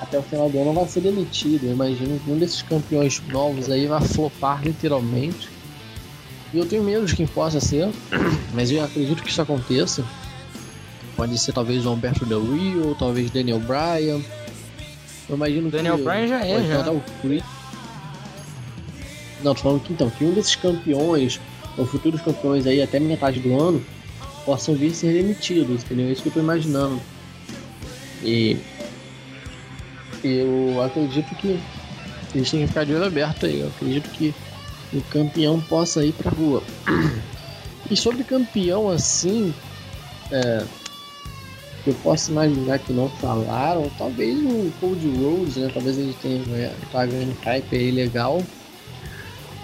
até 0.00 0.18
o 0.18 0.22
final 0.22 0.50
do 0.50 0.60
ano 0.60 0.72
vai 0.72 0.86
ser 0.88 1.00
demitido. 1.00 1.64
Eu 1.64 1.72
imagino 1.72 2.18
que 2.18 2.30
um 2.30 2.36
desses 2.36 2.60
campeões 2.62 3.22
novos 3.28 3.70
aí 3.70 3.86
vai 3.86 4.00
flopar 4.00 4.62
literalmente. 4.62 5.48
E 6.52 6.58
eu 6.58 6.66
tenho 6.66 6.82
medo 6.82 7.06
de 7.06 7.14
quem 7.14 7.26
possa 7.26 7.60
ser, 7.60 7.88
mas 8.52 8.70
eu 8.70 8.84
acredito 8.84 9.22
que 9.22 9.30
isso 9.30 9.40
aconteça. 9.40 10.04
Pode 11.16 11.38
ser 11.38 11.52
talvez 11.52 11.86
o 11.86 11.92
Humberto 11.92 12.26
Del 12.26 12.42
Rio, 12.42 12.88
ou 12.88 12.94
talvez 12.94 13.30
Daniel 13.30 13.60
Bryan. 13.60 14.20
Eu 15.28 15.36
imagino 15.36 15.70
Daniel 15.70 15.96
que. 15.96 16.02
Bryan 16.02 16.26
já 16.26 16.44
é, 16.44 16.66
já. 16.66 16.90
o 16.90 17.02
Chris. 17.20 17.44
Não, 19.44 19.54
tô 19.54 19.62
falando 19.62 19.82
que 19.82 19.92
então, 19.92 20.10
que 20.10 20.24
um 20.24 20.32
desses 20.32 20.56
campeões, 20.56 21.40
ou 21.78 21.86
futuros 21.86 22.20
campeões 22.20 22.66
aí 22.66 22.82
até 22.82 22.98
metade 22.98 23.40
do 23.40 23.58
ano, 23.60 23.84
possam 24.44 24.74
vir 24.74 24.94
ser 24.94 25.12
demitidos, 25.12 25.82
entendeu? 25.82 26.06
É 26.06 26.12
isso 26.12 26.22
que 26.22 26.28
eu 26.28 26.32
tô 26.32 26.40
imaginando. 26.40 27.00
E. 28.22 28.56
Eu 30.22 30.80
acredito 30.82 31.34
que 31.34 31.58
eles 32.32 32.50
têm 32.50 32.60
que 32.60 32.68
ficar 32.68 32.84
de 32.84 32.94
olho 32.94 33.04
aberto 33.04 33.46
aí. 33.46 33.60
Eu 33.60 33.68
acredito 33.68 34.08
que 34.10 34.32
o 34.92 35.00
campeão 35.02 35.60
possa 35.60 36.04
ir 36.04 36.12
pra 36.12 36.30
rua. 36.30 36.62
E 37.90 37.96
sobre 37.96 38.22
campeão 38.22 38.88
assim, 38.88 39.52
é, 40.30 40.64
eu 41.86 41.94
posso 41.94 42.30
imaginar 42.30 42.78
que 42.78 42.92
não 42.92 43.08
falaram, 43.08 43.90
talvez 43.98 44.38
o 44.38 44.72
Cold 44.80 45.06
Rhodes, 45.18 45.56
né? 45.56 45.70
Talvez 45.74 45.98
ele 45.98 46.14
tenha 46.22 46.72
tá 46.92 47.04
ganhando 47.04 47.36
hype 47.42 47.76
aí 47.76 47.90
legal. 47.90 48.42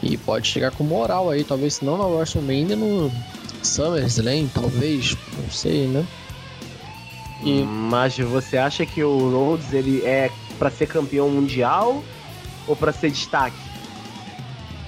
E 0.02 0.16
pode 0.16 0.48
chegar 0.48 0.72
com 0.72 0.84
moral 0.84 1.30
aí, 1.30 1.44
talvez 1.44 1.74
se 1.74 1.84
não 1.84 1.96
na 1.96 2.06
WrestleMania 2.06 2.76
no 2.76 3.10
SummerSlam, 3.62 4.49
talvez, 4.53 5.16
não 5.42 5.51
sei, 5.51 5.87
né? 5.87 6.07
E 7.42 7.62
Mas 7.62 8.18
você 8.18 8.57
acha 8.57 8.85
que 8.85 9.03
o 9.03 9.31
Rhodes 9.31 9.73
ele 9.73 10.05
é 10.05 10.31
pra 10.59 10.71
ser 10.71 10.88
campeão 10.88 11.29
mundial 11.29 12.03
ou 12.66 12.75
pra 12.75 12.92
ser 12.92 13.11
destaque? 13.11 13.57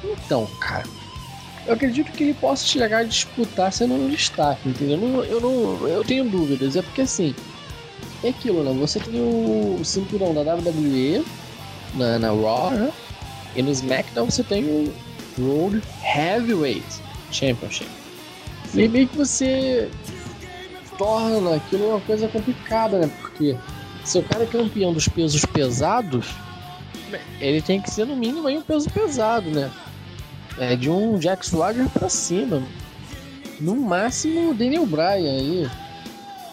Então, 0.02 0.46
cara, 0.58 0.86
eu 1.66 1.74
acredito 1.74 2.10
que 2.12 2.24
ele 2.24 2.34
possa 2.34 2.66
chegar 2.66 2.98
a 2.98 3.04
disputar 3.04 3.72
sendo 3.72 3.94
um 3.94 4.08
destaque, 4.08 4.68
entendeu? 4.68 4.96
Eu 4.96 5.00
não, 5.00 5.24
eu 5.24 5.40
não, 5.40 5.88
eu 5.88 6.04
tenho 6.04 6.28
dúvidas, 6.28 6.74
é 6.74 6.82
porque 6.82 7.02
assim, 7.02 7.34
é 8.24 8.30
aquilo, 8.30 8.64
né? 8.64 8.72
Você 8.80 8.98
tem 8.98 9.20
o 9.20 9.80
cinturão 9.84 10.34
da 10.34 10.40
WWE 10.54 11.24
na, 11.94 12.18
na 12.18 12.28
Raw, 12.28 12.70
né? 12.70 12.92
E 13.54 13.62
no 13.62 13.70
SmackDown 13.70 14.30
você 14.30 14.42
tem 14.42 14.64
o 14.64 14.92
World 15.38 15.82
Heavyweight 16.02 16.86
Championship. 17.30 17.99
E 18.74 18.88
meio 18.88 19.08
que 19.08 19.16
você 19.16 19.90
torna 20.96 21.56
aquilo 21.56 21.90
uma 21.90 22.00
coisa 22.00 22.28
complicada, 22.28 22.98
né? 22.98 23.10
Porque 23.20 23.56
se 24.04 24.18
o 24.18 24.22
cara 24.22 24.44
é 24.44 24.46
campeão 24.46 24.92
dos 24.92 25.08
pesos 25.08 25.44
pesados, 25.44 26.26
ele 27.40 27.60
tem 27.62 27.80
que 27.80 27.90
ser 27.90 28.06
no 28.06 28.16
mínimo 28.16 28.46
aí 28.46 28.56
um 28.56 28.62
peso 28.62 28.88
pesado, 28.90 29.50
né? 29.50 29.70
É 30.58 30.76
de 30.76 30.90
um 30.90 31.18
Jack 31.18 31.46
Swagger 31.46 31.88
pra 31.88 32.08
cima. 32.08 32.62
No 33.60 33.76
máximo 33.76 34.50
o 34.50 34.54
Daniel 34.54 34.86
Bryan 34.86 35.32
aí. 35.32 35.70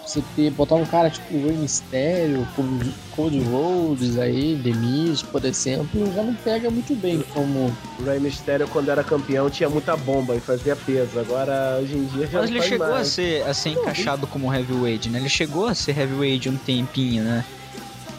Você 0.07 0.23
ter, 0.37 0.51
botar 0.51 0.75
um 0.75 0.85
cara 0.85 1.09
tipo 1.09 1.35
o 1.35 1.45
Rey 1.47 1.57
Mysterio, 1.57 2.47
como 2.55 2.79
Cody 3.13 3.41
Rhodes 3.41 4.17
aí, 4.17 4.55
Demis, 4.55 5.21
por 5.21 5.43
exemplo, 5.43 6.09
já 6.15 6.23
não 6.23 6.33
pega 6.33 6.69
muito 6.71 6.95
bem 6.95 7.21
como. 7.33 7.75
O 7.99 8.03
Rey 8.05 8.17
Mysterio, 8.17 8.69
quando 8.69 8.87
era 8.89 9.03
campeão, 9.03 9.49
tinha 9.49 9.67
muita 9.69 9.97
bomba 9.97 10.33
e 10.33 10.39
fazia 10.39 10.77
peso. 10.77 11.19
Agora, 11.19 11.79
hoje 11.81 11.97
em 11.97 12.05
dia, 12.05 12.25
já 12.25 12.39
Mas 12.39 12.49
não 12.49 12.55
ele 12.55 12.59
faz 12.59 12.69
chegou 12.69 12.87
a 12.87 12.91
mais. 12.91 13.07
ser, 13.09 13.43
a 13.45 13.53
ser 13.53 13.69
encaixado 13.71 14.25
como 14.27 14.53
heavyweight, 14.53 15.09
né? 15.09 15.19
Ele 15.19 15.27
chegou 15.27 15.65
a 15.67 15.75
ser 15.75 15.97
heavyweight 15.99 16.47
um 16.47 16.55
tempinho, 16.55 17.23
né? 17.25 17.43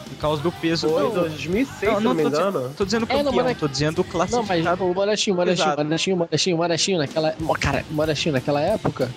Por 0.09 0.17
causa 0.17 0.43
do 0.43 0.51
peso 0.51 0.89
Foi 0.89 1.03
do... 1.03 1.09
2006, 1.21 1.91
Não, 1.91 1.97
se 1.97 2.03
não 2.03 2.13
não 2.13 2.13
me 2.13 2.23
tô 2.23 2.29
dizendo- 2.29 2.49
engano. 2.49 2.73
Tô 2.77 2.85
dizendo 2.85 3.05
É, 3.09 3.15
não, 3.17 3.23
campeão, 3.31 3.43
mas- 3.45 3.57
tô 3.57 3.67
dizendo 3.67 3.97
Não, 4.07 4.19
mas 4.19 4.29
classificado. 4.29 4.83
o. 4.85 4.93
Modestinho, 4.93 5.35
Modestinho, 5.35 6.17
Modestinho, 6.17 6.57
Modestinho, 6.57 6.97
naquela. 6.99 7.35
Cara, 7.59 7.83
Modestinho, 7.89 8.33
naquela 8.33 8.61
época, 8.61 9.09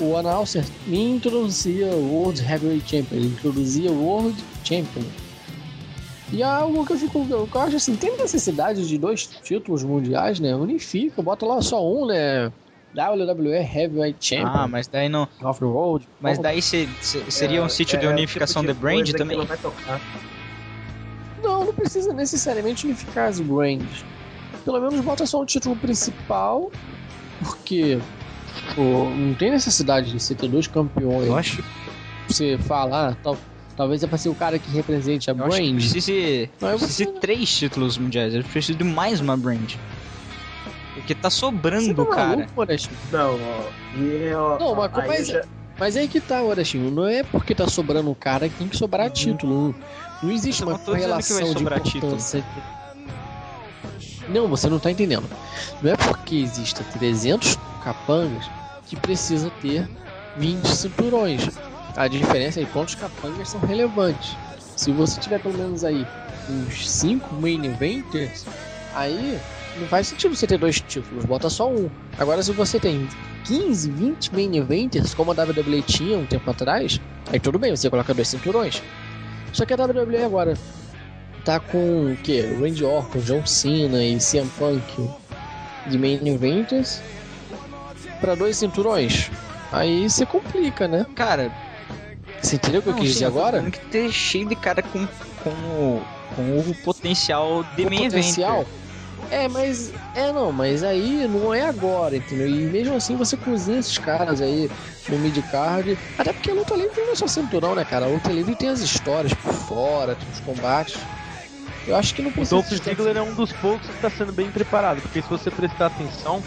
o 0.00 0.16
Announcer 0.16 0.64
introduzia 0.88 1.86
o 1.86 2.12
World 2.14 2.42
Heavyweight 2.42 2.88
Champion, 2.88 3.16
ele 3.18 3.26
introduzia 3.28 3.90
o 3.90 4.04
World 4.04 4.44
Champion. 4.64 5.02
E 6.32 6.42
é 6.42 6.46
algo 6.46 6.86
que 6.86 6.92
eu 6.92 6.98
fico. 6.98 7.26
Eu 7.28 7.48
acho 7.60 7.76
assim, 7.76 7.96
tem 7.96 8.16
necessidade 8.16 8.86
de 8.86 8.96
dois 8.96 9.26
títulos 9.26 9.82
mundiais, 9.82 10.38
né? 10.38 10.54
Unifica, 10.54 11.20
bota 11.20 11.44
lá 11.44 11.60
só 11.60 11.84
um, 11.84 12.06
né? 12.06 12.52
WWE 12.94 13.56
Heavyweight 13.56 14.16
Champion. 14.24 14.46
Ah, 14.52 14.68
mas 14.68 14.86
daí 14.88 15.08
não. 15.08 15.28
of 15.42 15.58
the 15.60 15.66
World. 15.66 16.08
Mas 16.20 16.38
daí 16.38 16.60
se- 16.62 16.88
se- 17.00 17.22
seria 17.30 17.62
um 17.62 17.68
sítio 17.68 17.98
de 17.98 18.06
É, 18.06 18.08
unificação 18.08 18.62
tipo 18.62 18.72
de 18.72 18.78
de 18.78 18.82
brand 18.82 19.10
também? 19.12 19.38
Não, 21.42 21.64
não 21.64 21.72
precisa 21.72 22.12
necessariamente 22.12 22.86
unificar 22.86 23.28
as 23.28 23.40
brands. 23.40 24.04
Pelo 24.64 24.80
menos 24.80 25.00
bota 25.00 25.24
só 25.26 25.40
o 25.40 25.46
título 25.46 25.74
principal, 25.76 26.70
porque 27.42 27.98
pô, 28.74 29.10
não 29.10 29.34
tem 29.34 29.50
necessidade 29.50 30.10
de 30.10 30.20
você 30.20 30.34
ter 30.34 30.48
dois 30.48 30.66
campeões. 30.66 31.26
Eu 31.26 31.36
acho. 31.36 31.62
Você 32.28 32.56
falar, 32.58 33.16
tal, 33.16 33.36
Talvez 33.76 34.02
é 34.02 34.06
pra 34.06 34.18
ser 34.18 34.28
o 34.28 34.34
cara 34.34 34.58
que 34.58 34.70
represente 34.70 35.30
a 35.30 35.32
Eu 35.32 35.42
acho 35.46 35.56
que 35.56 35.62
brand. 35.62 35.74
precisa, 35.76 36.48
de 36.98 37.06
três 37.18 37.48
títulos 37.56 37.96
mundiais. 37.96 38.34
Eu 38.34 38.44
preciso 38.44 38.76
de 38.76 38.84
mais 38.84 39.20
uma 39.20 39.36
brand. 39.38 39.74
Porque 40.94 41.14
tá 41.14 41.30
sobrando, 41.30 41.94
tá 41.94 42.14
cara. 42.14 42.28
maluco? 42.36 42.66
Não, 43.10 43.34
ó. 43.40 43.70
Ó 44.36 44.58
Não, 44.58 44.74
mas, 44.74 44.92
aí 44.98 45.08
mas, 45.08 45.26
já- 45.28 45.44
mas 45.78 45.96
aí 45.96 46.08
que 46.08 46.20
tá, 46.20 46.42
Orastinho. 46.42 46.90
Não 46.90 47.06
é 47.06 47.22
porque 47.22 47.54
tá 47.54 47.66
sobrando 47.66 48.10
um 48.10 48.14
cara 48.14 48.50
que 48.50 48.56
tem 48.56 48.68
que 48.68 48.76
sobrar 48.76 49.08
título. 49.10 49.68
Não, 49.68 49.74
não 50.24 50.30
existe 50.30 50.62
uma 50.62 50.78
correlação 50.78 51.40
de 51.54 51.58
sobrar 51.58 51.80
título. 51.80 52.18
Não, 54.30 54.48
você 54.48 54.68
não 54.68 54.78
tá 54.78 54.90
entendendo. 54.90 55.28
Não 55.82 55.90
é 55.92 55.96
porque 55.96 56.36
exista 56.36 56.84
300 56.98 57.58
capangas 57.82 58.48
que 58.86 58.96
precisa 58.96 59.50
ter 59.60 59.88
20 60.36 60.66
cinturões. 60.68 61.48
A 61.96 62.06
diferença 62.06 62.60
é 62.60 62.64
quantos 62.66 62.94
capangas 62.94 63.48
são 63.48 63.60
relevantes. 63.60 64.36
Se 64.76 64.92
você 64.92 65.20
tiver 65.20 65.40
pelo 65.40 65.58
menos 65.58 65.84
aí 65.84 66.06
uns 66.48 66.88
5 66.88 67.34
main 67.34 67.64
eventers, 67.66 68.46
aí 68.94 69.38
não 69.78 69.86
faz 69.88 70.08
sentido 70.08 70.34
você 70.34 70.46
ter 70.46 70.58
dois 70.58 70.80
títulos, 70.80 71.24
bota 71.24 71.50
só 71.50 71.70
um. 71.70 71.90
Agora 72.18 72.42
se 72.42 72.52
você 72.52 72.78
tem 72.78 73.08
15, 73.44 73.90
20 73.90 74.34
main 74.34 74.56
eventers, 74.56 75.14
como 75.14 75.32
a 75.32 75.34
WWE 75.34 75.82
tinha 75.82 76.18
um 76.18 76.26
tempo 76.26 76.50
atrás, 76.50 77.00
aí 77.32 77.40
tudo 77.40 77.58
bem, 77.58 77.74
você 77.74 77.90
coloca 77.90 78.14
dois 78.14 78.28
cinturões. 78.28 78.82
Só 79.52 79.64
que 79.66 79.74
a 79.74 79.76
WWE 79.76 80.22
agora 80.24 80.56
tá 81.50 81.58
com 81.58 82.12
o 82.12 82.16
que? 82.22 82.40
Randy 82.42 82.84
Orton, 82.84 83.18
John 83.20 83.44
Cena 83.44 84.04
e 84.04 84.18
CM 84.18 84.48
Punk 84.58 85.10
de 85.86 85.98
main 85.98 86.20
eventers 86.28 87.00
para 88.20 88.34
dois 88.36 88.56
cinturões. 88.56 89.30
Aí 89.72 90.08
você 90.08 90.24
complica, 90.24 90.86
né? 90.86 91.04
Cara, 91.14 91.50
Você 92.40 92.56
entendeu 92.56 92.80
o 92.80 92.82
que 92.82 92.88
eu 92.90 92.94
quis 92.94 93.08
sim, 93.08 93.12
dizer 93.14 93.24
agora? 93.26 93.58
dizendo 93.58 93.72
que 93.72 93.80
ter 93.90 94.10
cheio 94.12 94.46
de 94.48 94.54
cara 94.56 94.82
com, 94.82 95.06
com, 95.42 95.50
o- 95.50 96.02
com 96.34 96.58
o 96.70 96.74
potencial 96.84 97.62
de 97.76 97.84
O 97.84 97.90
main 97.90 98.04
potencial. 98.04 98.60
eventer. 98.60 98.80
É, 99.30 99.46
mas. 99.48 99.92
É, 100.14 100.32
não, 100.32 100.50
mas 100.50 100.82
aí 100.82 101.28
não 101.28 101.52
é 101.54 101.62
agora, 101.62 102.16
entendeu? 102.16 102.48
E 102.48 102.52
mesmo 102.64 102.96
assim 102.96 103.14
você 103.16 103.36
cozinha 103.36 103.78
esses 103.78 103.98
caras 103.98 104.40
aí 104.40 104.70
no 105.08 105.18
mid-card. 105.18 105.98
Até 106.18 106.32
porque 106.32 106.50
a 106.50 106.54
luta 106.54 106.74
livre 106.74 107.00
não 107.02 107.12
é 107.12 107.16
só 107.16 107.26
cinturão, 107.26 107.74
né, 107.74 107.84
cara? 107.84 108.06
A 108.06 108.08
luta 108.08 108.30
livre 108.30 108.54
tem 108.56 108.68
as 108.70 108.80
histórias 108.80 109.34
por 109.34 109.52
fora, 109.52 110.14
tem 110.16 110.28
os 110.32 110.40
combates. 110.40 110.98
Eu 111.90 111.96
acho 111.96 112.14
que 112.14 112.22
não 112.22 112.30
O 112.30 112.32
precisa. 112.32 112.54
Dolph 112.54 112.68
de 112.68 112.76
tanto- 112.80 112.88
Ziggler 112.88 113.16
é 113.16 113.22
um 113.22 113.34
dos 113.34 113.52
poucos 113.52 113.88
que 113.88 113.94
está 113.96 114.08
sendo 114.08 114.32
bem 114.32 114.48
preparado, 114.50 115.02
porque 115.02 115.20
se 115.20 115.28
você 115.28 115.50
prestar 115.50 115.86
atenção, 115.86 116.40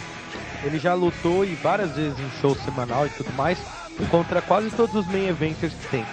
ele 0.63 0.79
já 0.79 0.93
lutou 0.93 1.43
e 1.43 1.53
várias 1.55 1.91
vezes 1.91 2.17
em 2.19 2.29
show 2.39 2.55
semanal 2.55 3.05
e 3.05 3.09
tudo 3.09 3.31
mais, 3.33 3.57
contra 4.09 4.41
quase 4.41 4.69
todos 4.71 4.95
os 4.95 5.05
main 5.05 5.27
eventers 5.27 5.73
que 5.73 5.87
tem. 5.87 6.05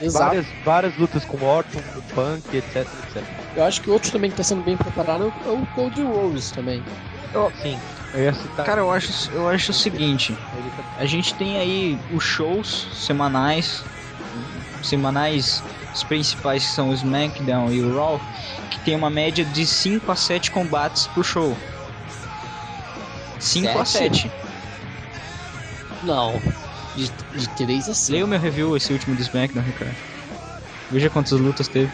Exato. 0.00 0.24
Várias, 0.26 0.46
várias 0.64 0.96
lutas 0.96 1.24
com 1.24 1.44
Orton, 1.44 1.80
com 1.92 2.00
Punk, 2.14 2.56
etc, 2.56 2.76
etc. 2.76 3.24
Eu 3.56 3.64
acho 3.64 3.80
que 3.82 3.90
outro 3.90 4.12
também 4.12 4.30
que 4.30 4.36
tá 4.36 4.44
sendo 4.44 4.62
bem 4.62 4.76
preparado 4.76 5.34
é 5.44 5.50
o 5.50 5.66
Cody 5.74 6.02
Rhodes 6.02 6.52
também. 6.52 6.84
Sim, 7.60 7.80
eu 8.14 8.20
ia 8.22 8.32
citar. 8.32 8.64
Cara, 8.64 8.80
eu 8.82 8.92
acho, 8.92 9.32
eu 9.32 9.48
acho 9.48 9.72
o 9.72 9.74
seguinte. 9.74 10.38
tá- 10.76 10.84
A 10.98 11.04
gente 11.04 11.34
tem 11.34 11.58
aí 11.58 11.98
os 12.12 12.22
shows 12.22 12.86
semanais, 12.94 13.82
semanais, 14.82 15.62
os 15.94 16.02
principais 16.02 16.64
que 16.64 16.70
são 16.70 16.90
o 16.90 16.94
SmackDown 16.94 17.72
e 17.72 17.80
o 17.80 17.94
Raw, 17.96 18.20
que 18.70 18.78
tem 18.80 18.94
uma 18.94 19.10
média 19.10 19.44
de 19.44 19.66
5 19.66 20.10
a 20.10 20.16
7 20.16 20.50
combates 20.50 21.06
por 21.08 21.24
show. 21.24 21.56
5 23.38 23.78
a 23.78 23.84
Sete? 23.84 24.22
7. 24.22 24.32
Não. 26.02 26.40
De, 26.96 27.10
de 27.36 27.48
3 27.50 27.88
a 27.88 27.94
5. 27.94 28.12
Leia 28.12 28.24
o 28.24 28.28
meu 28.28 28.40
review, 28.40 28.76
esse 28.76 28.92
último 28.92 29.14
do 29.14 29.22
SmackDown, 29.22 29.64
Ricardo. 29.64 29.96
Veja 30.90 31.10
quantas 31.10 31.38
lutas 31.38 31.68
teve. 31.68 31.90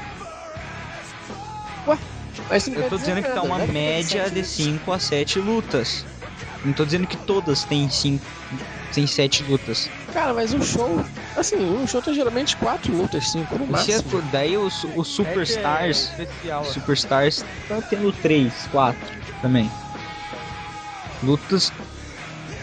Mas 2.49 2.66
não 2.66 2.83
Eu 2.83 2.90
tô 2.90 2.97
dizendo 2.97 3.23
que 3.23 3.31
tá 3.31 3.42
uma 3.42 3.59
né? 3.59 3.66
média 3.66 4.25
de 4.25 4.37
lutas. 4.37 4.47
5 4.49 4.92
a 4.92 4.99
7 4.99 5.38
lutas. 5.40 6.07
Não 6.64 6.73
tô 6.73 6.85
dizendo 6.85 7.07
que 7.07 7.16
todas 7.16 7.64
têm 7.64 7.88
5, 7.88 8.25
tem 8.92 9.07
7 9.07 9.42
lutas. 9.44 9.90
Cara, 10.14 10.33
mas 10.33 10.55
um 10.55 10.62
show. 10.62 11.05
Assim, 11.37 11.57
um 11.57 11.87
show 11.87 12.00
tem 12.00 12.14
geralmente 12.14 12.57
4 12.57 12.96
lutas, 12.96 13.29
5 13.31 13.59
no 13.59 13.66
se 13.66 13.90
é 13.90 13.96
máximo. 13.96 14.11
por- 14.12 14.22
daí 14.22 14.57
os, 14.57 14.85
os 14.85 15.09
Superstars. 15.09 16.14
É 16.18 16.22
especial, 16.22 16.62
assim. 16.62 16.72
Superstars 16.74 17.44
tá 17.68 17.83
tendo 17.83 18.12
3, 18.12 18.66
4 18.68 19.12
também. 19.42 19.70
Lutas. 21.22 21.72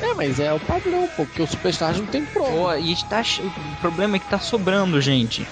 É, 0.01 0.13
mas 0.13 0.39
é 0.39 0.53
o 0.53 0.59
padrão, 0.59 1.07
pô, 1.09 1.25
porque 1.25 1.41
o 1.41 1.47
Superstars 1.47 1.99
não 1.99 2.05
tem 2.05 2.23
prova. 2.25 2.49
Pô, 2.51 2.73
e 2.75 2.95
tá, 3.03 3.21
ch- 3.21 3.41
o 3.41 3.51
problema 3.81 4.15
é 4.15 4.19
que 4.19 4.25
tá 4.27 4.39
sobrando, 4.39 4.99
gente. 5.01 5.45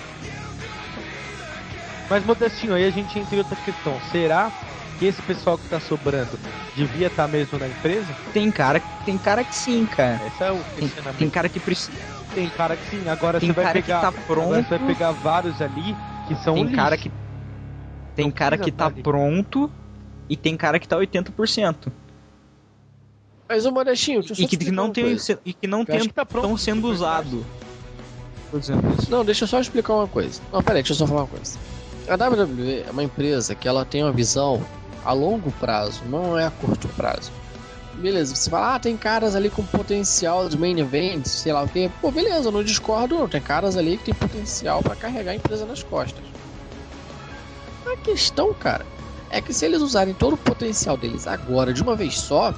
Mas 2.10 2.24
Modestinho, 2.26 2.74
aí 2.74 2.86
a 2.86 2.90
gente 2.90 3.20
entra 3.20 3.36
em 3.36 3.40
outra 3.40 3.56
questão. 3.58 4.00
Será 4.10 4.52
que 5.00 5.06
esse 5.06 5.22
pessoal 5.22 5.58
que 5.58 5.68
tá 5.70 5.80
sobrando 5.80 6.38
devia 6.76 7.08
estar 7.08 7.28
mesmo 7.28 7.58
na 7.58 7.68
empresa? 7.68 8.14
Tem 8.34 8.52
cara, 8.52 8.82
tem 9.06 9.18
cara 9.18 9.44
que 9.44 9.56
sim, 9.56 9.86
cara. 9.86 10.28
Esse 10.28 10.44
é 10.44 10.52
o 10.52 10.58
Tem, 10.58 10.84
questionamento. 10.88 11.18
tem 11.20 11.30
cara 11.30 11.50
que 11.50 11.60
precisa. 11.60 11.98
Tem 12.36 12.50
cara 12.50 12.76
que 12.76 12.90
sim. 12.90 13.08
Agora 13.10 13.40
Tem 13.40 13.50
você 13.50 13.54
vai 13.54 13.66
cara 13.66 13.82
que 13.82 13.88
pegar. 13.88 14.02
tá 14.02 14.08
Agora 14.10 14.26
pronto. 14.28 14.54
você 14.68 14.78
vai 14.78 14.88
pegar 14.88 15.12
vários 15.14 15.62
ali 15.62 15.96
que 16.28 16.36
são 16.44 16.54
Tem 16.56 16.64
lixo. 16.66 16.76
cara 16.76 16.98
que. 16.98 17.12
Tem 18.16 18.26
Não 18.26 18.32
cara 18.32 18.58
que 18.58 18.72
tá 18.72 18.78
tá 18.90 18.94
ali. 18.94 19.02
pronto 19.02 19.72
e 20.28 20.36
tem 20.36 20.58
cara 20.58 20.78
que 20.78 20.88
tá 20.88 20.98
80%. 20.98 21.76
Mas 23.48 23.66
o 23.66 23.72
Modestinho, 23.72 24.20
deixa 24.20 24.34
eu 24.34 24.36
só 24.36 24.44
E 24.44 24.48
que, 24.48 24.56
explicar 24.56 24.76
não 24.76 24.86
uma 24.86 24.94
tem, 24.94 25.04
coisa. 25.06 25.40
e 25.46 25.54
que 25.54 25.68
não 25.68 25.86
tem, 25.86 26.00
que 26.02 26.10
tá 26.14 26.26
pronto 26.26 26.46
estão 26.46 26.58
sendo 26.58 26.88
usado. 26.88 27.44
Tô 28.52 28.60
dizendo 28.60 28.84
isso. 29.00 29.10
Não, 29.10 29.24
deixa 29.26 29.46
eu 29.46 29.48
só 29.48 29.60
explicar 29.60 29.94
uma 29.94 30.08
coisa. 30.08 30.40
Não, 30.52 30.62
peraí, 30.62 30.82
deixa 30.84 30.94
eu 30.94 30.98
só 30.98 31.08
falar 31.08 31.22
uma 31.22 31.28
coisa. 31.28 31.58
A 32.08 32.16
WWE 32.16 32.84
é 32.88 32.92
uma 32.92 33.04
empresa 33.04 33.56
que 33.56 33.68
ela 33.68 33.86
tem 33.86 34.04
uma 34.04 34.12
visão 34.12 34.62
a 35.10 35.14
longo 35.14 35.52
prazo, 35.54 36.04
não 36.06 36.38
é 36.38 36.46
a 36.46 36.52
curto 36.52 36.88
prazo. 36.90 37.32
Beleza, 37.96 38.36
você 38.36 38.50
fala, 38.50 38.76
ah, 38.76 38.80
tem 38.80 38.96
caras 38.96 39.36
ali 39.36 39.50
com 39.50 39.64
potencial 39.66 40.48
de 40.48 40.58
main 40.58 40.80
event, 40.80 41.26
sei 41.26 41.52
lá 41.52 41.64
o 41.64 41.68
quê. 41.68 41.90
Pô, 42.00 42.12
beleza, 42.12 42.48
eu 42.48 42.52
não 42.52 42.64
discordo, 42.64 43.18
não. 43.18 43.28
Tem 43.28 43.42
caras 43.42 43.76
ali 43.76 43.98
que 43.98 44.06
tem 44.06 44.14
potencial 44.14 44.82
pra 44.82 44.96
carregar 44.96 45.32
a 45.32 45.36
empresa 45.36 45.66
nas 45.66 45.84
costas. 45.84 46.24
A 47.86 47.98
questão, 47.98 48.54
cara, 48.54 48.86
é 49.30 49.42
que 49.42 49.52
se 49.54 49.66
eles 49.66 49.82
usarem 49.82 50.14
todo 50.14 50.34
o 50.34 50.38
potencial 50.38 50.96
deles 50.96 51.28
agora 51.28 51.74
de 51.74 51.82
uma 51.82 51.96
vez 51.96 52.18
só, 52.20 52.54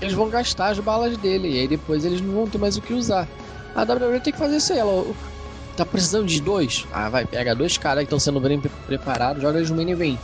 eles 0.00 0.14
vão 0.14 0.28
gastar 0.28 0.68
as 0.68 0.78
balas 0.78 1.16
dele 1.18 1.48
e 1.48 1.60
aí 1.60 1.68
depois 1.68 2.04
eles 2.04 2.20
não 2.20 2.32
vão 2.34 2.46
ter 2.46 2.58
mais 2.58 2.76
o 2.76 2.80
que 2.82 2.94
usar. 2.94 3.28
A 3.74 3.82
WWE 3.82 4.20
tem 4.20 4.32
que 4.32 4.38
fazer 4.38 4.56
isso 4.56 4.72
aí, 4.72 4.78
ela 4.78 5.06
tá 5.76 5.84
precisando 5.86 6.26
de 6.26 6.40
dois? 6.40 6.86
Ah, 6.92 7.08
vai, 7.08 7.24
pega 7.24 7.54
dois 7.54 7.78
caras 7.78 8.00
que 8.00 8.06
estão 8.06 8.18
sendo 8.18 8.40
bem 8.40 8.58
pre- 8.58 8.70
preparados, 8.86 9.42
joga 9.42 9.58
eles 9.58 9.70
no 9.70 9.76
main 9.76 9.90
event. 9.90 10.18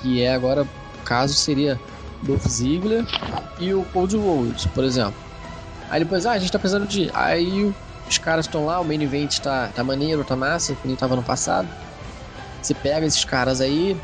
Que 0.00 0.22
é 0.22 0.32
agora, 0.34 0.66
caso 1.02 1.34
seria 1.34 1.80
Dolph 2.22 2.46
Ziggler 2.46 3.04
e 3.58 3.74
o 3.74 3.84
Cold 3.86 4.16
Rhodes, 4.16 4.66
por 4.66 4.84
exemplo. 4.84 5.14
Aí 5.90 6.00
depois, 6.00 6.24
ah, 6.24 6.32
a 6.32 6.38
gente 6.38 6.50
tá 6.50 6.58
precisando 6.58 6.86
de. 6.86 7.10
Aí 7.12 7.72
os 8.08 8.18
caras 8.18 8.46
estão 8.46 8.64
lá, 8.64 8.80
o 8.80 8.84
main 8.84 9.02
event 9.02 9.38
tá, 9.40 9.68
tá 9.74 9.84
maneiro, 9.84 10.24
tá 10.24 10.36
massa, 10.36 10.74
que 10.74 10.86
nem 10.86 10.96
tava 10.96 11.16
no 11.16 11.22
passado. 11.22 11.68
Você 12.62 12.74
pega 12.74 13.04
esses 13.04 13.24
caras 13.24 13.60
aí, 13.60 13.96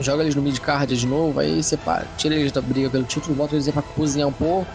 joga 0.00 0.22
eles 0.22 0.34
no 0.34 0.42
mid-card 0.42 0.96
de 0.96 1.06
novo, 1.06 1.40
aí 1.40 1.62
você 1.62 1.76
pá, 1.76 2.04
tira 2.16 2.34
eles 2.34 2.52
da 2.52 2.60
briga 2.60 2.88
pelo 2.88 3.04
título, 3.04 3.34
bota 3.34 3.54
eles 3.54 3.66
aí 3.66 3.72
pra 3.72 3.82
cozinhar 3.82 4.28
um 4.28 4.32
pouco, 4.32 4.70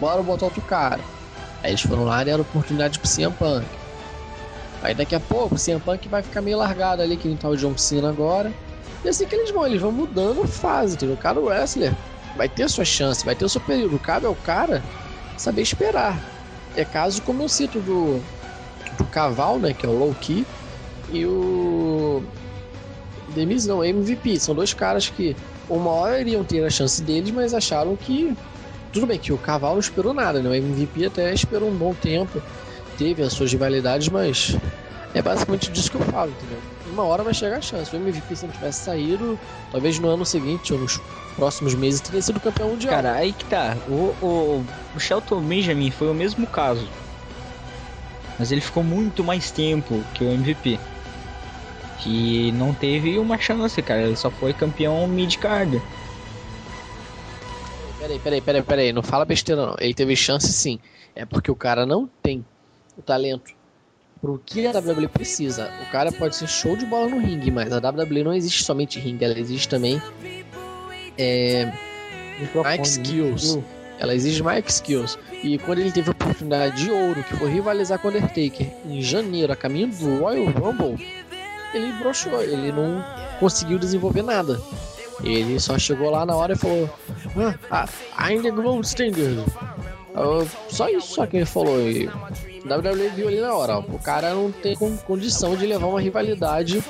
bora 0.00 0.22
botar 0.22 0.46
outro 0.46 0.62
cara. 0.62 1.00
Aí 1.62 1.70
eles 1.70 1.80
foram 1.80 2.04
lá 2.04 2.22
e 2.22 2.24
deram 2.24 2.42
oportunidade 2.42 2.98
pro 2.98 3.08
CM 3.08 3.32
Punk. 3.34 3.64
Aí 4.82 4.94
daqui 4.94 5.14
a 5.14 5.20
pouco 5.20 5.54
o 5.54 5.58
CM 5.58 5.80
Punk 5.80 6.08
vai 6.08 6.22
ficar 6.22 6.42
meio 6.42 6.58
largado 6.58 7.02
ali, 7.02 7.16
que 7.16 7.28
nem 7.28 7.36
tá 7.36 7.48
o 7.48 7.56
John 7.56 7.78
Cena 7.78 8.08
agora. 8.08 8.52
E 9.04 9.08
assim 9.08 9.26
que 9.26 9.34
eles 9.34 9.50
vão, 9.50 9.66
eles 9.66 9.80
vão 9.80 9.92
mudando 9.92 10.46
fase, 10.46 10.94
entendeu? 10.94 11.16
Cada 11.16 11.40
wrestler 11.40 11.92
vai 12.36 12.48
ter 12.48 12.68
sua 12.68 12.84
chance, 12.84 13.24
vai 13.24 13.34
ter 13.34 13.44
o 13.44 13.48
seu 13.48 13.60
período. 13.60 13.98
Cabe 13.98 14.26
ao 14.26 14.34
cara 14.34 14.82
saber 15.36 15.62
esperar. 15.62 16.20
É 16.76 16.84
caso 16.84 17.20
como 17.22 17.42
eu 17.42 17.48
cito 17.48 17.80
do, 17.80 18.20
do 18.96 19.04
Caval, 19.04 19.58
né? 19.58 19.74
Que 19.74 19.84
é 19.84 19.88
o 19.88 19.98
Low 19.98 20.14
Key, 20.20 20.46
e 21.12 21.26
o. 21.26 22.22
Demis 23.34 23.66
não, 23.66 23.84
MVP. 23.84 24.40
São 24.40 24.54
dois 24.54 24.74
caras 24.74 25.08
que 25.08 25.36
uma 25.68 25.90
hora 25.90 26.20
iriam 26.20 26.42
ter 26.42 26.64
a 26.64 26.70
chance 26.70 27.02
deles, 27.02 27.30
mas 27.30 27.54
acharam 27.54 27.94
que. 27.96 28.36
Tudo 28.92 29.06
bem 29.06 29.18
que 29.18 29.32
o 29.32 29.38
Cavalo 29.38 29.74
não 29.74 29.80
esperou 29.80 30.12
nada, 30.12 30.42
né? 30.42 30.50
O 30.50 30.54
MVP 30.54 31.06
até 31.06 31.32
esperou 31.32 31.70
um 31.70 31.74
bom 31.74 31.94
tempo, 31.94 32.42
teve 32.98 33.22
as 33.22 33.32
suas 33.32 33.50
rivalidades, 33.50 34.08
mas 34.10 34.54
é 35.14 35.20
basicamente 35.20 35.70
disso 35.70 35.90
que 35.90 35.96
eu 35.96 36.00
falo, 36.06 36.30
entendeu? 36.30 36.58
Uma 36.86 37.04
hora 37.04 37.22
vai 37.22 37.34
chegar 37.34 37.58
a 37.58 37.60
chance. 37.60 37.94
O 37.94 37.98
MVP, 37.98 38.34
se 38.34 38.46
não 38.46 38.52
tivesse 38.52 38.84
saído, 38.84 39.38
talvez 39.70 39.98
no 39.98 40.08
ano 40.08 40.24
seguinte 40.24 40.72
ou 40.72 40.78
nos 40.78 41.00
próximos 41.36 41.74
meses 41.74 42.00
teria 42.00 42.22
sido 42.22 42.40
campeão 42.40 42.70
mundial. 42.70 42.94
Cara, 42.94 43.14
aí 43.14 43.32
que 43.32 43.44
tá. 43.44 43.76
O, 43.88 44.14
o, 44.24 44.66
o 44.94 45.00
Shelton 45.00 45.40
Benjamin 45.42 45.90
foi 45.90 46.10
o 46.10 46.14
mesmo 46.14 46.46
caso. 46.46 46.88
Mas 48.38 48.50
ele 48.50 48.62
ficou 48.62 48.82
muito 48.82 49.22
mais 49.22 49.50
tempo 49.50 50.02
que 50.14 50.24
o 50.24 50.32
MVP. 50.32 50.78
Que 51.98 52.50
não 52.52 52.72
teve 52.72 53.18
uma 53.18 53.38
chance, 53.38 53.80
cara. 53.82 54.02
Ele 54.02 54.16
só 54.16 54.30
foi 54.30 54.54
campeão 54.54 55.06
mid-card. 55.06 55.80
Peraí, 57.98 58.18
peraí, 58.18 58.40
peraí, 58.40 58.62
peraí. 58.62 58.92
Não 58.92 59.02
fala 59.02 59.26
besteira, 59.26 59.66
não. 59.66 59.76
Ele 59.78 59.94
teve 59.94 60.16
chance 60.16 60.50
sim. 60.52 60.80
É 61.14 61.26
porque 61.26 61.50
o 61.50 61.54
cara 61.54 61.84
não 61.84 62.08
tem 62.22 62.44
o 62.96 63.02
talento 63.02 63.52
pro 64.22 64.40
que 64.46 64.64
a 64.66 64.70
WWE 64.70 65.08
precisa. 65.08 65.68
O 65.82 65.90
cara 65.90 66.12
pode 66.12 66.36
ser 66.36 66.46
show 66.46 66.76
de 66.76 66.86
bola 66.86 67.08
no 67.08 67.18
ringue, 67.18 67.50
mas 67.50 67.72
a 67.72 67.78
WWE 67.78 68.22
não 68.22 68.32
existe 68.32 68.62
somente 68.62 69.00
ringue, 69.00 69.24
ela 69.24 69.38
existe 69.38 69.68
também 69.68 70.00
é, 71.18 71.72
Mike 72.38 72.86
Skills. 72.86 73.58
Ela 73.98 74.14
exige 74.14 74.42
Mike 74.42 74.70
Skills. 74.70 75.18
E 75.42 75.58
quando 75.58 75.80
ele 75.80 75.92
teve 75.92 76.08
a 76.08 76.12
oportunidade 76.12 76.84
de 76.84 76.90
ouro, 76.90 77.22
que 77.22 77.36
foi 77.36 77.50
rivalizar 77.50 77.98
com 77.98 78.08
o 78.08 78.10
Undertaker 78.10 78.72
em 78.84 79.02
janeiro, 79.02 79.52
a 79.52 79.56
caminho 79.56 79.88
do 79.88 80.18
Royal 80.20 80.46
Rumble, 80.46 81.06
ele 81.74 81.92
broxou, 81.94 82.42
ele 82.42 82.72
não 82.72 83.04
conseguiu 83.38 83.78
desenvolver 83.78 84.22
nada. 84.22 84.60
Ele 85.22 85.58
só 85.60 85.78
chegou 85.78 86.10
lá 86.10 86.26
na 86.26 86.34
hora 86.34 86.54
e 86.54 86.56
falou: 86.56 86.90
ah, 87.70 87.88
I'm 88.18 88.42
the 88.42 88.50
gold 88.50 88.86
Ah, 90.14 90.44
só 90.68 90.88
isso 90.88 91.14
só 91.14 91.26
que 91.26 91.36
ele 91.38 91.46
falou. 91.46 91.80
E 91.90 92.06
o 92.06 92.68
WWE 92.68 93.08
viu 93.16 93.28
ali 93.28 93.40
na 93.40 93.54
hora. 93.54 93.78
ó, 93.78 93.80
O 93.80 93.98
cara 93.98 94.34
não 94.34 94.50
tem 94.52 94.74
con- 94.76 94.96
condição 94.98 95.56
de 95.56 95.66
levar 95.66 95.86
uma 95.86 96.00
rivalidade 96.00 96.82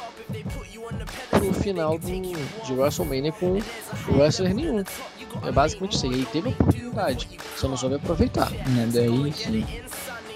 pro 1.31 1.53
final 1.55 1.99
do, 1.99 2.07
de 2.07 2.73
WrestleMania 2.75 3.33
com 3.33 3.59
wrestler 4.16 4.55
nenhum. 4.55 4.83
É 5.47 5.53
basicamente 5.53 5.97
isso 5.97 6.07
aí. 6.07 6.12
Ele 6.12 6.27
teve 6.27 6.49
a 6.49 6.53
oportunidade, 6.53 7.29
só 7.57 7.68
não 7.68 7.77
soube 7.77 7.95
aproveitar. 7.97 8.51
Né, 8.51 8.89
daí 8.93 9.33
sim. 9.33 9.64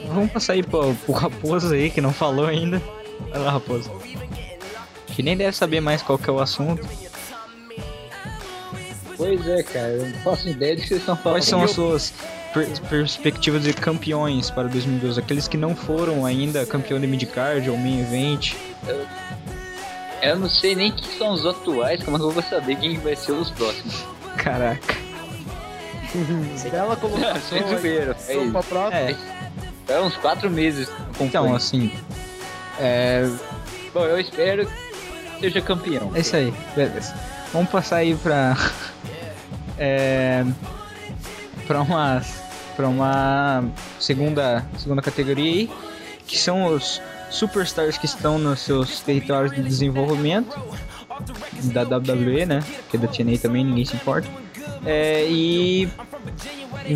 Vamos 0.09 0.31
passar 0.31 0.53
aí 0.55 0.63
pro, 0.63 0.95
pro 0.95 1.13
Raposo 1.13 1.75
aí, 1.75 1.91
que 1.91 2.01
não 2.01 2.13
falou 2.13 2.47
ainda. 2.47 2.81
Vai 3.31 3.41
lá, 3.41 3.51
Raposo. 3.53 3.91
Que 5.09 5.23
nem 5.23 5.37
deve 5.37 5.57
saber 5.57 5.81
mais 5.81 6.03
qual 6.03 6.19
que 6.19 6.29
é 6.31 6.33
o 6.33 6.39
assunto. 6.41 6.87
Pois 9.17 9.49
é, 9.49 9.63
cara, 9.63 9.89
eu 9.89 10.07
não 10.11 10.19
faço 10.19 10.49
ideia 10.49 10.77
do 10.77 10.83
que 10.83 10.89
vocês 10.89 11.01
estão 11.01 11.17
falando. 11.17 11.35
Quais 11.37 11.45
são 11.47 11.63
as 11.63 11.71
suas 11.71 12.13
per- 12.65 12.81
perspectivas 12.89 13.63
de 13.63 13.73
campeões 13.73 14.51
para 14.51 14.69
2012? 14.69 15.21
Aqueles 15.21 15.47
que 15.49 15.57
não 15.57 15.75
foram 15.77 16.25
ainda 16.25 16.65
campeão 16.67 16.99
de 17.01 17.07
midcard 17.07 17.69
ou 17.71 17.77
main 17.77 18.01
event. 18.01 18.55
Eu 20.23 20.39
não 20.39 20.49
sei 20.49 20.75
nem 20.75 20.91
quem 20.93 21.19
são 21.19 21.33
os 21.33 21.45
atuais, 21.47 22.03
como 22.03 22.17
é 22.17 22.21
eu 22.21 22.31
vou 22.31 22.43
saber 22.43 22.77
quem 22.77 22.99
vai 22.99 23.15
ser 23.15 23.33
os 23.33 23.51
próximos? 23.51 24.05
Caraca. 24.39 24.95
Bela 26.71 26.97
colocação. 26.97 27.41
Sem 27.59 27.79
zoeira, 27.79 28.17
é 28.29 28.37
isso. 28.37 28.51
pra 28.53 28.63
próxima. 28.63 29.01
É, 29.01 29.17
É 29.89 30.01
uns 30.01 30.17
quatro 30.17 30.51
meses. 30.51 30.89
então, 31.21 31.55
assim. 31.55 31.93
É, 32.81 33.29
Bom, 33.93 34.05
eu 34.05 34.19
espero 34.21 34.67
que 34.67 35.41
seja 35.41 35.61
campeão. 35.61 36.11
é 36.15 36.21
isso 36.21 36.35
aí, 36.37 36.53
beleza. 36.75 37.15
Vamos 37.53 37.71
passar 37.71 37.97
aí 37.97 38.15
pra. 38.17 38.57
É, 39.79 40.43
pra 41.67 41.83
uma. 41.83 42.23
Pra 42.77 42.89
uma 42.89 43.65
segunda, 43.99 44.65
segunda 44.79 45.01
categoria 45.03 45.45
aí. 45.45 45.71
Que 46.27 46.39
são 46.39 46.67
os 46.67 47.01
superstars 47.31 47.97
que 47.97 48.07
estão 48.07 48.39
nos 48.39 48.61
seus 48.61 49.01
territórios 49.01 49.53
de 49.55 49.63
desenvolvimento. 49.63 50.59
Da 51.73 51.83
WWE, 51.83 52.45
né? 52.45 52.63
Que 52.91 52.97
é 52.97 53.01
da 53.01 53.09
TNA 53.09 53.39
também, 53.39 53.65
ninguém 53.65 53.85
se 53.85 53.97
importa. 53.97 54.29
É, 54.85 55.25
e. 55.29 55.89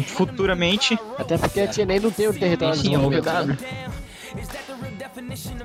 Futuramente. 0.06 0.98
Até 1.18 1.38
porque 1.38 1.60
a 1.60 1.66
TNA 1.68 2.00
não 2.00 2.10
tem 2.10 2.28
o 2.28 2.32
território 2.32 2.74
Sim, 2.74 2.94
a 2.94 2.98
desenvolvimento, 2.98 3.28
OVW. 3.28 3.46
né? 3.46 3.89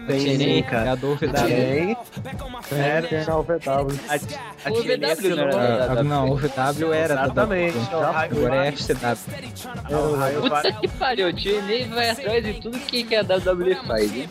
Tem 0.07 0.59
é 0.59 0.61
cara. 0.63 0.91
a 0.91 0.95
do 0.95 1.11
OVW. 1.11 1.27
Tem. 1.47 1.97
É, 2.71 3.01
tem 3.01 3.25
na 3.25 3.37
OVW. 3.37 3.99
A, 4.09 4.67
a 4.69 4.71
O 4.71 4.83
VW 4.83 4.85
não 4.85 4.93
era 4.93 5.11
assinou- 5.13 5.35
da- 5.49 5.99
Ah, 5.99 6.03
não, 6.03 6.29
o 6.29 6.33
OVW 6.33 6.93
era 6.93 7.13
Exatamente, 7.13 7.77
é 7.91 7.95
o 7.95 7.99
Agora 8.03 8.65
é. 8.65 8.67
FCW. 8.71 9.17
o 10.37 10.41
Puta 10.49 10.71
que 10.73 10.87
pariu, 10.87 11.27
o 11.29 11.33
TNA 11.33 11.95
vai 11.95 12.09
atrás 12.09 12.43
de 12.43 12.53
tudo 12.61 12.79
que, 12.79 13.03
que 13.03 13.15
a 13.15 13.21
WWE 13.21 13.75
faz, 13.87 14.15
hein? 14.15 14.29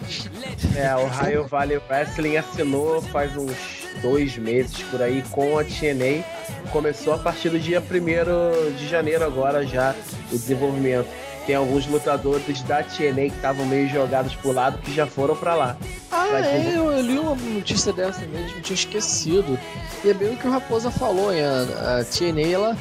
É, 0.77 0.95
o 0.97 1.07
Raio 1.07 1.47
Valley 1.47 1.81
Wrestling 1.89 2.37
assinou 2.37 3.01
faz 3.03 3.37
uns 3.37 3.55
dois 4.03 4.37
meses 4.37 4.79
por 4.91 5.01
aí 5.03 5.23
com 5.31 5.59
a 5.59 5.65
TNA. 5.65 6.25
Começou 6.71 7.15
a 7.15 7.19
partir 7.19 7.51
do 7.51 7.59
dia 7.59 7.81
1 7.81 8.73
de 8.77 8.89
janeiro 8.89 9.25
agora 9.25 9.67
já 9.67 9.95
o 10.33 10.37
desenvolvimento. 10.39 11.07
Tem 11.47 11.55
alguns 11.55 11.87
lutadores 11.87 12.63
da 12.63 12.83
TNA 12.83 13.29
que 13.29 13.37
estavam 13.37 13.67
meio 13.67 13.89
jogados 13.89 14.35
pro 14.35 14.53
lado 14.53 14.79
que 14.79 14.93
já 14.95 15.07
foram 15.07 15.37
pra 15.37 15.55
lá. 15.55 15.77
Ah, 16.11 16.27
Vai 16.31 16.43
é, 16.43 16.73
eu, 16.75 17.01
li 17.01 17.19
uma 17.19 17.35
notícia 17.35 17.93
dessa 17.93 18.25
mesmo, 18.27 18.61
tinha 18.63 18.75
esquecido. 18.75 19.59
E 20.03 20.11
é 20.11 20.15
bem 20.15 20.33
o 20.33 20.37
que 20.37 20.47
o 20.47 20.51
Raposa 20.51 20.91
falou, 20.91 21.33
hein? 21.33 21.43
A, 21.43 22.01
a 22.01 22.05
TNA, 22.05 22.49
ela 22.49 22.77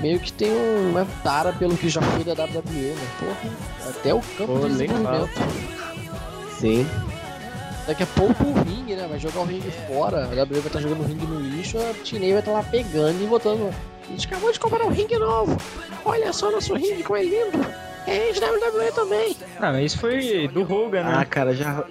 meio 0.00 0.18
que 0.18 0.32
tem 0.32 0.50
uma 0.50 1.06
tara 1.22 1.52
pelo 1.52 1.76
que 1.76 1.88
já 1.88 2.00
foi 2.02 2.24
da 2.24 2.32
WWE, 2.32 2.94
né? 2.94 3.08
Porra, 3.20 3.90
até 3.90 4.14
o 4.14 4.20
campo 4.36 4.58
Pô, 4.58 4.66
de 4.66 4.68
desenvolvimento. 4.68 5.30
Sim. 6.58 6.86
Daqui 7.86 8.02
a 8.02 8.06
pouco 8.06 8.44
o 8.44 8.52
ringue, 8.64 8.94
né? 8.94 9.06
Vai 9.08 9.18
jogar 9.18 9.40
o 9.40 9.44
ringue 9.44 9.70
fora, 9.86 10.24
a 10.24 10.28
WWE 10.28 10.60
vai 10.60 10.66
estar 10.66 10.80
jogando 10.80 11.00
o 11.00 11.06
ringue 11.06 11.26
no 11.26 11.40
lixo, 11.40 11.78
a 11.78 11.94
TNA 12.04 12.32
vai 12.32 12.38
estar 12.40 12.52
lá 12.52 12.62
pegando 12.62 13.22
e 13.22 13.26
botando. 13.26 13.72
A 14.06 14.10
gente 14.10 14.26
acabou 14.26 14.52
de 14.52 14.58
comprar 14.58 14.84
um 14.84 14.90
ringue 14.90 15.18
novo. 15.18 15.56
Olha 16.04 16.32
só 16.32 16.50
nosso 16.50 16.74
ringue, 16.74 17.02
como 17.02 17.18
é 17.18 17.22
lindo. 17.22 17.87
É 18.08 18.32
de 18.32 18.40
WWE 18.40 18.92
também. 18.94 19.36
Ah, 19.60 19.72
mas 19.72 19.92
isso 19.92 19.98
foi 20.00 20.48
do 20.48 20.62
Hogan, 20.62 21.02
Ah, 21.04 21.18
né? 21.18 21.24
cara, 21.26 21.54
já. 21.54 21.84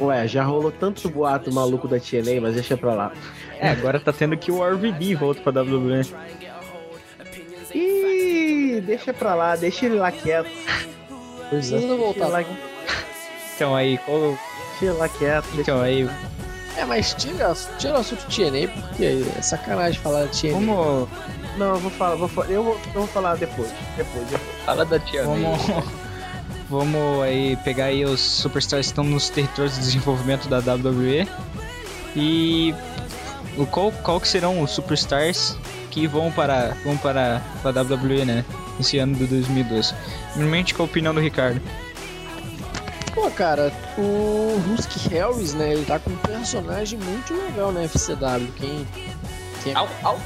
Ué, 0.00 0.26
já 0.26 0.42
rolou 0.42 0.72
tanto 0.72 1.08
boato 1.10 1.52
maluco 1.52 1.86
da 1.86 1.98
TNA, 2.00 2.40
mas 2.40 2.54
deixa 2.54 2.76
pra 2.76 2.94
lá. 2.94 3.12
É, 3.58 3.68
agora 3.68 4.00
tá 4.00 4.12
tendo 4.12 4.36
que 4.36 4.50
o 4.50 4.62
RVD 4.64 5.14
volta 5.14 5.40
pra 5.42 5.62
WWE. 5.62 6.02
Ih, 7.74 8.80
deixa 8.84 9.12
pra 9.12 9.34
lá, 9.34 9.56
deixa 9.56 9.86
ele 9.86 9.96
lá 9.96 10.10
quieto. 10.10 10.50
Precisa 11.48 11.78
Deixa 11.78 11.94
voltar. 11.96 12.28
lá, 12.28 12.44
Então 13.54 13.74
aí, 13.76 13.98
qual... 13.98 14.20
deixa 14.70 14.84
ele 14.86 14.92
lá 14.92 15.08
quieto. 15.08 15.44
deixa- 15.54 15.60
Então 15.60 15.80
aí, 15.80 16.08
É, 16.76 16.84
mas 16.86 17.12
tira, 17.14 17.54
tira 17.78 17.92
o 17.94 17.96
assunto 17.98 18.24
TNA, 18.26 18.68
porque 18.68 19.04
é 19.38 19.42
sacanagem 19.42 20.00
falar 20.00 20.26
TNA. 20.28 20.52
vamos... 20.54 21.08
Não, 21.56 21.74
eu 21.74 21.78
vou 21.78 21.90
falar, 21.90 22.14
vou, 22.16 22.28
fa- 22.28 22.46
eu, 22.48 22.64
vou, 22.64 22.80
eu 22.86 22.92
vou 23.00 23.06
falar 23.06 23.36
depois. 23.36 23.70
Depois, 23.96 24.26
depois. 24.28 24.50
Fala 24.64 24.84
da 24.84 24.98
Tia 24.98 25.24
May. 25.24 25.42
Vamos... 25.42 25.92
Vamos 26.70 27.22
aí 27.22 27.54
pegar 27.56 27.86
aí 27.86 28.02
os 28.02 28.18
superstars 28.18 28.86
que 28.86 28.92
estão 28.92 29.04
nos 29.04 29.28
territórios 29.28 29.74
de 29.74 29.80
desenvolvimento 29.80 30.48
da 30.48 30.58
WWE. 30.58 31.28
E... 32.16 32.74
O 33.58 33.66
qual, 33.66 33.92
qual 34.02 34.18
que 34.18 34.26
serão 34.26 34.62
os 34.62 34.70
superstars 34.70 35.54
que 35.90 36.06
vão 36.06 36.32
para, 36.32 36.74
vão 36.82 36.96
para 36.96 37.42
a 37.62 37.68
WWE, 37.68 38.24
né? 38.24 38.42
Esse 38.80 38.96
ano 38.96 39.14
de 39.14 39.26
2012. 39.26 39.94
Primeiramente, 40.32 40.72
qual 40.72 40.86
a 40.86 40.90
opinião 40.90 41.12
do 41.12 41.20
Ricardo? 41.20 41.60
Pô, 43.14 43.30
cara, 43.30 43.70
o 43.98 44.58
Husky 44.72 45.10
Harris, 45.10 45.52
né, 45.52 45.74
ele 45.74 45.84
tá 45.84 45.98
com 45.98 46.08
um 46.08 46.16
personagem 46.16 46.98
muito 46.98 47.34
legal 47.34 47.70
na 47.70 47.82
FCW. 47.86 48.50
Quem. 48.56 48.86
quem 49.62 49.74
Au, 49.74 49.86
au. 50.02 50.18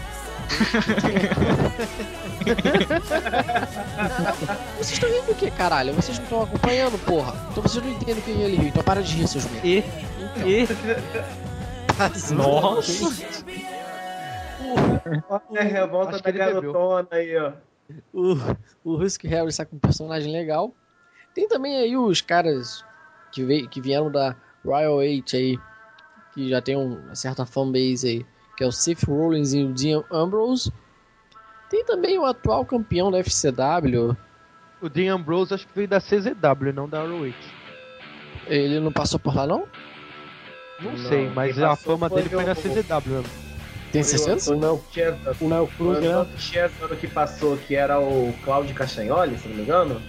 Vocês 4.76 4.92
estão 4.92 5.10
rindo 5.10 5.26
do 5.26 5.34
que, 5.34 5.50
caralho? 5.50 5.92
Vocês 5.94 6.16
não 6.18 6.24
estão 6.24 6.42
acompanhando, 6.42 6.98
porra. 7.04 7.34
Então 7.50 7.62
vocês 7.62 7.82
não 7.84 7.90
entendem 7.92 8.22
quem 8.22 8.42
ele 8.42 8.56
riu. 8.56 8.68
Então 8.68 8.82
para 8.82 9.02
de 9.02 9.14
rir, 9.16 9.26
seus 9.28 9.44
merda. 9.50 9.66
E... 9.66 9.78
E... 10.44 10.66
Nossa! 12.34 13.10
É, 15.54 15.62
revolta 15.62 16.18
da 16.18 16.30
garotona 16.30 17.08
aí, 17.10 17.36
ó. 17.36 17.52
O, 18.12 18.34
o 18.84 18.96
Husky 18.96 19.28
Harris 19.28 19.56
tá 19.56 19.64
com 19.64 19.76
um 19.76 19.80
personagem 19.80 20.32
legal. 20.32 20.72
Tem 21.34 21.48
também 21.48 21.76
aí 21.78 21.96
os 21.96 22.20
caras 22.20 22.84
que, 23.32 23.44
veio, 23.44 23.68
que 23.68 23.80
vieram 23.80 24.10
da 24.10 24.34
Royal 24.64 24.94
8 24.96 25.36
aí, 25.36 25.58
que 26.34 26.48
já 26.48 26.60
tem 26.60 26.76
um- 26.76 26.98
uma 27.06 27.14
certa 27.14 27.46
fanbase 27.46 28.08
aí, 28.08 28.26
que 28.56 28.64
é 28.64 28.66
o 28.66 28.72
Seth 28.72 29.04
Rollins 29.04 29.52
e 29.52 29.62
o 29.64 29.72
Dean 29.72 30.02
Ambrose. 30.10 30.72
Tem 31.70 31.84
também 31.84 32.18
o 32.18 32.24
atual 32.24 32.64
campeão 32.64 33.10
da 33.10 33.18
FCW, 33.18 34.16
O 34.80 34.88
Dean 34.88 35.14
Ambrose 35.14 35.54
acho 35.54 35.66
que 35.66 35.74
veio 35.74 35.88
da 35.88 36.00
CZW, 36.00 36.72
não 36.74 36.88
da 36.88 37.02
ROH. 37.02 37.32
ele 38.46 38.78
não 38.78 38.92
passou 38.92 39.18
por 39.18 39.34
lá 39.34 39.46
não? 39.46 39.64
Não, 40.80 40.92
Não, 40.92 40.98
sei, 41.08 41.30
mas 41.30 41.58
a 41.58 41.74
fama 41.74 42.08
foi 42.08 42.18
dele 42.22 42.34
foi 42.34 42.44
o- 42.44 42.46
na 42.46 42.54
CZW 42.54 43.02
mesmo. 43.14 43.46
Tem 43.92 44.02
certeza? 44.02 44.54
O 44.54 44.58
Neo. 44.60 44.74
O 44.74 45.66
Cruz, 45.68 45.98
o 45.98 46.00
né? 46.00 46.08
Neo 46.08 46.26
Chesnut 46.38 46.96
que 46.96 47.06
passou, 47.08 47.56
que 47.56 47.74
era 47.74 47.98
o 47.98 48.34
Cláudio 48.44 48.74
Castanholi, 48.74 49.38
se 49.38 49.48
não 49.48 49.56
me 49.56 49.62
engano, 49.62 50.02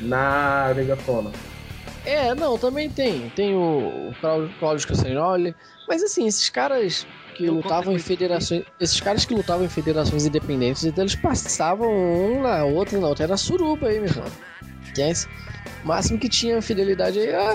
na 0.00 0.72
Honor. 1.08 1.32
É, 2.06 2.34
não, 2.34 2.56
também 2.58 2.88
tem. 2.90 3.30
Tem 3.30 3.54
o, 3.56 4.10
o 4.10 4.14
Cláudio, 4.20 4.54
Cláudio 4.60 4.86
Castagnoli. 4.86 5.56
Mas 5.88 6.02
assim, 6.02 6.26
esses 6.26 6.48
caras 6.48 7.06
que 7.34 7.44
Eu 7.44 7.54
lutavam 7.54 7.92
em 7.92 7.98
federações. 7.98 8.62
Esses 8.78 9.00
caras 9.00 9.24
que 9.24 9.34
lutavam 9.34 9.64
em 9.64 9.68
federações 9.68 10.24
independentes, 10.24 10.84
então 10.84 11.02
eles 11.02 11.14
passavam 11.16 11.88
um 11.92 12.42
na 12.42 12.64
outra, 12.64 12.98
na 13.00 13.08
outra. 13.08 13.24
Era 13.24 13.36
suruba 13.36 13.88
aí, 13.88 13.98
meu 14.00 14.08
irmão. 14.08 14.26
É 14.96 15.10
esse- 15.10 15.26
O 15.82 15.88
máximo 15.88 16.18
que 16.18 16.28
tinha 16.28 16.62
fidelidade 16.62 17.18
aí 17.18 17.26
era 17.26 17.54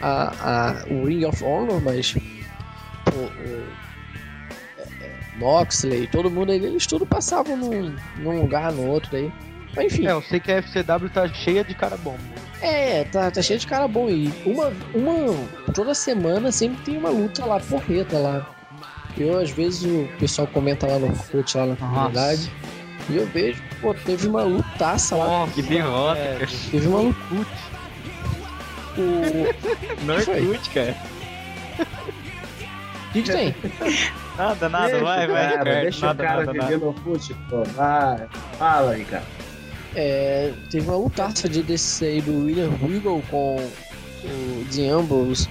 a, 0.00 0.80
a, 0.80 0.86
o 0.88 1.04
Ring 1.06 1.24
of 1.24 1.42
Honor, 1.44 1.80
mas. 1.80 2.12
pô, 3.04 3.10
o, 3.20 3.66
é, 4.78 4.82
é, 5.04 5.10
Moxley, 5.36 6.06
todo 6.08 6.30
mundo 6.30 6.50
aí, 6.50 6.62
eles 6.62 6.86
tudo 6.86 7.06
passavam 7.06 7.56
num, 7.56 7.94
num 8.18 8.40
lugar, 8.40 8.72
no 8.72 8.86
outro 8.88 9.16
aí. 9.16 9.32
Mas 9.76 9.86
enfim. 9.86 10.06
É, 10.06 10.12
eu 10.12 10.20
sei 10.22 10.40
que 10.40 10.50
a 10.50 10.56
FCW 10.56 11.08
tá 11.10 11.28
cheia 11.28 11.62
de 11.64 11.74
cara 11.74 11.96
bom. 11.96 12.18
É, 12.62 13.04
tá, 13.04 13.30
tá 13.30 13.42
cheio 13.42 13.58
de 13.58 13.66
cara 13.66 13.88
bom. 13.88 14.08
E 14.08 14.32
uma, 14.46 14.72
uma. 14.94 15.34
Toda 15.74 15.94
semana 15.94 16.52
sempre 16.52 16.82
tem 16.84 16.96
uma 16.96 17.10
luta 17.10 17.44
lá, 17.44 17.58
porreta 17.58 18.16
lá. 18.18 18.46
Eu, 19.18 19.38
às 19.38 19.50
vezes, 19.50 19.82
o 19.84 20.08
pessoal 20.18 20.46
comenta 20.46 20.86
lá 20.86 20.98
no 20.98 21.08
Orkut, 21.08 21.56
lá 21.56 21.66
na 21.66 21.76
comunidade. 21.76 22.50
E 23.10 23.16
eu 23.16 23.26
vejo, 23.26 23.60
pô, 23.80 23.92
teve 23.92 24.28
uma 24.28 24.42
lutaça 24.44 25.16
lá. 25.16 25.46
Que 25.52 25.60
derrota, 25.60 26.20
É, 26.20 26.34
cara. 26.38 26.50
Teve 26.70 26.86
uma 26.86 27.00
luta. 27.00 27.16
O. 28.96 30.04
Norte, 30.06 30.70
cara. 30.70 30.96
O 33.08 33.12
que, 33.12 33.22
que 33.22 33.30
tem? 33.30 33.54
Nada, 34.38 34.68
nada, 34.68 34.86
Deixa 34.88 35.04
vai, 35.04 35.26
vai, 35.26 35.26
cara, 35.26 35.50
Ricardo. 35.58 35.82
Deixa 35.82 36.06
Nada, 36.06 36.22
o 36.22 36.26
cara 36.26 36.38
nada, 36.46 36.52
viver 36.52 36.78
nada. 36.78 36.86
no 36.86 36.92
fute, 36.94 37.34
pô. 37.50 37.62
Vai. 37.64 38.26
Fala 38.58 38.92
aí, 38.92 39.04
cara. 39.04 39.24
É, 39.94 40.52
teve 40.70 40.86
uma 40.86 40.96
lutaça 40.96 41.48
de 41.48 41.62
aí 42.06 42.20
do 42.20 42.44
William 42.44 42.70
Regal 42.70 43.22
com 43.30 43.56
o 43.56 44.64
The 44.74 44.88
Ambrose. 44.88 45.48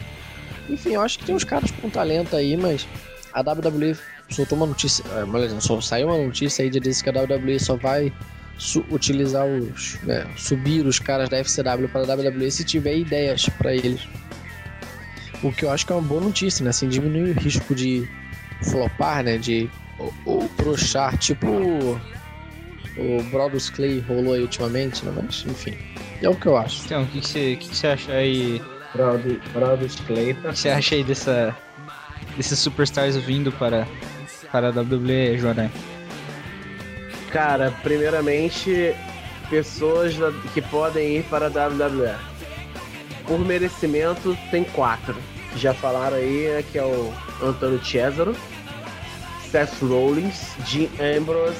Enfim, 0.69 0.91
eu 0.91 1.01
acho 1.01 1.19
que 1.19 1.25
tem 1.25 1.35
uns 1.35 1.43
caras 1.43 1.69
com 1.71 1.89
talento 1.89 2.35
aí, 2.35 2.57
mas 2.57 2.87
a 3.33 3.41
WWE 3.41 3.95
soltou 4.29 4.57
uma 4.57 4.67
notícia. 4.67 5.03
É, 5.03 5.59
só 5.59 5.79
saiu 5.81 6.07
uma 6.07 6.17
notícia 6.17 6.63
aí 6.63 6.69
de 6.69 6.79
que 7.03 7.09
a 7.09 7.13
WWE 7.13 7.59
só 7.59 7.75
vai 7.75 8.11
utilizar 8.89 9.45
os. 9.45 9.99
né, 10.03 10.25
subir 10.37 10.85
os 10.85 10.99
caras 10.99 11.29
da 11.29 11.37
FCW 11.37 11.89
para 11.91 12.01
a 12.01 12.15
WWE 12.15 12.51
se 12.51 12.63
tiver 12.63 12.97
ideias 12.97 13.47
para 13.57 13.73
eles. 13.73 14.07
O 15.43 15.51
que 15.51 15.65
eu 15.65 15.71
acho 15.71 15.85
que 15.85 15.91
é 15.91 15.95
uma 15.95 16.07
boa 16.07 16.21
notícia, 16.21 16.63
né? 16.63 16.69
Assim, 16.69 16.87
diminui 16.87 17.31
o 17.31 17.33
risco 17.33 17.73
de 17.73 18.07
flopar, 18.63 19.23
né? 19.23 19.37
De 19.37 19.69
ou, 19.97 20.13
ou 20.25 20.49
tipo 21.17 21.99
o- 22.97 23.23
Brodus 23.23 23.69
Clay 23.69 23.99
rolou 24.07 24.33
aí 24.33 24.41
ultimamente, 24.41 25.05
né? 25.05 25.11
Mas, 25.15 25.45
enfim, 25.47 25.77
é 26.21 26.29
o 26.29 26.35
que 26.35 26.45
eu 26.47 26.57
acho. 26.57 26.83
Então, 26.85 27.03
o 27.03 27.07
que 27.07 27.21
que 27.21 27.27
você 27.27 27.55
que 27.55 27.69
que 27.69 27.75
você 27.75 27.87
acha 27.87 28.11
aí? 28.13 28.61
Brothers 29.53 29.95
Clayton. 30.07 30.49
O 30.49 30.51
que 30.51 30.59
você 30.59 30.69
acha 30.69 30.95
aí 30.95 31.03
dessa, 31.03 31.55
desses 32.35 32.59
superstars 32.59 33.15
vindo 33.15 33.51
para, 33.53 33.87
para 34.51 34.67
a 34.67 34.71
WWE, 34.71 35.37
Joran? 35.37 35.69
Cara, 37.31 37.71
primeiramente, 37.81 38.93
pessoas 39.49 40.13
que 40.53 40.61
podem 40.61 41.17
ir 41.17 41.23
para 41.23 41.45
a 41.47 41.49
WWE. 41.49 42.13
Por 43.25 43.39
merecimento, 43.39 44.37
tem 44.49 44.63
quatro. 44.65 45.15
Já 45.55 45.73
falaram 45.73 46.17
aí, 46.17 46.49
né, 46.49 46.63
que 46.69 46.77
é 46.77 46.83
o 46.83 47.13
Antônio 47.41 47.83
Cesaro, 47.85 48.35
Seth 49.49 49.81
Rollins, 49.81 50.53
Dean 50.69 50.89
Ambrose 51.17 51.57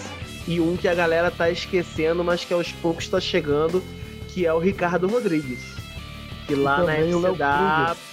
e 0.48 0.60
um 0.60 0.76
que 0.76 0.88
a 0.88 0.96
galera 0.96 1.30
tá 1.32 1.50
esquecendo, 1.50 2.24
mas 2.24 2.44
que 2.44 2.54
aos 2.54 2.72
poucos 2.72 3.08
tá 3.08 3.20
chegando, 3.20 3.84
que 4.30 4.46
é 4.46 4.54
o 4.54 4.60
Ricardo 4.60 5.08
Rodrigues. 5.08 5.60
Que 6.48 6.56
lá 6.56 6.80
na 6.80 6.94
o 6.94 7.22
FCW... 7.22 8.12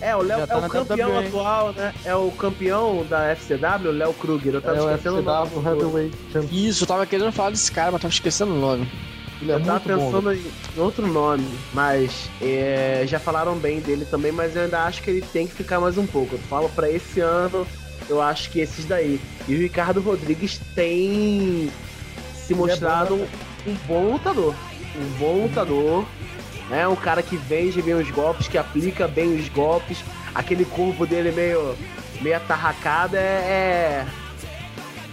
É, 0.00 0.16
o 0.16 0.22
Léo 0.22 0.38
Já 0.38 0.44
é 0.44 0.46
tá 0.46 0.58
o 0.58 0.68
campeão 0.68 1.10
WWE. 1.10 1.26
atual, 1.26 1.72
né? 1.72 1.94
É 2.04 2.14
o 2.14 2.30
campeão 2.30 3.04
da 3.08 3.36
FCW, 3.36 3.88
o 3.88 3.92
Léo 3.92 4.14
Kruger. 4.14 4.54
Eu 4.54 4.62
tava 4.62 4.78
É 4.78 4.80
o 4.80 4.90
esquecendo 4.90 5.18
o 5.18 5.22
nome. 5.22 5.46
FCW 5.48 5.68
Heavyweight 5.68 6.16
Champion. 6.32 6.48
Isso, 6.56 6.84
eu 6.84 6.88
tava 6.88 7.06
querendo 7.06 7.32
falar 7.32 7.50
desse 7.50 7.70
cara, 7.70 7.92
mas 7.92 8.00
tava 8.00 8.12
esquecendo 8.14 8.54
o 8.54 8.58
nome. 8.58 8.90
Ele 9.42 9.52
é 9.52 9.54
eu 9.56 9.60
tava 9.60 9.72
muito 9.72 9.88
bom. 9.88 10.04
pensando 10.06 10.32
em 10.32 10.80
outro 10.80 11.06
nome, 11.06 11.46
mas 11.72 12.30
é, 12.40 13.04
já 13.06 13.18
falaram 13.18 13.56
bem 13.56 13.80
dele 13.80 14.04
também, 14.06 14.32
mas 14.32 14.54
eu 14.56 14.62
ainda 14.62 14.82
acho 14.84 15.02
que 15.02 15.10
ele 15.10 15.22
tem 15.22 15.46
que 15.46 15.54
ficar 15.54 15.80
mais 15.80 15.96
um 15.98 16.06
pouco. 16.06 16.34
Eu 16.34 16.38
falo 16.40 16.68
pra 16.70 16.90
esse 16.90 17.20
ano, 17.20 17.66
eu 18.10 18.20
acho 18.20 18.50
que 18.50 18.60
esses 18.60 18.84
daí. 18.84 19.20
E 19.48 19.54
o 19.54 19.58
Ricardo 19.58 20.00
Rodrigues 20.00 20.60
tem 20.74 21.70
se 22.34 22.54
mostrado 22.54 23.16
bom, 23.16 23.26
um, 23.66 23.70
um 23.70 23.74
bom 23.86 24.12
lutador. 24.12 24.54
Um 24.96 25.18
bom 25.18 25.42
lutador. 25.44 26.06
É 26.70 26.86
um 26.86 26.96
cara 26.96 27.22
que 27.22 27.36
vende 27.36 27.80
bem 27.80 27.94
os 27.94 28.10
golpes, 28.10 28.48
que 28.48 28.58
aplica 28.58 29.06
bem 29.06 29.34
os 29.34 29.48
golpes. 29.48 29.98
Aquele 30.34 30.64
corpo 30.64 31.06
dele 31.06 31.30
meio, 31.30 31.76
meio 32.20 32.36
atarracado 32.36 33.16
é, 33.16 33.20
é, 33.20 34.06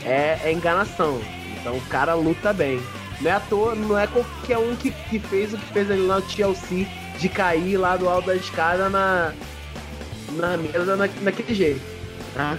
é, 0.04 0.42
é 0.44 0.52
enganação. 0.52 1.22
Então 1.60 1.78
o 1.78 1.82
cara 1.82 2.16
luta 2.16 2.52
bem. 2.52 2.82
Não 3.22 3.32
é 3.32 3.34
à 3.34 3.40
toa, 3.40 3.74
não 3.74 3.98
é 3.98 4.06
qualquer 4.06 4.58
um 4.58 4.76
que, 4.76 4.92
que 4.92 5.20
fez 5.20 5.54
o 5.54 5.58
que 5.58 5.74
fez 5.74 5.90
lá 5.90 6.16
no 6.16 6.22
TLC 6.22 6.88
de 7.18 7.30
cair 7.30 7.78
lá 7.78 7.98
do 7.98 8.08
alto 8.08 8.28
da 8.28 8.36
escada 8.36 8.90
na, 8.90 9.34
na 10.34 10.58
mesa 10.58 10.96
na, 10.96 11.08
naquele 11.22 11.54
jeito. 11.56 11.82
Tá? 12.36 12.58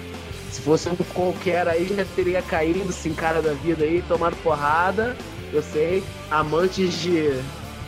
Se 0.50 0.60
fosse 0.62 0.88
um 0.88 0.96
qualquer 0.96 1.68
aí, 1.68 1.88
já 1.94 2.04
teria 2.16 2.42
caído, 2.42 2.92
se 2.92 3.10
cara 3.10 3.42
da 3.42 3.52
vida 3.52 3.84
aí, 3.84 4.02
tomado 4.08 4.36
porrada. 4.42 5.16
Eu 5.52 5.62
sei, 5.62 6.02
amantes 6.30 6.92
de 7.00 7.40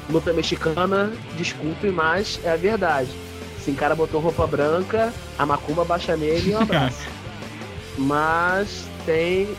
luta 0.09 0.33
mexicana, 0.33 1.13
desculpe, 1.37 1.91
mas 1.91 2.41
é 2.45 2.53
a 2.53 2.57
verdade. 2.57 3.11
Se 3.59 3.71
o 3.71 3.75
cara 3.75 3.95
botou 3.95 4.21
roupa 4.21 4.47
branca, 4.47 5.13
a 5.39 5.45
macumba 5.45 5.85
baixa 5.85 6.17
nele 6.17 6.51
e 6.51 6.55
um 6.55 6.61
abraço. 6.61 7.07
mas 7.99 8.89
tem 9.05 9.55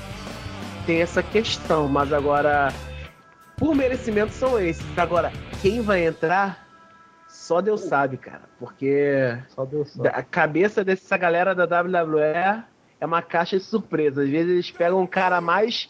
tem 0.86 1.02
essa 1.02 1.22
questão, 1.22 1.88
mas 1.88 2.12
agora 2.12 2.74
por 3.56 3.76
merecimento 3.76 4.34
são 4.34 4.60
esses. 4.60 4.84
Agora, 4.97 5.32
quem 5.62 5.82
vai 5.82 6.04
entrar, 6.04 6.68
só 7.28 7.62
Deus 7.62 7.82
sabe, 7.82 8.18
cara. 8.18 8.41
Porque 8.60 9.38
Só 9.49 9.66
Deus 9.66 9.91
sabe. 9.91 10.10
a 10.10 10.24
cabeça 10.24 10.84
dessa 10.84 11.16
galera 11.16 11.54
da 11.54 11.66
WWE 11.66 12.64
é 13.02 13.06
uma 13.06 13.22
caixa 13.24 13.58
de 13.58 13.64
surpresa. 13.66 14.22
Às 14.22 14.30
vezes 14.30 14.52
eles 14.52 14.72
pegam 14.72 15.02
um 15.02 15.08
cara 15.08 15.41
mais 15.41 15.89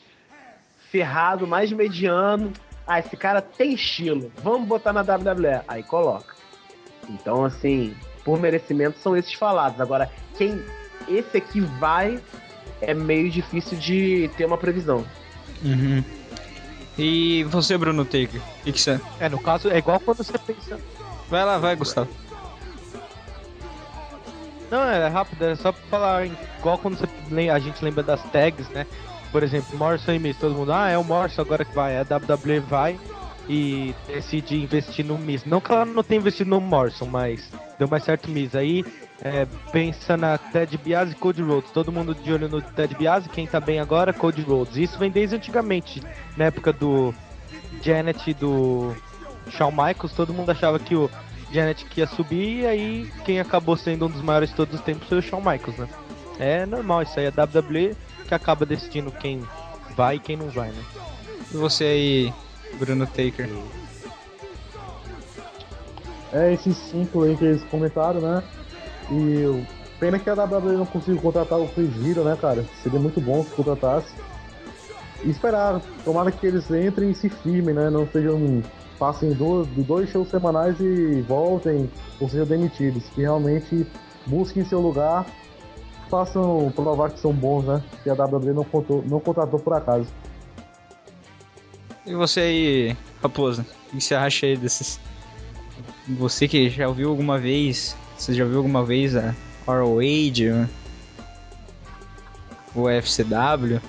ferrado, 0.89 1.45
mais 1.45 1.71
mediano. 1.71 2.53
Ah, 2.87 2.99
esse 2.99 3.17
cara 3.17 3.41
tem 3.41 3.73
estilo. 3.73 4.31
Vamos 4.41 4.67
botar 4.67 4.93
na 4.93 5.01
WWE. 5.01 5.61
Aí 5.67 5.83
coloca. 5.83 6.33
Então, 7.09 7.43
assim, 7.43 7.93
por 8.23 8.39
merecimento 8.39 8.97
são 8.99 9.15
esses 9.15 9.33
falados. 9.33 9.79
Agora, 9.81 10.09
quem 10.37 10.63
esse 11.07 11.37
aqui 11.37 11.59
vai 11.59 12.19
é 12.79 12.93
meio 12.93 13.29
difícil 13.29 13.77
de 13.77 14.31
ter 14.37 14.45
uma 14.45 14.57
previsão. 14.57 15.05
Uhum. 15.63 16.03
E 16.97 17.43
você, 17.45 17.77
Bruno 17.77 18.05
Taker? 18.05 18.41
O 18.41 18.63
que 18.63 18.71
que 18.71 18.81
você... 18.81 18.99
É, 19.19 19.27
no 19.27 19.39
caso, 19.39 19.69
é 19.69 19.77
igual 19.77 19.99
quando 19.99 20.17
você 20.17 20.37
pensa. 20.37 20.79
Vai 21.29 21.43
lá, 21.43 21.57
vai, 21.57 21.75
Gustavo. 21.75 22.09
Não, 24.71 24.81
é 24.83 25.07
rápido, 25.09 25.43
é 25.43 25.55
só 25.55 25.73
pra 25.73 25.81
falar 25.89 26.25
igual 26.25 26.77
quando 26.77 26.97
você 26.97 27.49
a 27.49 27.59
gente 27.59 27.83
lembra 27.83 28.01
das 28.01 28.23
tags, 28.31 28.69
né? 28.69 28.87
Por 29.29 29.43
exemplo, 29.43 29.77
Morrison 29.77 30.13
e 30.13 30.19
Miz, 30.19 30.37
todo 30.37 30.55
mundo, 30.55 30.71
ah, 30.71 30.89
é 30.89 30.97
o 30.97 31.03
Morrison 31.03 31.41
agora 31.41 31.65
que 31.65 31.75
vai, 31.75 31.97
a 31.97 32.01
WWE 32.03 32.59
vai 32.61 32.97
e 33.49 33.93
decide 34.07 34.55
investir 34.55 35.05
no 35.05 35.17
Miz. 35.17 35.43
Não 35.43 35.59
que 35.59 35.71
ela 35.73 35.85
não 35.85 36.01
tenha 36.01 36.21
investido 36.21 36.49
no 36.49 36.61
Morrison, 36.61 37.05
mas 37.05 37.51
deu 37.77 37.87
mais 37.87 38.03
certo 38.03 38.27
o 38.27 38.31
Miz. 38.31 38.55
Aí 38.55 38.85
é, 39.21 39.45
pensa 39.73 40.15
na 40.15 40.37
Ted 40.37 40.77
Biase 40.77 41.11
e 41.11 41.15
Cody 41.15 41.41
Rhodes. 41.41 41.71
Todo 41.71 41.91
mundo 41.91 42.15
de 42.15 42.31
olho 42.31 42.47
no 42.47 42.61
Ted 42.61 42.95
Biase, 42.95 43.27
quem 43.27 43.45
tá 43.45 43.59
bem 43.59 43.79
agora, 43.79 44.13
Cody 44.13 44.41
Rhodes. 44.41 44.77
Isso 44.77 44.97
vem 44.97 45.11
desde 45.11 45.35
antigamente, 45.35 46.01
na 46.37 46.45
época 46.45 46.71
do 46.71 47.13
Janet 47.81 48.29
e 48.29 48.33
do 48.33 48.95
Shawn 49.49 49.71
Michaels, 49.71 50.13
todo 50.15 50.33
mundo 50.33 50.49
achava 50.49 50.79
que 50.79 50.95
o 50.95 51.09
Janet 51.51 51.85
que 51.85 51.99
ia 52.01 52.07
subir 52.07 52.61
e 52.61 52.65
aí 52.65 53.11
quem 53.25 53.39
acabou 53.39 53.75
sendo 53.77 54.05
um 54.05 54.09
dos 54.09 54.21
maiores 54.21 54.49
de 54.49 54.55
todos 54.55 54.75
os 54.75 54.81
tempos 54.81 55.07
foi 55.07 55.17
o 55.17 55.21
Shawn 55.21 55.39
Michaels, 55.39 55.77
né? 55.77 55.87
É 56.39 56.65
normal 56.65 57.03
isso 57.03 57.19
aí, 57.19 57.27
a 57.27 57.31
WWE 57.31 57.95
que 58.27 58.33
acaba 58.33 58.65
decidindo 58.65 59.11
quem 59.11 59.41
vai 59.95 60.15
e 60.15 60.19
quem 60.19 60.37
não 60.37 60.49
vai, 60.49 60.69
né? 60.69 60.83
E 61.53 61.57
você 61.57 61.83
aí, 61.83 62.33
Bruno 62.79 63.05
Taker? 63.05 63.49
É 66.33 66.53
esses 66.53 66.77
cinco 66.77 67.23
aí 67.23 67.35
que 67.35 67.43
eles 67.43 67.63
comentaram, 67.65 68.21
né? 68.21 68.43
E 69.11 69.45
o- 69.45 69.65
pena 69.99 70.17
que 70.17 70.29
a 70.29 70.33
WWE 70.33 70.77
não 70.77 70.85
conseguiu 70.85 71.21
contratar 71.21 71.59
o 71.59 71.69
Hero, 71.77 72.23
né, 72.23 72.37
cara? 72.39 72.65
Seria 72.81 72.99
muito 72.99 73.19
bom 73.19 73.43
se 73.43 73.51
contratasse. 73.51 74.13
E 75.23 75.29
esperar, 75.29 75.81
tomara 76.05 76.31
que 76.31 76.47
eles 76.47 76.71
entrem 76.71 77.11
e 77.11 77.13
se 77.15 77.29
firmem, 77.29 77.75
né? 77.75 77.89
Não 77.89 78.07
sejam. 78.07 78.63
Passem 79.01 79.33
dois, 79.33 80.11
shows 80.11 80.29
semanais 80.29 80.79
e 80.79 81.21
voltem 81.21 81.89
ou 82.19 82.29
sejam 82.29 82.45
demitidos. 82.45 83.03
Que 83.15 83.21
realmente 83.21 83.87
busquem 84.27 84.63
seu 84.63 84.79
lugar, 84.79 85.25
façam 86.07 86.71
provar 86.75 87.09
que 87.09 87.19
são 87.19 87.33
bons, 87.33 87.65
né? 87.65 87.83
Que 88.03 88.11
a 88.11 88.13
WWE 88.13 88.53
não, 88.53 88.63
contou, 88.63 89.03
não 89.07 89.19
contratou 89.19 89.59
por 89.59 89.73
acaso. 89.73 90.05
E 92.05 92.13
você 92.13 92.41
aí, 92.41 92.97
Raposa? 93.23 93.65
O 93.87 93.95
que 93.95 94.01
você 94.01 94.13
acha 94.13 94.45
aí 94.45 94.55
desses... 94.55 94.99
Você 96.07 96.47
que 96.47 96.69
já 96.69 96.87
ouviu 96.87 97.09
alguma 97.09 97.39
vez... 97.39 97.97
Você 98.15 98.35
já 98.35 98.45
viu 98.45 98.57
alguma 98.57 98.85
vez 98.85 99.15
a 99.15 99.33
ROH? 99.65 100.69
O 102.75 102.87
FCW? 102.87 103.81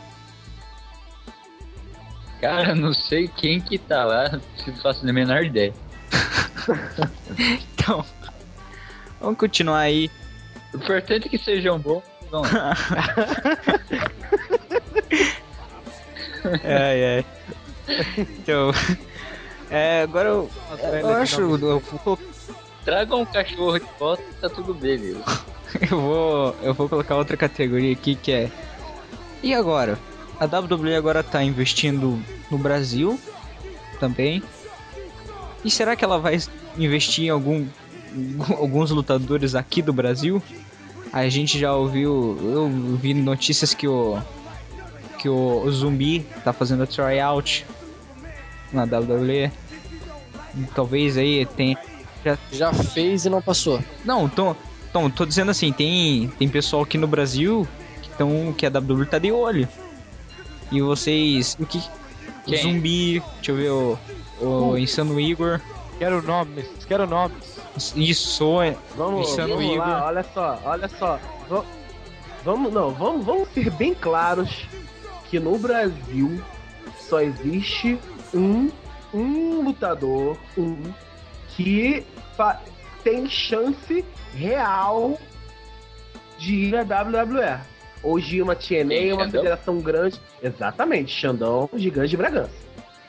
Cara, 2.43 2.75
não 2.75 2.93
sei 2.93 3.29
quem 3.29 3.61
que 3.61 3.79
tá 3.79 4.05
lá, 4.05 4.41
se 4.57 4.73
faço 4.83 5.09
a 5.09 5.13
menor 5.13 5.45
ideia. 5.45 5.73
Então... 7.75 8.05
Vamos 9.21 9.39
continuar 9.39 9.81
aí. 9.81 10.11
O 10.75 10.77
importante 10.77 11.27
é 11.27 11.31
que 11.31 11.39
sejam 11.39 11.79
bons. 11.79 12.03
Vamos 12.31 12.53
lá. 12.53 12.77
Ai, 16.65 17.05
ai. 17.05 17.25
Então, 18.19 18.73
É, 19.71 20.03
agora 20.03 20.29
eu, 20.29 20.51
eu 21.01 21.15
acho. 21.15 21.41
Eu, 21.41 21.83
Traga 22.85 23.17
um 23.17 23.25
cachorro 23.25 23.79
de 23.79 23.87
volta, 23.99 24.23
tá 24.41 24.51
tudo 24.51 24.75
beleza. 24.75 25.23
eu 25.89 26.01
vou. 26.01 26.57
Eu 26.63 26.75
vou 26.75 26.89
colocar 26.89 27.15
outra 27.17 27.37
categoria 27.37 27.93
aqui 27.93 28.17
que 28.17 28.33
é. 28.33 28.51
E 29.43 29.55
agora? 29.55 29.97
A 30.39 30.45
WWE 30.45 30.97
agora 30.97 31.23
tá 31.23 31.43
investindo 31.43 32.23
no 32.51 32.59
Brasil 32.59 33.19
também. 34.01 34.43
E 35.65 35.71
será 35.71 35.95
que 35.95 36.05
ela 36.05 36.19
vai 36.19 36.39
investir 36.77 37.27
em 37.27 37.29
algum, 37.29 37.67
alguns 38.59 38.91
lutadores 38.91 39.55
aqui 39.55 39.81
do 39.81 39.93
Brasil? 39.93 40.43
A 41.13 41.29
gente 41.29 41.59
já 41.59 41.75
ouviu. 41.75 42.39
Eu 42.43 42.69
vi 42.97 43.15
notícias 43.15 43.75
que 43.75 43.87
o. 43.87 44.19
Que 45.19 45.29
o, 45.29 45.71
Zumbi 45.71 46.27
tá 46.43 46.53
fazendo 46.53 46.87
tryout 46.87 47.65
na 48.73 48.83
WWE. 48.85 49.53
Talvez 50.75 51.17
aí 51.17 51.47
tenha. 51.47 51.79
Já 52.51 52.73
fez 52.73 53.25
e 53.25 53.31
não 53.31 53.43
passou. 53.43 53.81
Não, 54.05 54.29
tô, 54.29 54.57
tô, 54.93 55.11
tô 55.11 55.27
dizendo 55.27 55.51
assim, 55.51 55.73
tem, 55.73 56.29
tem 56.39 56.49
pessoal 56.49 56.83
aqui 56.83 56.97
no 56.97 57.07
Brasil 57.07 57.67
que, 58.01 58.11
tão, 58.11 58.53
que 58.57 58.65
a 58.65 58.69
WWE 58.69 59.07
tá 59.07 59.19
de 59.19 59.31
olho. 59.31 59.69
E 60.73 60.81
vocês. 60.81 61.57
O 61.61 61.67
que. 61.67 61.79
O 61.79 61.83
Quem? 62.47 62.59
zumbi, 62.63 63.21
deixa 63.37 63.53
eu 63.53 63.57
ver 63.57 63.71
o. 63.71 63.99
O 64.41 64.77
Insano 64.79 65.21
Igor. 65.21 65.61
Quero 65.99 66.21
nomes, 66.23 66.67
quero 66.89 67.07
nomes. 67.07 67.37
Isso, 67.95 68.61
é. 68.61 68.77
Vamos, 68.97 69.29
Isso 69.29 69.41
é 69.41 69.45
no 69.47 69.51
vamos 69.57 69.65
Igor. 69.73 69.79
lá, 69.87 70.07
olha 70.07 70.27
só, 70.35 70.59
olha 70.65 70.89
só. 70.89 71.19
Va- 71.49 71.65
Vamos, 72.45 72.73
não, 72.73 72.91
vamos, 72.91 73.25
vamos 73.25 73.49
ser 73.51 73.71
bem 73.71 73.95
claros 73.95 74.67
que 75.31 75.39
no 75.39 75.57
Brasil 75.59 76.43
só 76.99 77.21
existe 77.21 77.97
um, 78.35 78.69
um 79.15 79.63
lutador, 79.63 80.37
um, 80.59 80.77
que 81.51 82.05
tem 83.05 83.29
chance 83.31 84.05
real 84.35 85.17
de 86.37 86.53
ir 86.53 86.75
à 86.77 86.81
WWE. 86.83 87.61
Ir 88.05 88.43
uma 88.43 88.55
TNA, 88.57 88.89
Quem, 88.89 89.13
uma 89.13 89.25
Xandão? 89.25 89.31
federação 89.43 89.79
grande. 89.81 90.21
Exatamente, 90.43 91.13
Xandão, 91.13 91.69
gigante 91.75 92.09
de 92.11 92.17
Bragança. 92.17 92.51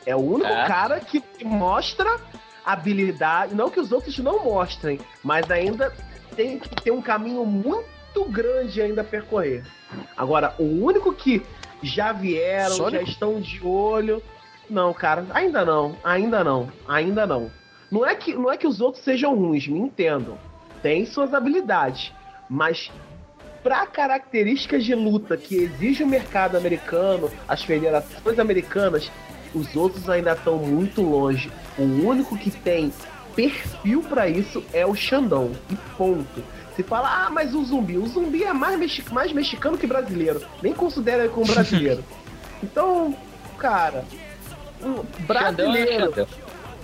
É 0.06 0.16
o 0.16 0.20
único 0.20 0.52
Ah. 0.52 0.66
cara 0.68 1.00
que 1.00 1.20
que 1.22 1.46
mostra 1.46 2.20
habilidade. 2.66 3.54
Não 3.56 3.70
que 3.70 3.80
os 3.80 3.92
outros 3.92 4.18
não 4.20 4.44
mostrem, 4.44 5.00
mas 5.24 5.50
ainda 5.52 5.92
tem 6.36 6.60
que 6.60 6.70
ter 6.70 6.92
um 6.92 7.02
caminho 7.02 7.46
muito 7.46 8.26
grande 8.30 8.82
ainda 8.82 9.02
a 9.02 9.04
percorrer. 9.06 9.64
Agora, 10.18 10.56
o 10.58 10.64
único 10.64 11.14
que 11.14 11.42
já 11.82 12.12
vieram, 12.12 12.76
Sônico? 12.76 13.06
já 13.06 13.12
estão 13.12 13.40
de 13.42 13.64
olho. 13.66 14.22
Não, 14.70 14.94
cara, 14.94 15.26
ainda 15.34 15.66
não, 15.66 15.96
ainda 16.04 16.44
não, 16.44 16.72
ainda 16.88 17.26
não. 17.28 17.52
Não 17.92 18.06
é 18.06 18.16
que, 18.16 18.34
não 18.34 18.52
é 18.52 18.58
que 18.58 18.66
os 18.66 18.82
outros 18.82 19.04
sejam 19.04 19.36
ruins, 19.36 19.68
me 19.68 19.80
entendam. 19.80 20.38
Tem 20.82 21.06
suas 21.06 21.34
habilidades, 21.34 22.12
mas 22.50 22.92
para 23.64 23.88
características 23.88 24.84
de 24.84 24.94
luta 24.94 25.38
que 25.38 25.56
exige 25.56 26.04
o 26.04 26.08
mercado 26.08 26.58
americano, 26.58 27.32
as 27.48 27.64
federações 27.64 28.38
americanas, 28.38 29.10
os 29.56 29.74
outros 29.76 30.10
ainda 30.10 30.34
estão 30.34 30.58
muito 30.58 31.02
longe. 31.02 31.50
O 31.78 31.84
único 31.84 32.38
que 32.38 32.52
tem 32.52 32.92
perfil 33.36 34.02
para 34.04 34.28
isso 34.28 34.64
é 34.74 34.86
o 34.86 34.94
Xandão. 34.94 35.52
E 35.70 35.76
ponto. 35.98 36.44
Se 36.76 36.84
fala, 36.84 37.26
ah, 37.26 37.30
mas 37.30 37.54
o 37.54 37.64
zumbi. 37.64 37.98
O 37.98 38.06
zumbi 38.08 38.44
é 38.44 38.52
mais, 38.52 38.78
mexi 38.78 39.04
mais 39.12 39.32
mexicano 39.32 39.78
que 39.78 39.88
brasileiro. 39.88 40.42
Nem 40.62 40.74
considera 40.74 41.24
ele 41.24 41.34
como 41.34 41.46
brasileiro. 41.46 42.04
então, 42.62 43.16
cara, 43.58 44.04
um 44.82 44.96
Xandão 44.96 45.06
é 45.20 45.26
brasileiro 45.26 46.06
Xandão. 46.06 46.28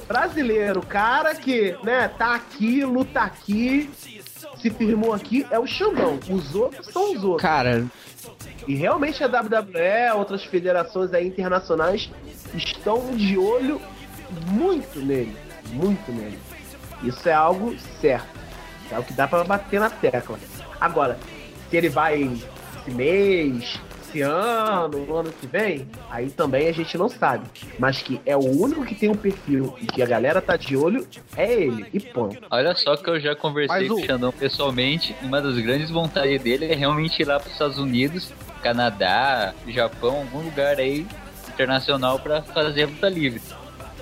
brasileiro, 0.07 0.81
cara 0.81 1.35
que, 1.35 1.75
né, 1.83 2.07
tá 2.07 2.35
aqui, 2.35 2.85
luta 2.85 3.21
aqui, 3.21 3.89
se 4.61 4.69
firmou 4.69 5.13
aqui, 5.13 5.45
é 5.49 5.59
o 5.59 5.65
Xandão. 5.65 6.19
Os 6.29 6.53
outros 6.55 6.87
são 6.87 7.13
os 7.13 7.23
outros. 7.23 7.41
Cara, 7.41 7.85
E 8.67 8.75
realmente 8.75 9.23
a 9.23 9.27
WWE, 9.27 10.17
outras 10.17 10.43
federações 10.43 11.13
aí 11.13 11.27
internacionais 11.27 12.09
estão 12.53 13.15
de 13.15 13.37
olho 13.37 13.81
muito 14.47 14.99
nele, 14.99 15.35
muito 15.71 16.11
nele. 16.11 16.37
Isso 17.03 17.27
é 17.27 17.33
algo 17.33 17.75
certo. 18.01 18.39
É 18.91 18.99
o 18.99 19.03
que 19.03 19.13
dá 19.13 19.27
pra 19.27 19.43
bater 19.43 19.79
na 19.79 19.89
tecla. 19.89 20.37
Agora, 20.79 21.17
se 21.69 21.77
ele 21.77 21.89
vai 21.89 22.23
esse 22.23 22.91
mês, 22.91 23.79
esse 24.09 24.21
ano, 24.21 25.05
no 25.05 25.15
ano 25.15 25.31
que 25.31 25.45
vem, 25.47 25.87
aí 26.09 26.29
também 26.29 26.67
a 26.67 26.71
gente 26.71 26.97
não 26.97 27.07
sabe. 27.07 27.45
Mas 27.77 28.01
que 28.01 28.19
é 28.25 28.35
o 28.35 28.39
único 28.39 28.83
que 28.85 28.95
tem 28.95 29.09
um 29.09 29.15
perfil 29.15 29.73
e 29.81 29.85
que 29.85 30.01
a 30.01 30.05
galera 30.05 30.41
tá 30.41 30.55
de 30.57 30.75
olho, 30.75 31.07
é 31.35 31.51
ele. 31.53 31.85
E 31.93 31.99
ponto. 31.99 32.37
Olha 32.49 32.73
só 32.75 32.95
que 32.97 33.09
eu 33.09 33.19
já 33.19 33.35
conversei 33.35 33.81
Mas 33.81 33.87
com 33.87 34.01
o- 34.01 34.05
Xandão 34.05 34.31
pessoalmente. 34.31 35.15
Uma 35.21 35.41
das 35.41 35.57
grandes 35.59 35.89
vontades 35.89 36.41
dele 36.41 36.65
é 36.65 36.75
realmente 36.75 37.21
ir 37.21 37.25
lá 37.25 37.39
para 37.39 37.47
os 37.47 37.53
Estados 37.53 37.77
Unidos, 37.77 38.31
Canadá, 38.61 39.53
Japão, 39.67 40.17
algum 40.17 40.41
lugar 40.41 40.77
aí 40.79 41.05
internacional 41.47 42.19
para 42.19 42.41
fazer 42.41 42.83
a 42.83 42.87
luta 42.87 43.07
livre. 43.09 43.41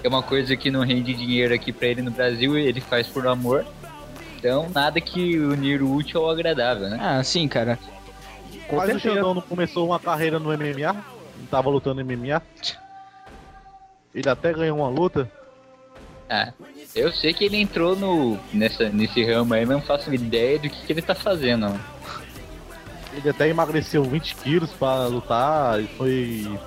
É 0.03 0.07
uma 0.07 0.21
coisa 0.23 0.55
que 0.55 0.71
não 0.71 0.81
rende 0.81 1.13
dinheiro 1.13 1.53
aqui 1.53 1.73
para 1.73 1.87
ele 1.87 2.01
no 2.01 2.11
Brasil, 2.11 2.57
ele 2.57 2.79
faz 2.79 3.07
por 3.07 3.27
amor. 3.27 3.65
Então, 4.37 4.69
nada 4.73 5.01
que 5.01 5.39
unir 5.39 5.81
o 5.81 5.91
útil 5.91 6.21
ao 6.23 6.29
agradável, 6.29 6.87
né? 6.89 6.97
ah, 7.01 7.23
sim, 7.23 7.47
cara. 7.47 7.79
Com 8.67 8.75
Mas 8.75 8.89
o 8.89 8.91
certeza. 8.93 9.15
Xandão 9.15 9.33
não 9.33 9.41
começou 9.41 9.85
uma 9.85 9.99
carreira 9.99 10.39
no 10.39 10.49
MMA? 10.49 10.93
Não 10.93 11.45
tava 11.49 11.69
lutando 11.69 12.03
no 12.03 12.05
MMA? 12.05 12.41
Ele 14.13 14.29
até 14.29 14.53
ganhou 14.53 14.77
uma 14.77 14.89
luta. 14.89 15.31
Ah, 16.29 16.51
eu 16.93 17.11
sei 17.11 17.33
que 17.33 17.45
ele 17.45 17.57
entrou 17.57 17.95
no, 17.95 18.37
nessa, 18.51 18.89
nesse 18.89 19.23
ramo 19.23 19.53
aí, 19.53 19.65
mas 19.65 19.77
não 19.77 19.81
faço 19.81 20.13
ideia 20.13 20.59
do 20.59 20.69
que, 20.69 20.85
que 20.85 20.91
ele 20.91 21.01
tá 21.01 21.15
fazendo. 21.15 21.61
não. 21.61 21.79
Ele 23.13 23.29
até 23.29 23.47
emagreceu 23.47 24.03
20 24.03 24.35
quilos 24.35 24.69
pra 24.71 25.07
lutar 25.07 25.81
e 25.81 25.87
foi. 25.87 26.59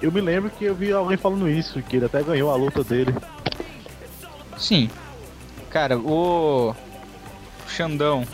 Eu 0.00 0.10
me 0.10 0.20
lembro 0.20 0.50
que 0.50 0.64
eu 0.64 0.74
vi 0.74 0.90
alguém 0.92 1.18
falando 1.18 1.48
isso, 1.50 1.82
que 1.82 1.96
ele 1.96 2.06
até 2.06 2.22
ganhou 2.22 2.50
a 2.50 2.56
luta 2.56 2.82
dele. 2.82 3.14
Sim. 4.56 4.88
Cara, 5.68 5.98
o. 5.98 6.70
o 6.70 7.68
Xandão. 7.68 8.26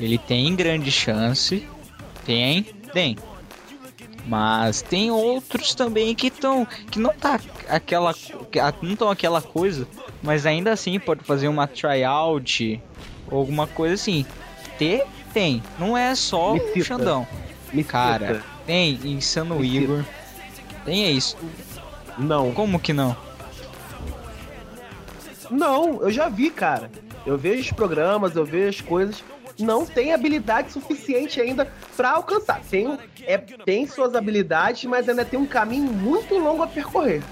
Ele 0.00 0.18
tem 0.18 0.54
grande 0.56 0.90
chance. 0.90 1.66
Tem, 2.24 2.62
tem. 2.92 3.16
Mas 4.26 4.82
tem 4.82 5.10
outros 5.10 5.74
também 5.74 6.14
que 6.14 6.28
estão. 6.28 6.64
que 6.90 6.98
não 6.98 7.12
tá 7.12 7.40
aquela. 7.68 8.14
que 8.50 8.58
a- 8.58 8.72
não 8.82 8.94
tão 8.96 9.10
aquela 9.10 9.42
coisa. 9.42 9.86
Mas 10.22 10.46
ainda 10.46 10.72
assim 10.72 10.98
pode 11.00 11.24
fazer 11.24 11.48
uma 11.48 11.66
tryout. 11.66 12.80
Ou 13.30 13.38
alguma 13.38 13.66
coisa 13.66 13.94
assim. 13.94 14.24
Ter, 14.78 15.04
tem. 15.34 15.62
Não 15.78 15.96
é 15.96 16.14
só 16.14 16.54
Me 16.54 16.60
o 16.60 16.66
cita. 16.72 16.84
Xandão. 16.84 17.26
Me 17.72 17.82
Cara. 17.82 18.26
cita. 18.36 18.44
Tem 18.66 18.92
Insano 19.04 19.56
Me 19.58 19.68
cita. 19.68 19.82
Igor. 19.84 20.04
Tem 20.84 21.04
é 21.04 21.10
isso. 21.10 21.36
Não. 22.18 22.52
Como 22.52 22.78
que 22.78 22.92
não? 22.92 23.16
Não, 25.50 26.00
eu 26.02 26.10
já 26.10 26.28
vi, 26.28 26.50
cara. 26.50 26.90
Eu 27.26 27.36
vejo 27.36 27.60
os 27.62 27.72
programas, 27.72 28.34
eu 28.34 28.44
vejo 28.44 28.68
as 28.68 28.80
coisas. 28.80 29.24
Não 29.58 29.84
tem 29.86 30.12
habilidade 30.12 30.72
suficiente 30.72 31.40
ainda 31.40 31.70
pra 31.96 32.12
alcançar. 32.12 32.60
Tem, 32.70 32.98
é, 33.24 33.38
tem 33.38 33.86
suas 33.86 34.14
habilidades, 34.14 34.84
mas 34.84 35.08
ainda 35.08 35.24
tem 35.24 35.38
um 35.38 35.46
caminho 35.46 35.92
muito 35.92 36.34
longo 36.38 36.62
a 36.62 36.66
percorrer. 36.66 37.22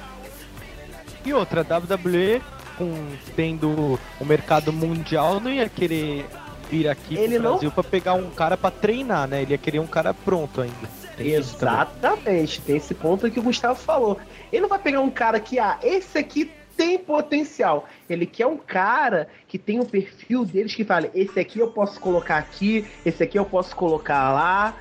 E 1.25 1.33
outra, 1.35 1.61
a 1.69 1.79
WWE, 1.79 2.41
com, 2.79 2.93
tendo 3.37 3.99
o 4.21 4.25
mercado 4.25 4.73
mundial, 4.73 5.39
não 5.41 5.51
ia 5.53 5.69
querer 5.69 6.27
vir 6.71 6.89
aqui 6.89 7.17
Ele 7.17 7.35
pro 7.35 7.43
não- 7.43 7.51
Brasil 7.53 7.71
pra 7.73 7.83
pegar 7.85 8.15
um 8.15 8.31
cara 8.31 8.57
pra 8.57 8.71
treinar, 8.71 9.27
né? 9.29 9.43
Ele 9.43 9.53
ia 9.53 9.59
querer 9.59 9.81
um 9.81 9.87
cara 9.87 10.15
pronto 10.15 10.61
ainda. 10.61 11.01
Tem. 11.17 11.33
Exatamente, 11.35 12.61
tem 12.63 12.77
esse 12.77 12.95
ponto 12.95 13.31
que 13.31 13.39
o 13.39 13.43
Gustavo 13.43 13.79
falou. 13.79 14.19
Ele 14.51 14.63
não 14.63 14.69
vai 14.69 14.79
pegar 14.79 15.01
um 15.01 15.11
cara 15.11 15.39
que, 15.39 15.59
ah, 15.59 15.79
esse 15.83 16.17
aqui 16.17 16.51
tem 16.77 16.99
potencial. 16.99 17.89
Ele 18.09 18.27
quer 18.27 18.47
um 18.47 18.57
cara 18.57 19.29
que 19.49 19.59
tem 19.59 19.81
um 19.81 19.85
perfil 19.85 20.45
deles 20.45 20.75
que 20.75 20.85
fala, 20.85 21.11
esse 21.15 21.39
aqui 21.39 21.59
eu 21.59 21.69
posso 21.69 22.01
colocar 22.01 22.39
aqui, 22.39 22.87
esse 23.05 23.23
aqui 23.23 23.39
eu 23.39 23.45
posso 23.45 23.75
colocar 23.75 24.33
lá, 24.33 24.77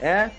é. 0.00 0.30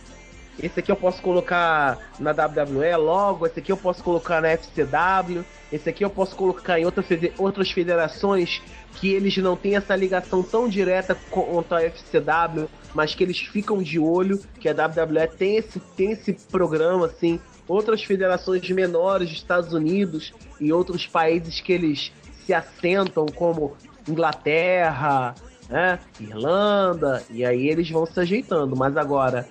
Esse 0.62 0.80
aqui 0.80 0.90
eu 0.90 0.96
posso 0.96 1.22
colocar 1.22 1.98
na 2.18 2.32
WWE 2.32 2.96
logo, 2.96 3.46
esse 3.46 3.60
aqui 3.60 3.72
eu 3.72 3.78
posso 3.78 4.02
colocar 4.02 4.42
na 4.42 4.50
FCW, 4.56 5.44
esse 5.70 5.90
aqui 5.90 6.06
eu 6.06 6.10
posso 6.10 6.34
colocar 6.34 6.80
em 6.80 6.86
outra 6.86 7.04
outras 7.38 7.72
federações 7.72 8.62
que 8.96 9.14
eles 9.14 9.36
não 9.38 9.58
têm 9.58 9.76
essa 9.76 9.94
ligação 9.96 10.42
tão 10.42 10.70
direta 10.70 11.16
quanto 11.30 11.76
a 11.76 11.82
FCW, 11.82 12.70
mas 12.94 13.14
que 13.14 13.24
eles 13.24 13.40
ficam 13.40 13.84
de 13.84 14.00
olho, 14.00 14.40
que 14.60 14.70
a 14.70 14.72
WWE 14.72 15.28
tem 15.38 15.58
esse, 15.58 15.80
tem 15.80 16.12
esse 16.12 16.32
programa, 16.50 17.08
assim, 17.08 17.40
outras 17.68 18.04
federações 18.04 18.70
menores 18.70 19.30
dos 19.30 19.38
Estados 19.38 19.74
Unidos 19.74 20.34
e 20.60 20.72
outros 20.72 21.08
países 21.08 21.60
que 21.62 21.74
eles 21.74 22.12
se 22.46 22.54
assentam, 22.54 23.26
como 23.26 23.76
Inglaterra, 24.08 25.34
né, 25.70 26.00
Irlanda, 26.20 27.24
e 27.30 27.44
aí 27.44 27.68
eles 27.68 27.90
vão 27.90 28.06
se 28.06 28.20
ajeitando, 28.20 28.76
mas 28.76 28.96
agora 28.96 29.48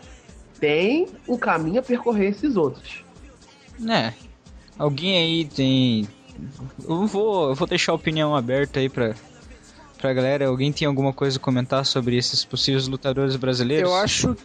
tem 0.61 1.09
um 1.29 1.37
caminho 1.37 1.81
a 1.81 1.83
percorrer 1.83 2.31
esses 2.31 2.57
outros. 2.57 3.05
É. 3.89 4.13
Alguém 4.79 5.19
aí 5.19 5.45
tem. 5.45 6.09
Eu 6.89 7.07
vou, 7.07 7.51
eu 7.51 7.55
vou 7.55 7.67
deixar 7.67 7.93
a 7.93 7.95
opinião 7.95 8.35
aberta 8.35 8.81
aí 8.81 8.89
pra, 8.89 9.15
pra 9.99 10.13
galera. 10.13 10.47
Alguém 10.47 10.73
tem 10.73 10.87
alguma 10.87 11.13
coisa 11.13 11.39
a 11.39 11.41
comentar 11.41 11.85
sobre 11.85 12.17
esses 12.17 12.45
possíveis 12.45 12.89
lutadores 12.89 13.37
brasileiros? 13.37 13.89
Eu 13.89 13.97
acho. 13.97 14.37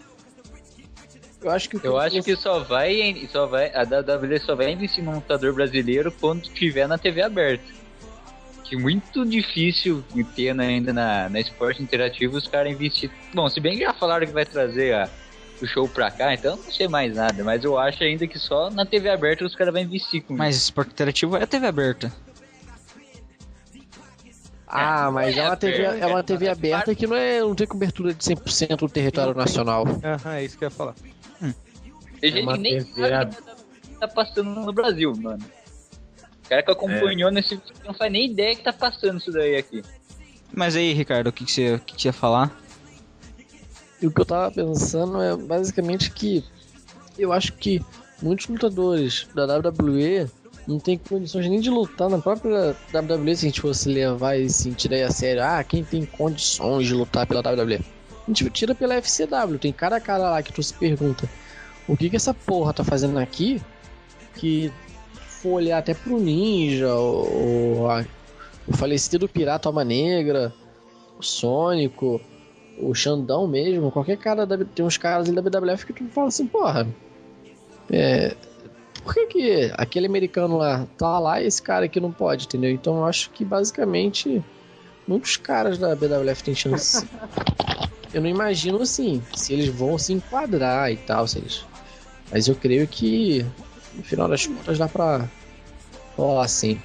Eu 1.42 1.52
acho 1.52 1.70
que 1.70 1.78
o 1.78 1.82
Eu 1.84 1.98
acho 1.98 2.22
que 2.22 2.36
só 2.36 2.60
vai, 2.60 3.28
só 3.32 3.46
vai. 3.48 3.72
A 3.74 3.84
WWE 3.84 4.40
só 4.40 4.56
vai 4.56 4.72
investir 4.72 5.04
num 5.04 5.16
lutador 5.16 5.54
brasileiro 5.54 6.12
quando 6.20 6.42
tiver 6.50 6.88
na 6.88 6.98
TV 6.98 7.22
aberta. 7.22 7.64
Que 8.66 8.76
muito 8.76 9.26
difícil 9.26 10.04
ter 10.36 10.54
na- 10.54 10.64
ainda 10.64 10.92
na, 10.94 11.30
na 11.30 11.40
esporte 11.40 11.82
interativo 11.82 12.38
os 12.38 12.48
caras 12.48 12.72
investir. 12.72 13.10
Bom, 13.34 13.50
se 13.50 13.60
bem 13.60 13.78
que 13.78 13.84
já 13.84 13.94
falaram 13.94 14.28
que 14.28 14.34
vai 14.34 14.46
trazer 14.46 14.94
a- 14.94 15.10
o 15.62 15.66
show 15.66 15.88
pra 15.88 16.12
cá, 16.12 16.34
então 16.34 16.52
eu 16.58 16.64
não 16.64 16.72
sei 16.72 16.88
mais 16.88 17.16
nada. 17.16 17.44
Mas 17.44 17.64
eu 17.64 17.78
acho 17.80 18.04
ainda 18.04 18.28
que 18.28 18.38
só 18.38 18.70
na 18.70 18.86
TV 18.86 19.10
aberta 19.10 19.46
os 19.46 19.56
caras 19.56 19.74
vão 19.74 19.82
investir 19.82 20.22
com 20.24 20.36
Mas 20.36 20.56
esporte 20.58 20.92
interativo 20.92 21.38
é 21.38 21.46
TV 21.46 21.66
aberta. 21.68 22.12
Ah, 24.68 25.10
mas 25.10 25.36
é 25.36 25.42
uma 25.42 25.58
TV, 25.58 25.82
é 25.84 26.06
uma 26.06 26.24
TV 26.24 26.46
É 26.46 26.50
aberta 26.52 26.94
que 26.94 27.08
não, 27.08 27.16
é, 27.16 27.40
não 27.40 27.56
tem 27.56 27.66
cobertura 27.66 28.14
de 28.14 28.24
100% 28.24 28.78
do 28.78 28.90
território 28.90 29.34
nacional. 29.34 29.84
Aham, 30.04 30.36
é 30.36 30.44
isso 30.44 30.58
que 30.58 30.64
eu 30.64 30.68
ia 30.68 30.72
falar. 30.72 30.94
Tem 32.20 32.32
gente 32.32 32.48
que 32.48 32.58
nem 32.58 32.80
sabe 32.82 33.36
o 33.36 33.82
que 33.82 34.00
tá 34.00 34.08
passando 34.08 34.50
no 34.50 34.74
Brasil, 34.74 35.14
mano. 35.16 35.44
O 36.46 36.50
cara 36.50 36.64
que 36.64 36.72
acompanhou 36.72 37.32
nesse 37.32 37.56
vídeo 37.56 37.74
não 37.86 37.94
faz 37.94 38.12
nem 38.12 38.32
ideia 38.32 38.56
que 38.56 38.64
tá 38.64 38.74
passando 38.74 39.20
isso 39.20 39.32
daí 39.32 39.56
aqui. 39.56 39.84
Mas 40.52 40.76
aí, 40.76 40.94
Ricardo, 40.94 41.28
o 41.28 41.32
que, 41.32 41.46
que, 41.46 41.52
você, 41.52 41.76
o 41.76 41.80
que, 41.80 41.96
que 41.96 42.02
você 42.02 42.08
ia 42.08 42.14
falar? 42.14 42.52
E 44.02 44.08
o 44.08 44.12
que 44.12 44.22
eu 44.22 44.26
tava 44.26 44.52
pensando 44.52 45.22
é 45.22 45.36
basicamente 45.36 46.12
que 46.12 46.44
eu 47.18 47.32
acho 47.32 47.54
que 47.54 47.82
muitos 48.22 48.48
lutadores 48.48 49.28
da 49.36 49.46
WWE 49.46 50.28
não 50.68 50.80
tem 50.80 50.98
condições 50.98 51.48
nem 51.48 51.60
de 51.60 51.70
lutar 51.70 52.10
na 52.10 52.20
própria 52.20 52.76
WWE 52.94 53.36
se 53.36 53.46
a 53.46 53.50
gente 53.50 53.62
fosse 53.62 53.90
levar 53.90 54.38
e 54.38 54.50
se 54.50 54.72
tirar 54.72 55.06
a 55.06 55.12
sério. 55.12 55.44
Ah, 55.44 55.64
quem 55.64 55.84
tem 55.84 56.06
condições 56.06 56.88
de 56.88 56.94
lutar 56.94 57.28
pela 57.28 57.42
WWE? 57.42 57.76
A 57.76 58.28
gente 58.28 58.50
tira 58.52 58.74
pela 58.74 58.96
FCW, 58.96 59.58
tem 59.60 59.74
cara 59.74 59.98
a 59.98 60.02
cara 60.02 60.30
lá 60.30 60.44
que 60.44 60.54
tu 60.54 60.62
se 60.62 60.74
pergunta 60.74 61.28
o 61.90 61.98
que 61.98 62.10
que 62.10 62.16
essa 62.16 62.34
porra 62.34 62.72
tá 62.72 62.84
fazendo 62.84 63.18
aqui 63.18 63.62
que 64.36 64.72
for 65.42 65.54
olhar 65.54 65.80
até 65.80 65.94
pro 65.94 66.20
Ninja, 66.20 66.94
o, 66.96 67.88
o 68.68 68.78
falecido 68.78 69.28
Pirata 69.28 69.68
Alma 69.68 69.84
Negra, 69.84 70.54
o 71.18 71.24
Sônico, 71.24 72.22
o 72.80 72.94
Xandão 72.94 73.48
mesmo, 73.48 73.92
qualquer 73.92 74.18
cara 74.18 74.46
da, 74.46 74.58
tem 74.58 74.86
uns 74.86 74.98
caras 74.98 75.30
da 75.30 75.42
WWF 75.42 75.86
que 75.86 75.94
tu 75.94 76.06
fala 76.10 76.28
assim, 76.28 76.46
porra. 76.46 76.88
É, 77.92 78.36
por 79.04 79.14
que, 79.14 79.26
que 79.26 79.74
aquele 79.76 80.06
americano 80.06 80.58
lá 80.58 80.86
tá 80.98 81.18
lá 81.20 81.42
e 81.42 81.48
esse 81.48 81.62
cara 81.62 81.86
aqui 81.86 82.00
não 82.00 82.12
pode, 82.12 82.46
entendeu? 82.46 82.70
Então 82.70 82.98
eu 82.98 83.06
acho 83.06 83.32
que 83.32 83.44
basicamente 83.44 84.44
muitos 85.08 85.38
caras 85.38 85.78
da 85.78 85.96
BWF 85.96 86.44
têm 86.44 86.54
chance. 86.54 87.08
eu 88.14 88.22
não 88.22 88.30
imagino 88.30 88.82
assim, 88.82 89.22
se 89.34 89.54
eles 89.54 89.68
vão 89.68 89.98
se 89.98 90.14
enquadrar 90.14 90.92
e 90.92 90.98
tal, 90.98 91.28
se 91.28 91.40
eles. 91.40 91.66
Mas 92.32 92.48
eu 92.48 92.56
creio 92.56 92.88
que 92.88 93.46
no 93.94 94.04
final 94.04 94.28
das 94.28 94.46
contas 94.46 94.78
dá 94.78 94.88
pra 94.88 95.28
rolar 96.16 96.46
assim. 96.46 96.80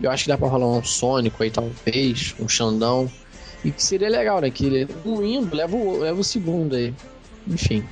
Eu 0.00 0.10
acho 0.10 0.24
que 0.24 0.28
dá 0.30 0.38
pra 0.38 0.48
rolar 0.48 0.66
um 0.66 0.82
Sônico 0.82 1.42
aí, 1.42 1.50
talvez, 1.50 2.34
um 2.38 2.48
Xandão. 2.48 3.10
E 3.64 3.70
que 3.70 3.82
seria 3.82 4.08
legal, 4.08 4.40
né? 4.40 4.50
Que 4.50 4.66
ele 4.66 4.88
um 5.04 5.22
indo, 5.22 5.54
leva 5.54 5.76
o, 5.76 5.98
leva 5.98 6.20
o 6.20 6.24
segundo 6.24 6.74
aí. 6.74 6.94
Enfim. 7.46 7.86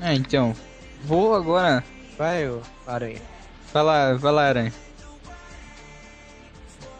É, 0.00 0.14
então. 0.14 0.54
Vou 1.04 1.34
agora. 1.34 1.82
Vai, 2.18 2.48
ô 2.48 2.60
Aranha. 2.86 3.22
Vai 3.72 3.82
lá, 3.82 4.14
vai 4.14 4.32
lá, 4.32 4.42
Aranha. 4.44 4.72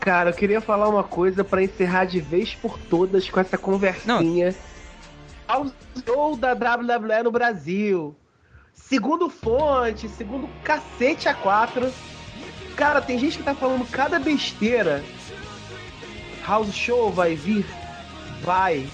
Cara, 0.00 0.30
eu 0.30 0.34
queria 0.34 0.60
falar 0.60 0.88
uma 0.88 1.04
coisa 1.04 1.44
pra 1.44 1.62
encerrar 1.62 2.06
de 2.06 2.20
vez 2.20 2.54
por 2.54 2.78
todas 2.78 3.28
com 3.28 3.40
essa 3.40 3.58
conversinha. 3.58 4.54
Ao 5.46 5.66
show 6.06 6.36
da 6.36 6.52
WWE 6.52 7.22
no 7.24 7.30
Brasil. 7.30 8.16
Segundo 8.86 9.28
fonte, 9.28 10.08
segundo 10.08 10.48
cacete 10.62 11.28
A4. 11.28 11.90
Cara, 12.76 13.00
tem 13.00 13.18
gente 13.18 13.38
que 13.38 13.42
tá 13.42 13.54
falando 13.54 13.88
cada 13.90 14.18
besteira. 14.18 15.04
House 16.46 16.72
Show 16.72 17.10
vai 17.10 17.34
vir? 17.34 17.66
Vai. 18.42 18.88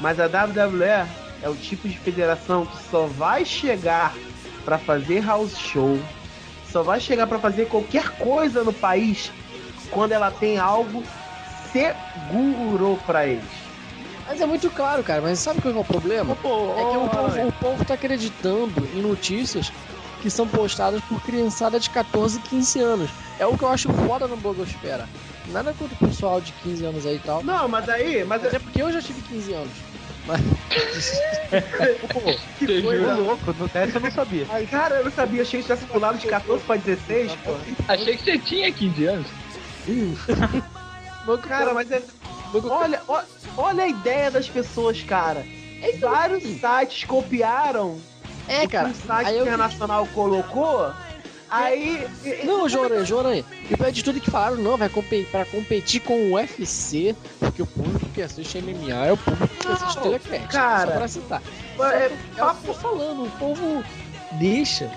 Mas 0.00 0.18
a 0.18 0.26
WWE 0.26 1.06
é 1.42 1.48
o 1.48 1.54
tipo 1.54 1.88
de 1.88 1.96
federação 1.98 2.66
que 2.66 2.82
só 2.90 3.06
vai 3.06 3.44
chegar 3.44 4.14
pra 4.64 4.78
fazer 4.78 5.24
House 5.24 5.56
Show. 5.56 5.98
Só 6.70 6.82
vai 6.82 6.98
chegar 6.98 7.26
pra 7.26 7.38
fazer 7.38 7.68
qualquer 7.68 8.10
coisa 8.16 8.64
no 8.64 8.72
país 8.72 9.30
quando 9.90 10.12
ela 10.12 10.30
tem 10.30 10.58
algo 10.58 11.04
seguro 11.72 12.98
pra 13.06 13.26
eles. 13.26 13.59
Mas 14.30 14.40
é 14.40 14.46
muito 14.46 14.70
claro, 14.70 15.02
cara. 15.02 15.20
Mas 15.20 15.40
sabe 15.40 15.60
qual 15.60 15.74
que 15.74 15.78
é 15.78 15.82
o 15.82 15.84
problema? 15.84 16.34
É 16.34 16.36
que 16.36 16.46
o 16.46 17.08
povo, 17.08 17.48
o 17.48 17.52
povo 17.52 17.84
tá 17.84 17.94
acreditando 17.94 18.88
em 18.94 19.02
notícias 19.02 19.72
que 20.22 20.30
são 20.30 20.46
postadas 20.46 21.00
por 21.02 21.20
criançada 21.20 21.80
de 21.80 21.90
14, 21.90 22.38
15 22.38 22.78
anos. 22.78 23.10
É 23.40 23.46
o 23.46 23.58
que 23.58 23.64
eu 23.64 23.68
acho 23.68 23.92
foda 23.92 24.28
no 24.28 24.36
Blogosfera. 24.36 25.08
Nada 25.48 25.74
contra 25.76 25.96
o 25.96 26.08
pessoal 26.08 26.40
de 26.40 26.52
15 26.52 26.84
anos 26.84 27.06
aí 27.06 27.16
e 27.16 27.18
tal. 27.18 27.42
Não, 27.42 27.66
mas 27.66 27.88
aí, 27.88 28.24
mas 28.24 28.44
Até 28.44 28.60
porque 28.60 28.80
eu 28.80 28.92
já 28.92 29.02
tive 29.02 29.20
15 29.22 29.52
anos. 29.52 29.72
Mas. 30.24 30.40
Pô, 32.12 32.20
que 32.56 32.82
coisa 32.82 33.14
louco, 33.14 33.52
no 33.58 33.68
teste 33.68 33.96
eu 33.96 34.00
não 34.00 34.12
sabia. 34.12 34.46
Cara, 34.70 34.96
eu 34.96 35.04
não 35.06 35.10
sabia, 35.10 35.42
achei 35.42 35.58
que 35.58 35.66
tivesse 35.66 35.86
pulado 35.86 36.18
de 36.18 36.28
14 36.28 36.64
pra 36.64 36.76
16, 36.76 37.34
pô. 37.36 37.56
Achei 37.88 38.16
que 38.16 38.22
você 38.22 38.38
tinha 38.38 38.72
15 38.72 39.04
anos. 39.06 39.26
Cara, 41.48 41.74
mas 41.74 41.90
é. 41.90 42.00
Olha, 42.68 43.00
ó- 43.08 43.22
olha 43.56 43.84
a 43.84 43.88
ideia 43.88 44.30
das 44.30 44.48
pessoas, 44.48 45.02
cara. 45.02 45.44
Vários 46.00 46.42
sites 46.42 47.04
copiaram 47.04 47.98
É, 48.48 48.58
o 48.58 48.60
que 48.62 48.68
cara. 48.68 48.88
um 48.88 48.94
site 48.94 49.28
aí 49.28 49.36
eu- 49.38 49.42
internacional 49.46 50.06
colocou. 50.14 50.92
Aí. 51.52 52.06
Não, 52.44 52.68
Joranha, 52.68 53.04
Joranha. 53.04 53.44
E 53.68 53.74
o 53.74 53.76
pior 53.76 53.90
de 53.90 54.04
tudo 54.04 54.18
é 54.18 54.20
que 54.20 54.30
falaram, 54.30 54.56
não, 54.56 54.76
vai 54.76 54.88
competir 54.88 55.26
pra 55.32 55.44
competir 55.44 56.00
com 56.00 56.14
o 56.14 56.34
UFC, 56.34 57.14
porque 57.40 57.60
o 57.60 57.66
público 57.66 58.06
que 58.14 58.22
assiste 58.22 58.58
MMA 58.58 59.06
é 59.06 59.12
o 59.12 59.16
público 59.16 59.48
que 59.56 59.66
assiste 59.66 59.98
Telecast. 60.00 60.46
cara. 60.48 60.92
Só 60.92 60.98
pra 60.98 61.08
citar. 61.08 61.42
É, 61.80 62.12
É 62.36 62.44
o 62.44 62.54
que 62.54 62.68
eu 62.68 62.74
tô 62.74 62.74
falando, 62.74 63.24
o 63.24 63.30
povo 63.32 63.82
deixa. 64.38 64.88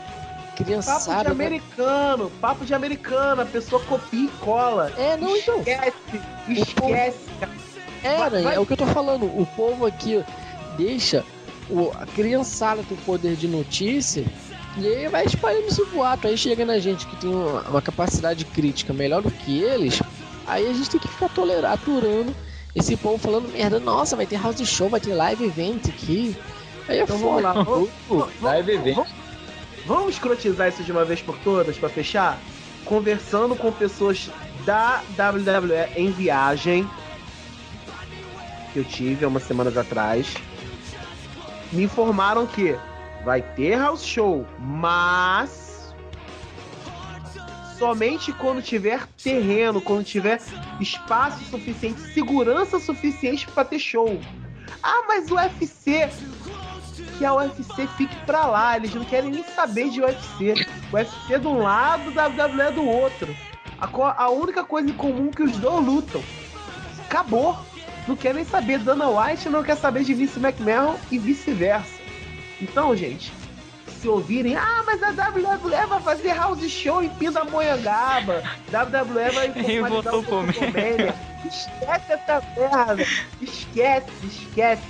Papo 0.63 0.83
Criançada. 0.83 1.23
de 1.25 1.31
americano, 1.31 2.31
papo 2.41 2.65
de 2.65 2.73
americano, 2.73 3.41
a 3.41 3.45
pessoa 3.45 3.81
copia 3.83 4.25
e 4.25 4.27
cola. 4.39 4.91
É, 4.97 5.17
não, 5.17 5.35
então. 5.35 5.59
Esquece, 5.59 5.93
esquece, 6.49 7.19
cara. 7.39 7.51
É, 8.03 8.17
Vai- 8.17 8.29
né, 8.29 8.41
vai- 8.41 8.55
é 8.55 8.59
o 8.59 8.65
que 8.65 8.73
eu 8.73 8.77
tô 8.77 8.85
falando. 8.87 9.25
O 9.25 9.47
povo 9.55 9.85
aqui 9.85 10.23
deixa 10.77 11.23
o, 11.69 11.91
a 11.95 12.05
criançada 12.05 12.81
o 12.89 12.97
poder 12.97 13.35
de 13.35 13.47
notícia 13.47 14.25
e 14.77 14.85
aí 14.87 15.07
vai 15.07 15.25
espalhando 15.25 15.67
esse 15.67 15.83
boato. 15.85 16.27
Aí 16.27 16.37
chega 16.37 16.65
na 16.65 16.79
gente 16.79 17.05
que 17.07 17.15
tem 17.15 17.29
uma, 17.33 17.61
uma 17.61 17.81
capacidade 17.81 18.43
crítica 18.45 18.91
melhor 18.93 19.21
do 19.21 19.31
que 19.31 19.61
eles, 19.61 20.01
aí 20.45 20.69
a 20.69 20.73
gente 20.73 20.89
tem 20.89 20.99
que 20.99 21.07
ficar 21.07 21.29
tolerando, 21.29 21.67
aturando 21.67 22.35
esse 22.75 22.97
povo 22.97 23.17
falando 23.17 23.51
merda. 23.53 23.79
Nossa, 23.79 24.15
vai 24.15 24.25
ter 24.25 24.37
house 24.41 24.59
show, 24.67 24.89
vai 24.89 24.99
ter 24.99 25.13
live 25.13 25.45
event 25.45 25.87
aqui. 25.87 26.35
Aí 26.89 26.99
é 26.99 27.03
Então 27.03 27.17
vamos 27.17 27.35
foda. 27.41 27.53
lá. 27.53 27.63
Vamos, 27.63 27.89
vamos- 28.09 28.27
Live 28.41 28.71
event. 28.73 28.95
vamos- 28.95 29.11
vamos 29.85 30.13
escrotizar 30.15 30.69
isso 30.69 30.83
de 30.83 30.91
uma 30.91 31.05
vez 31.05 31.21
por 31.21 31.37
todas 31.39 31.77
pra 31.77 31.89
fechar? 31.89 32.39
Conversando 32.85 33.55
com 33.55 33.71
pessoas 33.71 34.29
da 34.65 35.01
WWE 35.17 35.89
em 35.95 36.11
viagem 36.11 36.87
que 38.73 38.79
eu 38.79 38.83
tive 38.83 39.23
há 39.23 39.27
umas 39.27 39.43
semanas 39.43 39.77
atrás, 39.77 40.33
me 41.71 41.83
informaram 41.83 42.47
que 42.47 42.75
vai 43.23 43.41
ter 43.41 43.77
house 43.77 44.03
show, 44.03 44.45
mas 44.59 45.93
somente 47.77 48.31
quando 48.33 48.61
tiver 48.61 49.07
terreno, 49.21 49.79
quando 49.79 50.03
tiver 50.03 50.41
espaço 50.79 51.43
suficiente, 51.45 51.99
segurança 52.13 52.79
suficiente 52.79 53.47
para 53.47 53.65
ter 53.65 53.79
show. 53.79 54.19
Ah, 54.81 55.03
mas 55.07 55.29
o 55.29 55.35
UFC 55.35 56.09
que 57.23 57.25
a 57.25 57.33
UFC 57.35 57.87
fique 57.95 58.15
pra 58.25 58.45
lá. 58.47 58.75
Eles 58.75 58.93
não 58.93 59.05
querem 59.05 59.31
nem 59.31 59.43
saber 59.43 59.89
de 59.89 60.01
UFC. 60.01 60.53
O 60.91 60.95
UFC 60.97 61.39
de 61.39 61.47
um 61.47 61.59
lado, 61.59 62.09
WWE 62.09 62.71
do 62.73 62.85
outro. 62.85 63.33
A, 63.79 64.23
a 64.23 64.29
única 64.29 64.61
coisa 64.65 64.89
em 64.89 64.93
comum 64.93 65.31
que 65.31 65.41
os 65.41 65.55
dois 65.55 65.85
lutam. 65.85 66.21
Acabou. 67.05 67.57
Não 68.09 68.17
quer 68.17 68.33
nem 68.33 68.43
saber. 68.43 68.79
Dana 68.79 69.07
White 69.07 69.47
não 69.47 69.63
quer 69.63 69.77
saber 69.77 70.03
de 70.03 70.13
Vince 70.13 70.37
McMahon 70.37 70.97
e 71.09 71.17
vice-versa. 71.17 71.93
Então, 72.61 72.93
gente, 72.93 73.31
se 73.87 74.09
ouvirem, 74.09 74.57
ah, 74.57 74.83
mas 74.85 75.01
a 75.01 75.11
WWE 75.11 75.87
vai 75.87 76.01
fazer 76.01 76.33
house 76.33 76.69
show 76.69 77.01
em 77.01 77.09
Pindamonhangaba. 77.09 78.43
WWE 78.67 79.31
vai 79.31 79.53
formalizar 79.79 80.13
o 80.13 80.41
WrestleMania. 80.41 81.15
Esquece 81.45 82.11
essa 82.11 82.43
merda. 82.57 83.05
Esquece, 83.41 84.11
esquece. 84.25 84.83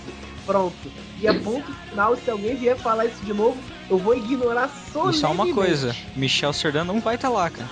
Pronto. 0.48 1.13
E 1.24 1.28
é 1.28 1.34
ponto 1.34 1.72
final. 1.90 2.16
Se 2.18 2.30
alguém 2.30 2.56
vier 2.58 2.76
falar 2.78 3.06
isso 3.06 3.24
de 3.24 3.34
novo, 3.34 3.58
Eu 3.90 3.98
vou 3.98 4.16
ignorar 4.16 4.70
solenemente. 4.92 5.18
E 5.18 5.22
só 5.22 5.32
uma 5.32 5.54
coisa, 5.54 5.96
Michel 6.16 6.52
Serdan 6.54 6.84
não 6.84 7.00
vai 7.00 7.16
estar 7.16 7.30
lá, 7.30 7.50
cara. 7.50 7.70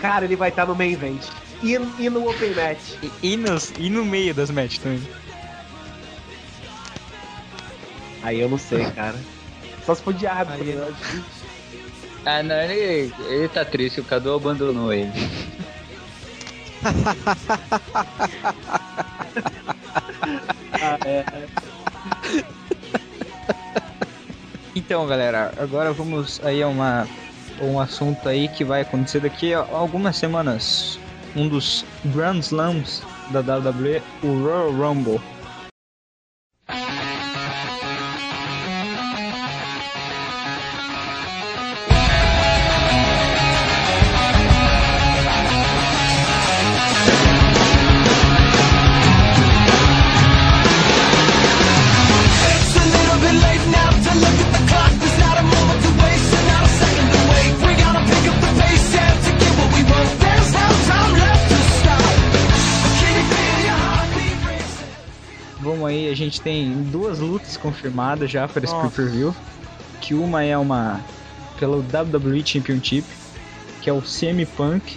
Cara, 0.00 0.24
ele 0.26 0.36
vai 0.36 0.50
estar 0.50 0.66
no 0.66 0.74
main 0.74 0.92
event. 0.92 1.22
E, 1.62 1.72
e 1.98 2.08
no 2.10 2.28
Open 2.28 2.54
Match. 2.54 2.94
E, 3.02 3.10
e, 3.32 3.36
nos, 3.36 3.72
e 3.78 3.90
no 3.90 4.04
meio 4.04 4.34
das 4.34 4.50
matches 4.50 4.78
também. 4.78 5.02
Aí 8.22 8.40
eu 8.40 8.48
não 8.48 8.58
sei, 8.58 8.84
cara. 8.90 9.16
Só 9.84 9.94
se 9.94 10.02
for 10.02 10.12
de 10.14 10.26
árbitro. 10.26 10.64
Aí- 10.64 10.74
né? 10.74 10.94
Ah, 12.26 12.42
não, 12.42 12.56
ele, 12.56 13.12
ele 13.26 13.48
tá 13.48 13.64
triste, 13.64 14.00
o 14.00 14.04
Cadu 14.04 14.34
abandonou 14.34 14.92
ele. 14.92 15.12
Ah, 20.72 20.98
é. 21.06 21.24
Então, 24.74 25.06
galera, 25.06 25.52
agora 25.58 25.92
vamos 25.92 26.40
aí 26.44 26.62
a 26.62 26.68
uma 26.68 27.06
um 27.60 27.80
assunto 27.80 28.28
aí 28.28 28.48
que 28.48 28.64
vai 28.64 28.82
acontecer 28.82 29.20
daqui 29.20 29.52
a 29.52 29.58
algumas 29.58 30.16
semanas. 30.16 30.98
Um 31.34 31.48
dos 31.48 31.84
Grand 32.06 32.38
Slams 32.38 33.02
da 33.30 33.40
WWE, 33.40 34.02
o 34.22 34.42
Royal 34.44 34.72
Rumble. 34.72 35.20
Gente 66.28 66.40
tem 66.40 66.82
duas 66.84 67.18
lutas 67.18 67.56
confirmadas 67.56 68.30
já 68.30 68.46
para 68.46 68.64
esse 68.64 68.74
pay-per-view. 68.74 69.34
Que 70.00 70.14
uma 70.14 70.42
é 70.44 70.56
uma 70.56 71.00
pelo 71.58 71.78
WWE 71.78 72.44
Championship, 72.44 73.04
que 73.82 73.90
é 73.90 73.92
o 73.92 74.00
CM 74.00 74.46
Punk 74.46 74.96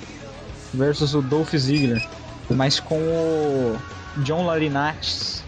versus 0.73 1.15
o 1.15 1.21
Dolph 1.21 1.53
Ziggler, 1.55 2.07
mas 2.49 2.79
com 2.79 2.99
o 2.99 3.77
John 4.17 4.45
Laurinaitis 4.45 5.43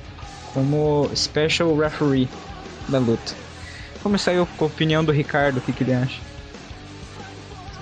como 0.53 1.09
special 1.15 1.75
referee 1.77 2.27
da 2.87 2.99
luta. 2.99 3.33
Vamos 4.03 4.21
sair 4.21 4.45
com 4.57 4.65
a 4.65 4.67
opinião 4.67 5.03
do 5.03 5.11
Ricardo, 5.11 5.57
o 5.57 5.61
que, 5.61 5.71
que 5.71 5.83
ele 5.83 5.93
acha? 5.93 6.19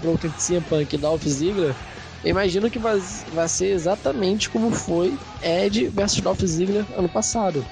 luta 0.04 0.28
de 0.28 0.36
CM 0.36 0.62
Punk 0.62 0.94
e 0.94 0.98
Dolph 0.98 1.24
Ziggler, 1.24 1.76
eu 2.24 2.30
imagino 2.30 2.70
que 2.70 2.80
vai, 2.80 3.02
vai 3.34 3.48
ser 3.48 3.68
exatamente 3.68 4.50
como 4.50 4.72
foi 4.72 5.18
Ed 5.42 5.88
versus 5.90 6.22
Dolph 6.22 6.42
Ziggler 6.42 6.86
ano 6.98 7.10
passado. 7.10 7.66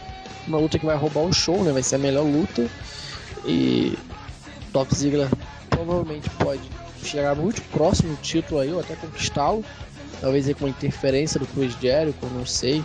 Uma 0.48 0.58
luta 0.58 0.80
que 0.80 0.86
vai 0.86 0.96
roubar 0.96 1.22
o 1.22 1.34
show, 1.34 1.64
né? 1.64 1.72
Vai 1.72 1.84
ser 1.84 1.96
a 1.96 2.00
melhor 2.00 2.24
luta. 2.24 2.68
E 3.46 3.98
Dolph 4.72 4.94
Ziggler 4.94 5.30
provavelmente 5.70 6.30
pode 6.32 6.62
chegar 7.04 7.36
muito 7.36 7.62
próximo 7.64 8.16
do 8.16 8.22
título 8.22 8.60
aí, 8.60 8.72
ou 8.72 8.80
até 8.80 8.96
conquistá-lo. 8.96 9.64
Talvez 10.22 10.48
aí 10.48 10.54
com 10.54 10.66
uma 10.66 10.70
interferência 10.70 11.40
do 11.40 11.48
Chris 11.48 11.74
Jericho, 11.80 12.26
não 12.34 12.46
sei. 12.46 12.84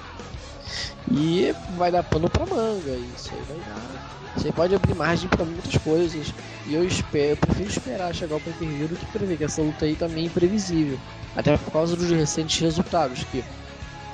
E 1.11 1.55
vai 1.77 1.91
dar 1.91 2.03
pano 2.03 2.31
pra 2.31 2.47
manga, 2.47 2.97
isso 3.17 3.31
aí 3.33 3.43
vai 3.49 3.59
dar. 3.59 4.15
Aí 4.45 4.53
pode 4.53 4.75
abrir 4.75 4.95
margem 4.95 5.29
pra 5.29 5.45
muitas 5.45 5.77
coisas. 5.79 6.33
E 6.67 6.75
eu 6.75 6.87
espero, 6.87 7.31
eu 7.31 7.37
prefiro 7.37 7.69
esperar 7.69 8.15
chegar 8.15 8.37
o 8.37 8.41
pay 8.41 8.53
per 8.53 8.89
do 8.89 8.97
que 8.97 9.07
prever 9.07 9.37
que 9.37 9.45
essa 9.45 9.63
luta 9.63 9.85
aí 9.85 9.95
tá 9.95 10.09
meio 10.09 10.27
imprevisível. 10.27 10.99
Até 11.37 11.57
por 11.57 11.73
causa 11.73 11.97
dos 11.97 12.11
recentes 12.11 12.61
resultados, 12.61 13.25
que 13.25 13.45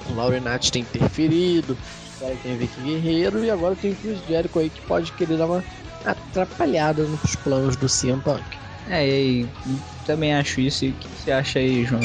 o 0.09 0.15
Laurinati 0.15 0.73
tem 0.73 0.83
interferido, 0.83 1.77
agora 2.21 2.37
tem 2.43 2.55
o 2.55 2.59
Vicky 2.59 2.81
Guerreiro 2.83 3.45
e 3.45 3.51
agora 3.51 3.75
tem 3.75 3.93
o 3.93 3.97
Chris 3.97 4.19
Jericho 4.29 4.59
aí 4.59 4.69
que 4.69 4.81
pode 4.83 5.11
querer 5.13 5.39
dar 5.39 5.47
uma 5.47 5.65
atrapalhada 6.05 7.03
nos 7.05 7.35
planos 7.37 7.77
do 7.77 7.87
CM 7.87 8.21
Punk. 8.21 8.45
É, 8.89 9.07
e, 9.07 9.49
também 10.07 10.35
acho 10.35 10.61
isso. 10.61 10.85
E 10.85 10.91
o 10.91 10.93
que 10.95 11.09
você 11.09 11.33
acha 11.33 11.59
aí, 11.59 11.85
João? 11.85 12.01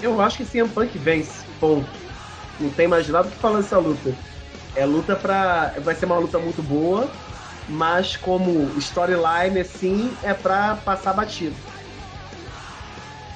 Eu 0.00 0.20
acho 0.20 0.38
que 0.38 0.44
CM 0.44 0.68
Punk 0.68 0.96
vence. 0.98 1.44
Ponto. 1.58 1.88
Não 2.60 2.70
tem 2.70 2.86
mais 2.86 3.08
nada 3.08 3.28
o 3.28 3.30
que 3.30 3.36
falar 3.38 3.60
dessa 3.60 3.78
luta. 3.78 4.14
É 4.76 4.84
luta 4.84 5.16
pra. 5.16 5.74
Vai 5.82 5.94
ser 5.94 6.06
uma 6.06 6.18
luta 6.18 6.38
muito 6.38 6.62
boa, 6.62 7.08
mas 7.68 8.16
como 8.16 8.70
storyline, 8.78 9.60
assim, 9.60 10.12
é 10.22 10.34
pra 10.34 10.76
passar 10.76 11.12
batido. 11.12 11.54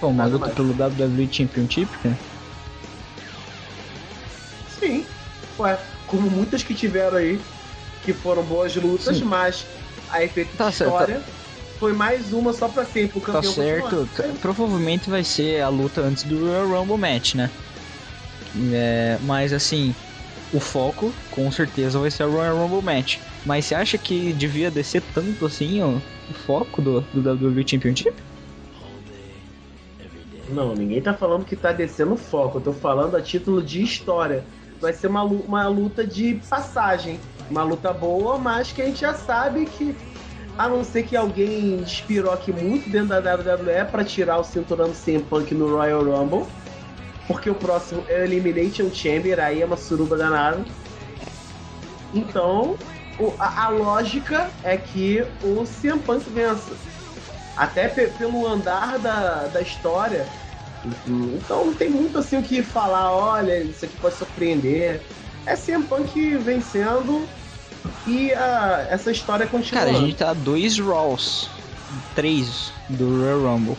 Pô, 0.00 0.08
uma 0.08 0.24
Nada 0.24 0.30
luta 0.30 0.46
mais. 0.46 0.54
pelo 0.54 0.72
WWE 0.72 1.28
Championship, 1.30 1.96
cara? 1.98 2.16
Sim. 4.78 5.04
Ué, 5.58 5.78
como 6.06 6.30
muitas 6.30 6.62
que 6.62 6.74
tiveram 6.74 7.16
aí, 7.18 7.40
que 8.04 8.12
foram 8.12 8.42
boas 8.42 8.74
lutas, 8.76 9.16
Sim. 9.18 9.24
mas 9.24 9.66
a 10.10 10.22
efeito 10.22 10.56
Tá 10.56 10.68
de 10.70 10.76
certo. 10.76 10.90
história 10.92 11.22
foi 11.78 11.92
mais 11.92 12.32
uma 12.32 12.52
só 12.52 12.68
pra 12.68 12.84
sempre. 12.84 13.18
O 13.18 13.20
Tá 13.20 13.32
campeão 13.32 13.52
certo. 13.52 13.82
continuar. 14.06 14.32
T- 14.34 14.38
Provavelmente 14.40 15.10
vai 15.10 15.24
ser 15.24 15.60
a 15.62 15.68
luta 15.68 16.00
antes 16.00 16.24
do 16.24 16.38
Royal 16.46 16.68
Rumble 16.68 16.96
match, 16.98 17.34
né? 17.34 17.50
É, 18.72 19.18
mas 19.22 19.52
assim, 19.52 19.94
o 20.52 20.58
foco 20.60 21.12
com 21.30 21.50
certeza 21.50 21.98
vai 21.98 22.10
ser 22.10 22.24
o 22.24 22.32
Royal 22.32 22.56
Rumble 22.56 22.82
match. 22.82 23.18
Mas 23.44 23.66
você 23.66 23.74
acha 23.74 23.98
que 23.98 24.32
devia 24.32 24.70
descer 24.70 25.02
tanto 25.14 25.46
assim 25.46 25.80
ó, 25.82 25.98
o 26.30 26.34
foco 26.34 26.80
do, 26.82 27.00
do 27.12 27.20
WWE 27.20 27.64
Championship? 27.66 28.12
Não, 30.48 30.74
ninguém 30.74 31.02
tá 31.02 31.12
falando 31.12 31.44
que 31.44 31.54
tá 31.54 31.72
descendo 31.72 32.14
o 32.14 32.16
foco. 32.16 32.58
Eu 32.58 32.62
tô 32.62 32.72
falando 32.72 33.16
a 33.16 33.20
título 33.22 33.62
de 33.62 33.82
história. 33.82 34.44
Vai 34.80 34.92
ser 34.92 35.08
uma, 35.08 35.22
uma 35.22 35.66
luta 35.68 36.06
de 36.06 36.40
passagem. 36.48 37.18
Uma 37.50 37.62
luta 37.62 37.92
boa, 37.92 38.38
mas 38.38 38.70
que 38.72 38.82
a 38.82 38.86
gente 38.86 39.00
já 39.00 39.14
sabe 39.14 39.66
que. 39.66 39.96
A 40.56 40.68
não 40.68 40.82
ser 40.82 41.04
que 41.04 41.16
alguém 41.16 41.76
despiroque 41.78 42.50
muito 42.52 42.90
dentro 42.90 43.08
da 43.08 43.34
WWE 43.34 43.84
pra 43.90 44.02
tirar 44.04 44.38
o 44.38 44.44
cinturão 44.44 44.92
CM 44.92 45.22
Punk 45.22 45.54
no 45.54 45.68
Royal 45.76 46.02
Rumble. 46.02 46.46
Porque 47.28 47.48
o 47.48 47.54
próximo 47.54 48.04
é 48.08 48.20
o 48.20 48.24
Elimination 48.24 48.90
Chamber, 48.92 49.38
aí 49.38 49.62
é 49.62 49.64
uma 49.66 49.76
suruba 49.76 50.16
danada. 50.16 50.64
Então, 52.12 52.76
o- 53.18 53.34
a, 53.38 53.66
a 53.66 53.68
lógica 53.68 54.50
é 54.64 54.76
que 54.76 55.24
o 55.42 55.64
CM 55.64 56.00
Punk 56.00 56.28
vença. 56.30 56.72
Até 57.56 57.88
pe- 57.88 58.06
pelo 58.08 58.46
andar 58.46 58.98
da, 58.98 59.46
da 59.48 59.60
história. 59.60 60.26
Então 60.84 61.66
não 61.66 61.74
tem 61.74 61.90
muito 61.90 62.18
assim 62.18 62.36
o 62.38 62.42
que 62.42 62.62
falar, 62.62 63.10
olha, 63.12 63.58
isso 63.64 63.84
aqui 63.84 63.96
pode 63.96 64.14
surpreender. 64.14 65.02
É 65.46 65.56
CM 65.56 65.84
Punk 65.86 66.36
vencendo 66.38 67.28
e 68.06 68.32
a- 68.34 68.86
essa 68.90 69.10
história 69.10 69.46
continua. 69.46 69.80
Cara, 69.84 69.96
a 69.96 70.00
gente 70.00 70.16
tá 70.16 70.32
dois 70.32 70.78
Raws, 70.78 71.50
três 72.14 72.72
do 72.88 73.18
Royal 73.20 73.42
Rumble. 73.42 73.76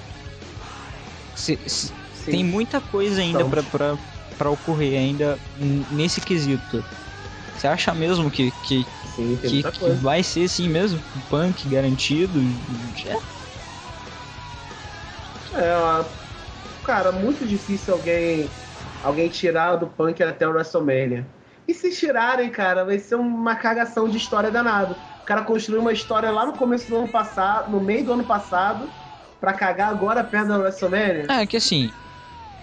Se- 1.36 1.60
se- 1.66 1.94
tem 2.26 2.44
muita 2.44 2.82
coisa 2.82 3.22
ainda 3.22 3.40
Então. 3.40 3.50
pra, 3.50 3.64
pra, 3.64 3.98
pra 4.38 4.50
ocorrer 4.52 5.00
ainda 5.00 5.40
nesse 5.90 6.20
quesito. 6.22 6.84
Você 7.56 7.68
acha 7.68 7.94
mesmo 7.94 8.30
que, 8.32 8.52
que, 8.52 8.86
Sim, 9.16 9.38
que, 9.38 9.64
que 9.64 9.92
vai 9.92 10.22
ser 10.24 10.44
assim 10.46 10.70
mesmo? 10.70 11.02
Punk 11.30 11.68
garantido? 11.68 12.40
É, 13.06 13.18
É, 15.54 16.06
cara, 16.90 17.12
muito 17.12 17.46
difícil 17.46 17.94
alguém 17.94 18.50
alguém 19.04 19.30
tirar 19.30 19.76
do 19.76 19.86
Punk 19.86 20.22
até 20.24 20.48
o 20.48 20.52
WrestleMania. 20.52 21.24
E 21.68 21.74
se 21.74 21.92
tirarem, 21.96 22.50
cara, 22.50 22.84
vai 22.84 22.98
ser 22.98 23.14
uma 23.14 23.56
cagação 23.56 24.10
de 24.10 24.18
história 24.18 24.50
danado. 24.50 24.96
O 25.22 25.26
cara 25.26 25.44
construiu 25.44 25.82
uma 25.82 25.94
história 25.94 26.32
lá 26.32 26.48
no 26.48 26.54
começo 26.54 26.90
do 26.90 26.98
ano 26.98 27.08
passado, 27.08 27.72
no 27.72 27.80
meio 27.80 28.04
do 28.04 28.14
ano 28.14 28.24
passado, 28.24 28.90
pra 29.40 29.54
cagar 29.54 29.90
agora 29.90 30.24
perto 30.24 30.48
da 30.48 30.58
WrestleMania. 30.58 31.28
é 31.30 31.46
que 31.46 31.58
assim, 31.58 31.92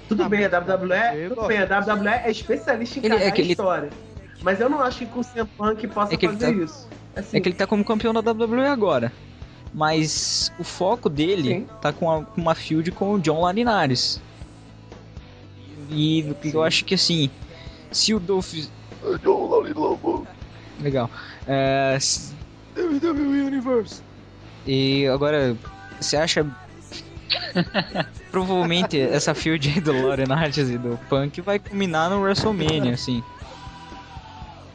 Tudo 0.08 0.24
Tá 0.24 0.28
bem, 0.28 0.44
a 0.44 0.48
WWE, 0.48 1.28
tudo 1.28 1.46
bem, 1.46 1.58
a 1.58 1.64
WWE 1.64 2.08
é 2.24 2.30
especialista 2.30 2.98
em 2.98 3.04
Ele- 3.04 3.14
é 3.14 3.18
cagar 3.18 3.32
que 3.32 3.40
ele- 3.42 3.50
história. 3.52 3.90
Mas 4.42 4.60
eu 4.60 4.68
não 4.68 4.80
acho 4.80 4.98
que 4.98 5.06
com 5.06 5.20
o 5.20 5.24
CM 5.24 5.48
Punk 5.56 5.86
possa 5.88 6.14
É 6.14 6.18
fazer 6.18 6.46
tá- 6.46 6.50
isso. 6.64 6.88
Assim, 7.14 7.36
é 7.36 7.40
que 7.40 7.48
ele 7.48 7.56
tá 7.56 7.66
como 7.66 7.84
campeão 7.84 8.12
da 8.12 8.20
WWE 8.20 8.66
agora. 8.66 9.12
Mas 9.76 10.50
o 10.58 10.64
foco 10.64 11.10
dele 11.10 11.42
Sim. 11.42 11.66
tá 11.82 11.92
com, 11.92 12.10
a- 12.10 12.24
com 12.24 12.40
uma 12.40 12.54
feud 12.54 12.90
com 12.92 13.12
o 13.12 13.20
John 13.20 13.42
Larinares. 13.42 14.18
E 15.90 16.34
eu 16.42 16.62
acho 16.62 16.82
que 16.86 16.94
assim, 16.94 17.28
se 17.92 18.14
o 18.14 18.18
Dolph. 18.18 18.54
Legal. 20.80 21.10
É, 21.46 21.98
se- 22.00 22.32
WWE 22.74 23.42
Universe. 23.42 24.00
E 24.66 25.06
agora, 25.08 25.54
você 26.00 26.16
acha. 26.16 26.46
Provavelmente 28.32 28.98
essa 28.98 29.34
feud 29.34 29.68
aí 29.74 29.80
do 29.80 29.92
Lauren 29.92 30.30
Artes 30.32 30.68
e 30.70 30.78
do 30.78 30.98
Punk 31.08 31.40
vai 31.42 31.58
culminar 31.58 32.08
no 32.10 32.20
WrestleMania, 32.20 32.94
assim. 32.94 33.22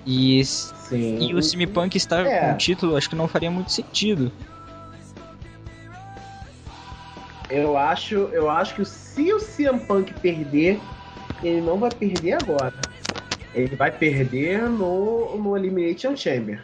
E, 0.06 0.44
Sim. 0.46 1.30
e 1.30 1.34
o 1.36 1.40
CM 1.42 1.68
Punk 1.68 1.96
estar 1.96 2.26
É. 2.26 2.40
com 2.50 2.54
o 2.54 2.58
título, 2.58 2.96
acho 2.96 3.10
que 3.10 3.16
não 3.16 3.28
faria 3.28 3.52
muito 3.52 3.72
sentido. 3.72 4.32
Eu 7.52 7.78
acho, 7.78 8.16
eu 8.32 8.50
acho 8.50 8.76
que 8.76 8.86
se 8.86 9.34
o 9.34 9.38
CM 9.40 9.80
Punk 9.82 10.14
perder, 10.16 10.80
ele 11.44 11.62
não 11.62 11.78
vai 11.78 11.92
perder 11.92 12.34
agora. 12.42 12.74
Ele 13.54 13.76
vai 13.76 13.92
perder 13.92 14.62
no, 14.70 15.36
no 15.38 15.58
Elimination 15.58 16.16
Chamber. 16.16 16.64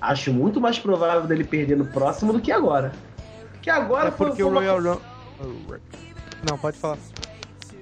Acho 0.00 0.32
muito 0.32 0.60
mais 0.60 0.78
provável 0.78 1.26
dele 1.26 1.44
perder 1.44 1.76
no 1.76 1.86
próximo 1.86 2.32
do 2.32 2.40
que 2.40 2.52
agora. 2.52 2.92
Porque 3.52 3.70
agora 3.70 4.08
É 4.08 4.10
foi- 4.10 4.26
porque 4.28 4.42
foi 4.42 4.50
o 4.50 4.54
uma- 4.54 4.60
Royal 4.60 5.00
Rumble. 5.40 5.80
Não, 6.44 6.58
pode 6.58 6.76
falar. 6.78 6.98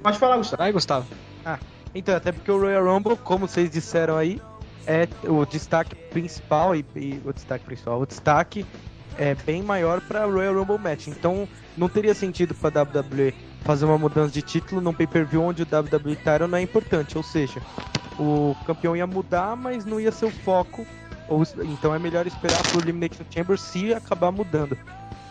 Pode 0.02 0.18
falar, 0.18 0.36
Gustavo. 0.36 0.62
Vai, 0.62 0.72
Gustavo. 0.72 1.06
Então, 1.94 2.14
até 2.14 2.30
porque 2.30 2.50
o 2.50 2.58
Royal 2.60 2.84
Rumble, 2.84 3.16
como 3.16 3.48
vocês 3.48 3.70
disseram 3.70 4.16
aí, 4.18 4.40
é 4.86 5.08
o 5.24 5.44
destaque 5.46 5.94
principal 6.10 6.76
e, 6.76 6.84
e 6.94 7.20
o 7.24 7.32
destaque 7.32 7.64
principal, 7.64 7.98
o 8.00 8.06
destaque 8.06 8.66
é 9.18 9.34
bem 9.34 9.62
maior 9.62 10.00
para 10.02 10.26
Royal 10.26 10.54
Rumble 10.54 10.78
match. 10.78 11.06
Então, 11.08 11.48
não 11.76 11.88
teria 11.88 12.14
sentido 12.14 12.54
para 12.54 12.82
WWE 12.82 13.34
fazer 13.62 13.84
uma 13.84 13.98
mudança 13.98 14.32
de 14.32 14.42
título 14.42 14.80
num 14.80 14.92
pay-per-view 14.92 15.42
onde 15.42 15.62
o 15.62 15.66
WWE 15.66 16.16
Title 16.16 16.48
não 16.48 16.58
é 16.58 16.62
importante, 16.62 17.16
ou 17.16 17.22
seja, 17.22 17.60
o 18.18 18.56
campeão 18.66 18.96
ia 18.96 19.06
mudar, 19.06 19.56
mas 19.56 19.84
não 19.84 20.00
ia 20.00 20.12
ser 20.12 20.26
o 20.26 20.30
foco. 20.30 20.86
Ou, 21.28 21.42
então 21.64 21.94
é 21.94 21.98
melhor 21.98 22.26
esperar 22.26 22.62
pro 22.62 22.80
Elimination 22.80 23.24
Chamber 23.28 23.58
se 23.58 23.92
acabar 23.92 24.30
mudando 24.30 24.78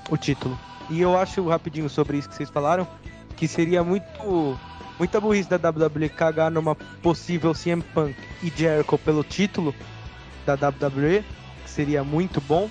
o 0.09 0.17
título. 0.17 0.59
E 0.89 1.01
eu 1.01 1.17
acho 1.17 1.47
rapidinho 1.47 1.89
sobre 1.89 2.17
isso 2.17 2.29
que 2.29 2.35
vocês 2.35 2.49
falaram, 2.49 2.87
que 3.35 3.47
seria 3.47 3.83
muito 3.83 4.59
muita 4.99 5.19
burrice 5.19 5.49
da 5.49 5.57
WWE 5.57 6.09
cagar 6.09 6.49
numa 6.51 6.75
possível 6.75 7.53
CM 7.53 7.81
Punk 7.81 8.15
e 8.41 8.49
Jericho 8.49 8.97
pelo 8.97 9.23
título 9.23 9.73
da 10.45 10.53
WWE, 10.53 11.23
que 11.63 11.69
seria 11.69 12.03
muito 12.03 12.39
bom. 12.41 12.69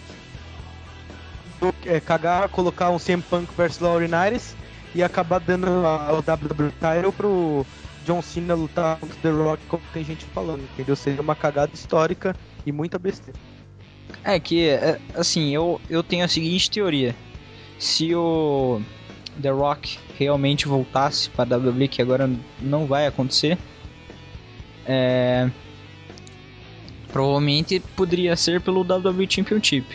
É, 1.86 2.00
cagar, 2.00 2.48
colocar 2.48 2.90
um 2.90 2.98
CM 2.98 3.22
Punk 3.22 3.52
versus 3.56 3.78
Lauren 3.80 4.12
Aires 4.14 4.56
e 4.94 5.02
acabar 5.02 5.38
dando 5.40 5.66
a- 5.86 6.12
o 6.12 6.22
WWE 6.22 6.70
title 6.72 7.12
pro 7.12 7.66
John 8.04 8.20
Cena 8.22 8.54
lutar 8.54 8.98
contra 8.98 9.16
The 9.20 9.30
Rock, 9.30 9.62
como 9.66 9.82
tem 9.92 10.04
gente 10.04 10.24
falando, 10.26 10.62
entendeu? 10.62 10.94
Seria 10.94 11.20
uma 11.22 11.34
cagada 11.34 11.72
histórica 11.74 12.34
e 12.66 12.72
muita 12.72 12.98
besteira. 12.98 13.38
É 14.22 14.38
que, 14.38 14.68
é, 14.68 14.98
assim, 15.14 15.54
eu, 15.54 15.80
eu 15.88 16.02
tenho 16.02 16.24
a 16.24 16.28
seguinte 16.28 16.70
teoria. 16.70 17.14
Se 17.78 18.14
o 18.14 18.80
The 19.40 19.50
Rock 19.50 19.98
realmente 20.18 20.68
voltasse 20.68 21.28
para 21.30 21.54
a 21.56 21.58
WWE, 21.58 21.88
que 21.88 22.00
agora 22.00 22.30
não 22.60 22.86
vai 22.86 23.06
acontecer, 23.06 23.58
é, 24.86 25.50
provavelmente 27.12 27.80
poderia 27.96 28.36
ser 28.36 28.60
pelo 28.60 28.82
WWE 28.82 29.26
Championship. 29.28 29.86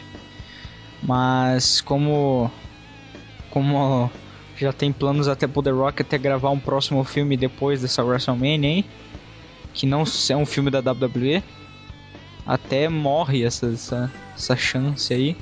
Mas 1.01 1.81
como 1.81 2.51
como 3.49 4.11
já 4.55 4.73
tem 4.73 4.91
planos 4.91 5.27
até 5.27 5.47
pro 5.47 5.63
The 5.63 5.71
Rock 5.71 6.01
até 6.01 6.17
gravar 6.17 6.49
um 6.49 6.59
próximo 6.59 7.03
filme 7.03 7.37
depois 7.37 7.81
dessa 7.81 8.03
WrestleMania, 8.03 8.69
hein? 8.69 8.85
Que 9.73 9.85
não 9.85 10.03
é 10.29 10.35
um 10.35 10.45
filme 10.45 10.69
da 10.69 10.79
WWE, 10.79 11.41
até 12.45 12.89
morre 12.89 13.43
essa, 13.43 13.67
essa, 13.67 14.11
essa 14.35 14.55
chance 14.55 15.13
aí. 15.13 15.37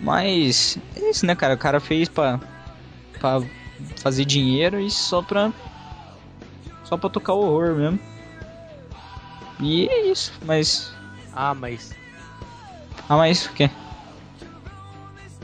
Mas 0.00 0.78
é 0.96 1.10
isso, 1.10 1.24
né, 1.24 1.34
cara? 1.34 1.54
O 1.54 1.58
cara 1.58 1.80
fez 1.80 2.08
pra, 2.08 2.40
pra 3.20 3.42
fazer 3.96 4.24
dinheiro 4.24 4.80
e 4.80 4.90
só 4.90 5.22
pra. 5.22 5.52
Só 6.84 6.96
pra 6.96 7.10
tocar 7.10 7.34
o 7.34 7.40
horror 7.40 7.74
mesmo. 7.76 8.00
E 9.60 9.88
é 9.88 10.06
isso, 10.10 10.32
mas. 10.44 10.92
Ah, 11.32 11.54
mas 11.54 11.94
Ah, 13.08 13.16
mas 13.16 13.46
o 13.46 13.52
quê? 13.52 13.70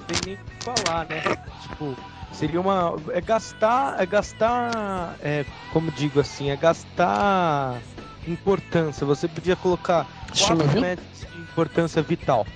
Não 0.03 0.17
tem 0.17 0.25
nem 0.25 0.35
o 0.35 0.39
que 0.39 0.65
falar, 0.65 1.07
né? 1.09 1.23
Tipo, 1.61 1.97
seria 2.33 2.61
uma. 2.61 3.01
É 3.13 3.21
gastar. 3.21 4.01
É 4.01 4.07
gastar. 4.07 5.17
É, 5.23 5.45
como 5.73 5.91
digo 5.93 6.21
assim, 6.21 6.51
é 6.51 6.57
gastar 6.57 7.81
importância. 8.27 9.07
Você 9.07 9.29
podia 9.29 9.57
colocar 9.57 10.07
quatro 10.39 10.81
matches 10.81 11.27
de 11.33 11.41
importância 11.41 12.03
vital. 12.03 12.47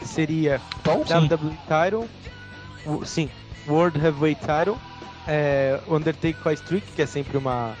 Que 0.00 0.06
seria 0.08 0.60
Tom? 0.84 1.00
WWE 1.04 1.56
Title, 1.66 2.08
o- 2.84 3.04
sim, 3.04 3.30
World 3.66 3.98
Heavyweight 3.98 4.40
Title, 4.40 4.76
é, 5.26 5.80
Undertaker 5.88 6.52
Streak, 6.52 6.92
que 6.92 7.02
é 7.02 7.06
sempre 7.06 7.38
uma, 7.38 7.74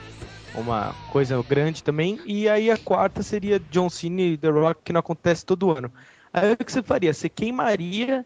uma 0.54 0.94
coisa 1.10 1.40
grande 1.42 1.82
também, 1.84 2.18
e 2.24 2.48
aí 2.48 2.70
a 2.70 2.78
quarta 2.78 3.22
seria 3.22 3.60
John 3.70 3.90
Cena 3.90 4.22
e 4.22 4.36
The 4.38 4.48
Rock, 4.48 4.80
que 4.82 4.92
não 4.94 5.00
acontece 5.00 5.44
todo 5.44 5.70
ano. 5.70 5.92
Aí 6.32 6.52
o 6.52 6.56
que 6.56 6.72
você 6.72 6.82
faria? 6.82 7.12
Você 7.12 7.28
queimaria 7.28 8.24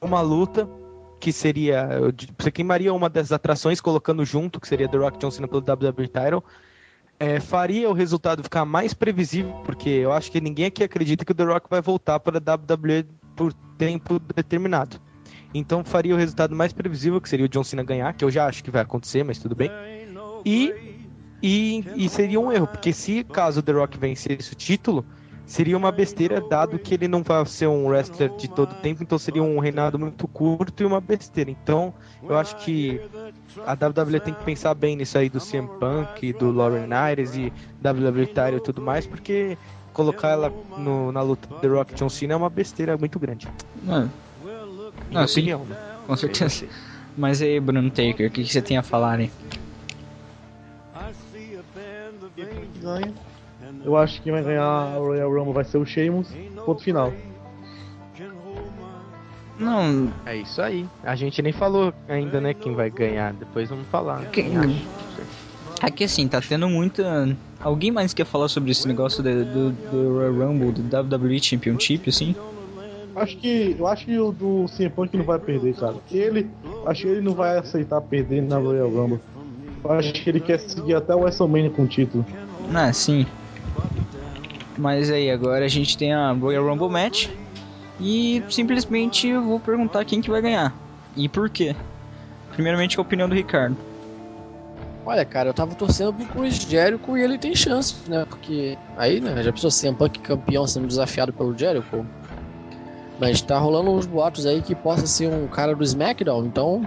uma 0.00 0.20
luta, 0.20 0.68
que 1.20 1.32
seria, 1.32 1.88
você 2.38 2.50
queimaria 2.50 2.92
uma 2.92 3.08
das 3.08 3.32
atrações 3.32 3.80
colocando 3.80 4.24
junto, 4.24 4.60
que 4.60 4.68
seria 4.68 4.88
The 4.88 4.98
Rock 4.98 5.18
John 5.18 5.30
Cena 5.30 5.48
pelo 5.48 5.60
WWE 5.60 6.06
Title, 6.06 6.44
é, 7.18 7.40
faria 7.40 7.90
o 7.90 7.92
resultado 7.92 8.42
ficar 8.42 8.64
mais 8.64 8.94
previsível, 8.94 9.52
porque 9.64 9.88
eu 9.88 10.12
acho 10.12 10.30
que 10.30 10.40
ninguém 10.40 10.66
aqui 10.66 10.84
acredita 10.84 11.24
que 11.24 11.32
o 11.32 11.34
The 11.34 11.44
Rock 11.44 11.68
vai 11.68 11.82
voltar 11.82 12.20
para 12.20 12.38
a 12.38 12.54
WWE 12.54 13.06
por 13.34 13.52
tempo 13.76 14.18
determinado. 14.18 15.00
Então 15.52 15.84
faria 15.84 16.14
o 16.14 16.18
resultado 16.18 16.54
mais 16.54 16.72
previsível, 16.72 17.20
que 17.20 17.28
seria 17.28 17.46
o 17.46 17.48
John 17.48 17.64
Cena 17.64 17.82
ganhar, 17.82 18.12
que 18.12 18.24
eu 18.24 18.30
já 18.30 18.46
acho 18.46 18.62
que 18.62 18.70
vai 18.70 18.82
acontecer, 18.82 19.24
mas 19.24 19.38
tudo 19.38 19.56
bem. 19.56 19.70
E, 20.44 20.72
e, 21.42 21.84
e 21.96 22.08
seria 22.08 22.38
um 22.38 22.52
erro, 22.52 22.66
porque 22.66 22.92
se 22.92 23.24
caso 23.24 23.60
o 23.60 23.62
The 23.62 23.72
Rock 23.72 23.98
vencesse 23.98 24.52
o 24.52 24.54
título, 24.54 25.04
seria 25.48 25.76
uma 25.76 25.90
besteira, 25.90 26.40
dado 26.40 26.78
que 26.78 26.94
ele 26.94 27.08
não 27.08 27.22
vai 27.22 27.44
ser 27.46 27.66
um 27.66 27.86
wrestler 27.88 28.30
de 28.36 28.48
todo 28.48 28.74
tempo, 28.76 29.02
então 29.02 29.18
seria 29.18 29.42
um 29.42 29.58
reinado 29.58 29.98
muito 29.98 30.28
curto 30.28 30.82
e 30.82 30.86
uma 30.86 31.00
besteira. 31.00 31.50
Então 31.50 31.92
eu 32.22 32.36
acho 32.36 32.54
que 32.56 33.00
a 33.66 33.72
WWE 33.72 34.20
tem 34.20 34.34
que 34.34 34.44
pensar 34.44 34.74
bem 34.74 34.94
nisso 34.94 35.16
aí 35.16 35.28
do 35.28 35.40
CM 35.40 35.66
Punk, 35.80 36.32
do 36.34 36.52
Lauren 36.52 36.92
Aires 36.92 37.34
e 37.34 37.52
WWE 37.82 38.28
e 38.56 38.60
tudo 38.60 38.82
mais, 38.82 39.06
porque 39.06 39.56
colocar 39.92 40.28
ela 40.28 40.52
no- 40.76 41.10
na 41.10 41.22
luta 41.22 41.48
do 41.48 41.54
The 41.60 41.66
Rock 41.68 41.94
John 41.94 42.08
Cena 42.10 42.34
é 42.34 42.36
uma 42.36 42.50
besteira 42.50 42.96
muito 42.96 43.18
grande. 43.18 43.48
Mano, 43.82 44.12
Minha 45.08 45.22
Ah, 45.22 45.26
sim. 45.26 45.40
opinião, 45.40 45.64
né? 45.64 45.76
com 46.06 46.16
certeza. 46.16 46.66
Mas 47.16 47.42
aí, 47.42 47.58
Bruno 47.58 47.90
Taker, 47.90 48.28
o 48.28 48.30
que, 48.30 48.44
que 48.44 48.44
você 48.44 48.62
tem 48.62 48.76
a 48.76 48.82
falar 48.82 49.18
aí? 49.18 49.30
que 52.36 52.78
ganha. 52.80 53.12
Eu 53.84 53.96
acho 53.96 54.16
que 54.16 54.22
quem 54.24 54.32
vai 54.32 54.42
ganhar 54.42 54.98
o 54.98 55.06
Royal 55.06 55.32
Rumble 55.32 55.52
vai 55.54 55.64
ser 55.64 55.78
o 55.78 55.86
Sheamus. 55.86 56.28
Ponto 56.64 56.82
final. 56.82 57.12
Não, 59.58 60.08
É 60.24 60.36
isso 60.36 60.62
aí. 60.62 60.86
A 61.02 61.16
gente 61.16 61.42
nem 61.42 61.52
falou 61.52 61.92
ainda, 62.08 62.40
né, 62.40 62.54
quem 62.54 62.74
vai 62.74 62.90
ganhar. 62.90 63.32
Depois 63.32 63.68
vamos 63.68 63.86
falar. 63.88 64.24
Quem- 64.26 64.50
que 65.94 66.04
assim, 66.04 66.28
tá 66.28 66.40
tendo 66.40 66.68
muita. 66.68 67.36
Alguém 67.60 67.90
mais 67.90 68.12
quer 68.14 68.24
falar 68.24 68.48
sobre 68.48 68.70
esse 68.70 68.86
negócio 68.86 69.22
do, 69.22 69.44
do, 69.44 69.70
do 69.72 70.14
Royal 70.18 70.48
Rumble, 70.48 70.72
do 70.72 70.82
WWE 70.96 71.40
Championship, 71.40 72.08
assim? 72.08 72.34
Acho 73.16 73.36
que. 73.36 73.74
Eu 73.78 73.86
acho 73.86 74.04
que 74.04 74.18
o 74.18 74.30
do 74.32 74.66
CM 74.76 74.90
Punk 74.90 75.16
não 75.16 75.24
vai 75.24 75.38
perder, 75.38 75.74
cara. 75.74 75.96
Ele. 76.10 76.48
Acho 76.86 77.02
que 77.02 77.08
ele 77.08 77.20
não 77.20 77.34
vai 77.34 77.58
aceitar 77.58 78.00
perder 78.00 78.42
na 78.42 78.58
Royal 78.58 78.88
Rumble. 78.88 79.20
Eu 79.84 79.92
acho 79.92 80.12
que 80.12 80.28
ele 80.30 80.40
quer 80.40 80.58
seguir 80.60 80.94
até 80.94 81.14
o 81.14 81.20
WrestleMania 81.20 81.70
com 81.70 81.82
o 81.82 81.86
título. 81.86 82.24
Ah, 82.74 82.92
sim. 82.92 83.26
Mas 84.78 85.10
aí, 85.10 85.30
agora 85.30 85.64
a 85.64 85.68
gente 85.68 85.98
tem 85.98 86.12
a 86.12 86.30
Royal 86.32 86.64
Rumble 86.64 86.88
Match. 86.88 87.28
E 88.00 88.42
simplesmente 88.48 89.26
eu 89.26 89.42
vou 89.42 89.58
perguntar 89.58 90.04
quem 90.04 90.20
que 90.20 90.30
vai 90.30 90.40
ganhar. 90.40 90.72
E 91.16 91.28
por 91.28 91.50
quê? 91.50 91.74
Primeiramente 92.52 92.98
a 92.98 93.02
opinião 93.02 93.28
do 93.28 93.34
Ricardo. 93.34 93.76
Olha, 95.04 95.24
cara, 95.24 95.48
eu 95.48 95.54
tava 95.54 95.74
torcendo 95.74 96.12
pro 96.12 96.26
Chris 96.26 96.56
Jericho 96.60 97.16
e 97.16 97.22
ele 97.22 97.38
tem 97.38 97.56
chance, 97.56 97.96
né? 98.08 98.24
Porque 98.28 98.78
aí, 98.96 99.20
né, 99.20 99.42
já 99.42 99.52
pensou 99.52 99.70
CM 99.70 99.96
Punk 99.96 100.20
campeão 100.20 100.66
sendo 100.66 100.86
desafiado 100.86 101.32
pelo 101.32 101.56
Jericho? 101.56 102.06
Mas 103.18 103.40
tá 103.40 103.58
rolando 103.58 103.90
uns 103.90 104.06
boatos 104.06 104.46
aí 104.46 104.62
que 104.62 104.74
possa 104.74 105.06
ser 105.06 105.28
um 105.28 105.48
cara 105.48 105.74
do 105.74 105.82
SmackDown, 105.82 106.46
então 106.46 106.86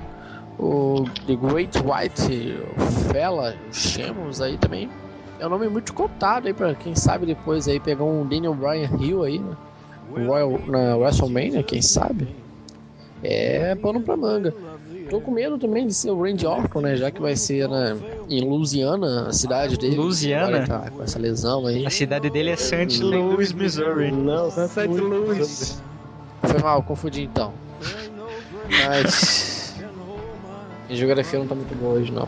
o 0.57 1.03
The 1.25 1.35
Great 1.35 1.77
White, 1.79 2.57
o 2.77 3.11
Fela, 3.11 3.55
o 3.69 3.73
Sheamus 3.73 4.39
aí 4.39 4.57
também 4.57 4.89
é 5.41 5.47
um 5.47 5.49
nome 5.49 5.67
muito 5.67 5.91
cotado 5.91 6.47
aí 6.47 6.53
pra 6.53 6.75
quem 6.75 6.93
sabe 6.93 7.25
depois 7.25 7.67
aí 7.67 7.79
pegar 7.79 8.03
um 8.03 8.25
Daniel 8.27 8.53
Bryan 8.53 8.91
Hill 8.99 9.23
aí, 9.23 9.39
né? 9.39 9.57
Royal, 10.27 10.59
na 10.67 10.95
WrestleMania, 10.97 11.63
quem 11.63 11.81
sabe? 11.81 12.27
É 13.23 13.73
pano 13.75 14.01
pra 14.01 14.15
manga. 14.15 14.53
Tô 15.09 15.19
com 15.19 15.31
medo 15.31 15.57
também 15.57 15.87
de 15.87 15.93
ser 15.95 16.11
o 16.11 16.21
Randy 16.21 16.45
Orton, 16.45 16.81
né? 16.81 16.95
Já 16.95 17.09
que 17.09 17.19
vai 17.19 17.35
ser 17.35 17.67
né, 17.67 17.97
em 18.29 18.41
Louisiana, 18.41 19.29
a 19.29 19.33
cidade 19.33 19.77
dele. 19.77 19.95
Louisiana? 19.95 20.67
Tá 20.67 20.91
com 20.91 21.01
essa 21.01 21.17
lesão 21.17 21.65
aí. 21.65 21.87
A 21.87 21.89
cidade 21.89 22.29
dele 22.29 22.51
é 22.51 22.55
St. 22.55 23.01
Louis, 23.01 23.51
Missouri. 23.51 24.11
Não, 24.11 24.51
St. 24.51 24.87
Louis. 24.87 25.81
Foi 26.43 26.59
mal, 26.61 26.83
confundi 26.83 27.23
então. 27.23 27.51
Mas. 28.87 29.75
A 30.89 30.93
geografia 30.93 31.39
não 31.39 31.47
tá 31.47 31.55
muito 31.55 31.73
boa 31.75 31.93
hoje, 31.93 32.11
não. 32.11 32.27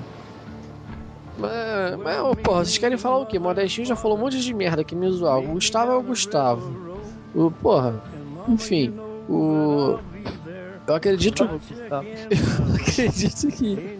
Mas 1.38 1.98
mas, 1.98 2.20
ô, 2.20 2.36
porra, 2.36 2.64
vocês 2.64 2.78
querem 2.78 2.98
falar 2.98 3.18
o 3.18 3.26
quê? 3.26 3.40
Modestinho 3.40 3.88
já 3.88 3.96
falou 3.96 4.18
um 4.18 4.22
monte 4.22 4.40
de 4.40 4.54
merda 4.54 4.82
aqui, 4.82 4.96
me 4.96 5.10
zoar. 5.10 5.40
O 5.40 5.54
Gustavo 5.54 5.92
é 5.92 5.96
o 5.96 6.04
Gustavo. 6.04 6.98
O, 7.34 7.50
porra, 7.50 8.02
enfim, 8.48 8.94
o. 9.30 9.98
Eu 10.86 10.96
acredito. 10.96 11.44
Eu 11.44 11.56
acredito 12.76 13.48
que. 13.48 14.00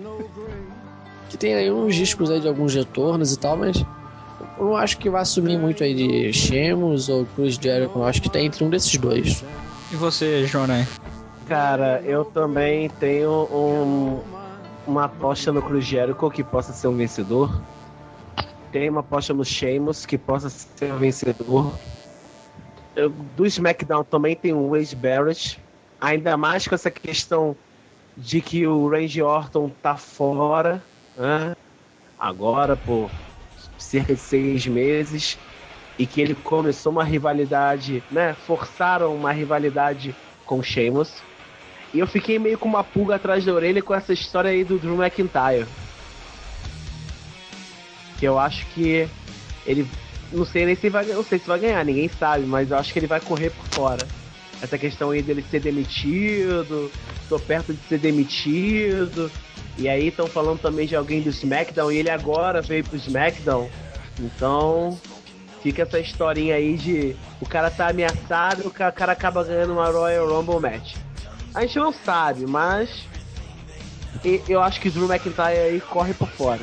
Que 1.30 1.38
tem 1.38 1.56
aí 1.56 1.72
uns 1.72 1.96
discos 1.96 2.30
aí 2.30 2.40
de 2.40 2.48
alguns 2.48 2.76
retornos 2.76 3.34
e 3.34 3.40
tal, 3.40 3.58
mas. 3.58 3.84
Eu 4.58 4.66
não 4.66 4.76
acho 4.76 4.98
que 5.00 5.10
vai 5.10 5.22
assumir 5.22 5.58
muito 5.58 5.84
aí 5.84 5.96
de 5.96 6.32
Shemos 6.32 7.10
ou 7.10 7.26
Cruz 7.26 7.56
Jericho. 7.56 7.98
Eu 7.98 8.06
acho 8.06 8.22
que 8.22 8.30
tá 8.30 8.40
entre 8.40 8.64
um 8.64 8.70
desses 8.70 8.96
dois. 8.98 9.44
E 9.92 9.96
você, 9.96 10.46
Jonah? 10.46 10.88
Cara, 11.48 12.02
eu 12.06 12.24
também 12.26 12.90
tenho 13.00 13.32
um, 13.52 14.20
uma 14.86 15.06
aposta 15.06 15.52
no 15.52 15.62
Cruz 15.62 15.86
Jericho 15.86 16.30
que 16.30 16.44
possa 16.44 16.74
ser 16.74 16.88
um 16.88 16.96
vencedor. 16.98 17.50
Tenho 18.72 18.92
uma 18.92 19.02
aposta 19.02 19.34
no 19.34 19.46
Sheamus 19.46 20.06
que 20.06 20.18
possa 20.18 20.50
ser 20.50 20.94
um 20.94 20.98
vencedor. 20.98 21.80
Eu- 22.96 23.10
do 23.10 23.46
SmackDown 23.46 24.04
também 24.04 24.36
tem 24.36 24.54
o 24.54 24.70
Wade 24.70 24.96
Barrett. 24.96 25.60
Ainda 26.00 26.36
mais 26.36 26.68
com 26.68 26.76
essa 26.76 26.92
questão 26.92 27.56
de 28.18 28.42
que 28.42 28.68
o 28.68 28.88
Randy 28.90 29.22
Orton 29.22 29.70
tá 29.70 29.96
fora. 29.96 30.84
né? 31.16 31.54
Agora, 32.18 32.76
por 32.76 33.12
cerca 33.78 34.14
de 34.14 34.20
seis 34.20 34.66
meses. 34.68 35.38
E 35.98 36.08
que 36.08 36.20
ele 36.20 36.34
começou 36.34 36.92
uma 36.92 37.04
rivalidade, 37.04 38.04
né? 38.10 38.34
Forçaram 38.34 39.16
uma 39.16 39.32
rivalidade 39.32 40.16
com 40.44 40.62
Sheamus. 40.62 41.24
E 41.94 42.00
eu 42.00 42.08
fiquei 42.08 42.40
meio 42.40 42.58
com 42.58 42.68
uma 42.68 42.84
pulga 42.84 43.16
atrás 43.16 43.46
da 43.46 43.54
orelha 43.54 43.82
com 43.82 43.94
essa 43.94 44.12
história 44.14 44.50
aí 44.50 44.64
do 44.64 44.80
Drew 44.80 44.96
McIntyre. 45.02 45.68
Que 48.20 48.26
eu 48.26 48.40
acho 48.40 48.66
que 48.68 49.08
ele. 49.66 49.88
Não 50.32 50.46
sei 50.46 50.66
nem 50.66 50.76
se 50.76 50.90
vai 50.90 51.06
não 51.06 51.24
sei 51.24 51.38
se 51.38 51.46
vai 51.46 51.60
ganhar, 51.60 51.86
ninguém 51.86 52.10
sabe, 52.10 52.46
mas 52.46 52.72
eu 52.72 52.78
acho 52.78 52.92
que 52.92 52.98
ele 52.98 53.06
vai 53.08 53.20
correr 53.20 53.52
por 53.52 53.66
fora. 53.68 54.08
Essa 54.62 54.78
questão 54.78 55.12
aí 55.12 55.22
dele 55.22 55.44
ser 55.52 55.60
demitido, 55.60 56.90
tô 57.30 57.38
perto 57.38 57.74
de 57.74 57.80
ser 57.88 58.00
demitido. 58.00 59.30
E 59.78 59.88
aí 59.90 60.08
estão 60.08 60.28
falando 60.28 60.60
também 60.60 60.88
de 60.88 60.96
alguém 60.96 61.22
do 61.22 61.30
SmackDown 61.30 61.92
e 61.92 61.98
ele 61.98 62.10
agora 62.10 62.62
veio 62.62 62.84
pro 62.84 62.96
SmackDown. 62.98 63.70
Então, 64.20 64.98
fica 65.62 65.82
essa 65.84 66.00
historinha 66.00 66.56
aí 66.56 66.76
de 66.78 67.16
o 67.42 67.46
cara 67.46 67.70
tá 67.70 67.90
ameaçado 67.90 68.68
o 68.68 68.72
ca- 68.72 68.92
cara 68.92 69.12
acaba 69.12 69.44
ganhando 69.44 69.74
uma 69.74 69.90
Royal 69.90 70.28
Rumble 70.28 70.60
match. 70.60 70.96
A 71.54 71.62
gente 71.62 71.78
não 71.78 71.94
sabe, 71.94 72.46
mas 72.48 72.90
eu 74.48 74.62
acho 74.62 74.80
que 74.80 74.88
o 74.88 74.92
Drew 74.92 75.12
McIntyre 75.12 75.58
aí 75.58 75.82
corre 75.82 76.14
por 76.14 76.30
fora. 76.30 76.62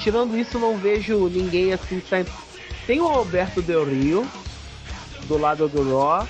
Tirando 0.00 0.38
isso, 0.38 0.56
eu 0.56 0.60
não 0.60 0.76
vejo 0.78 1.28
ninguém 1.28 1.72
assim 1.72 2.00
saindo. 2.08 2.30
Tem 2.86 3.00
o 3.00 3.06
Alberto 3.06 3.60
Del 3.60 3.84
Rio 3.84 4.26
do 5.26 5.36
lado 5.36 5.68
do 5.68 5.98
Raw, 5.98 6.26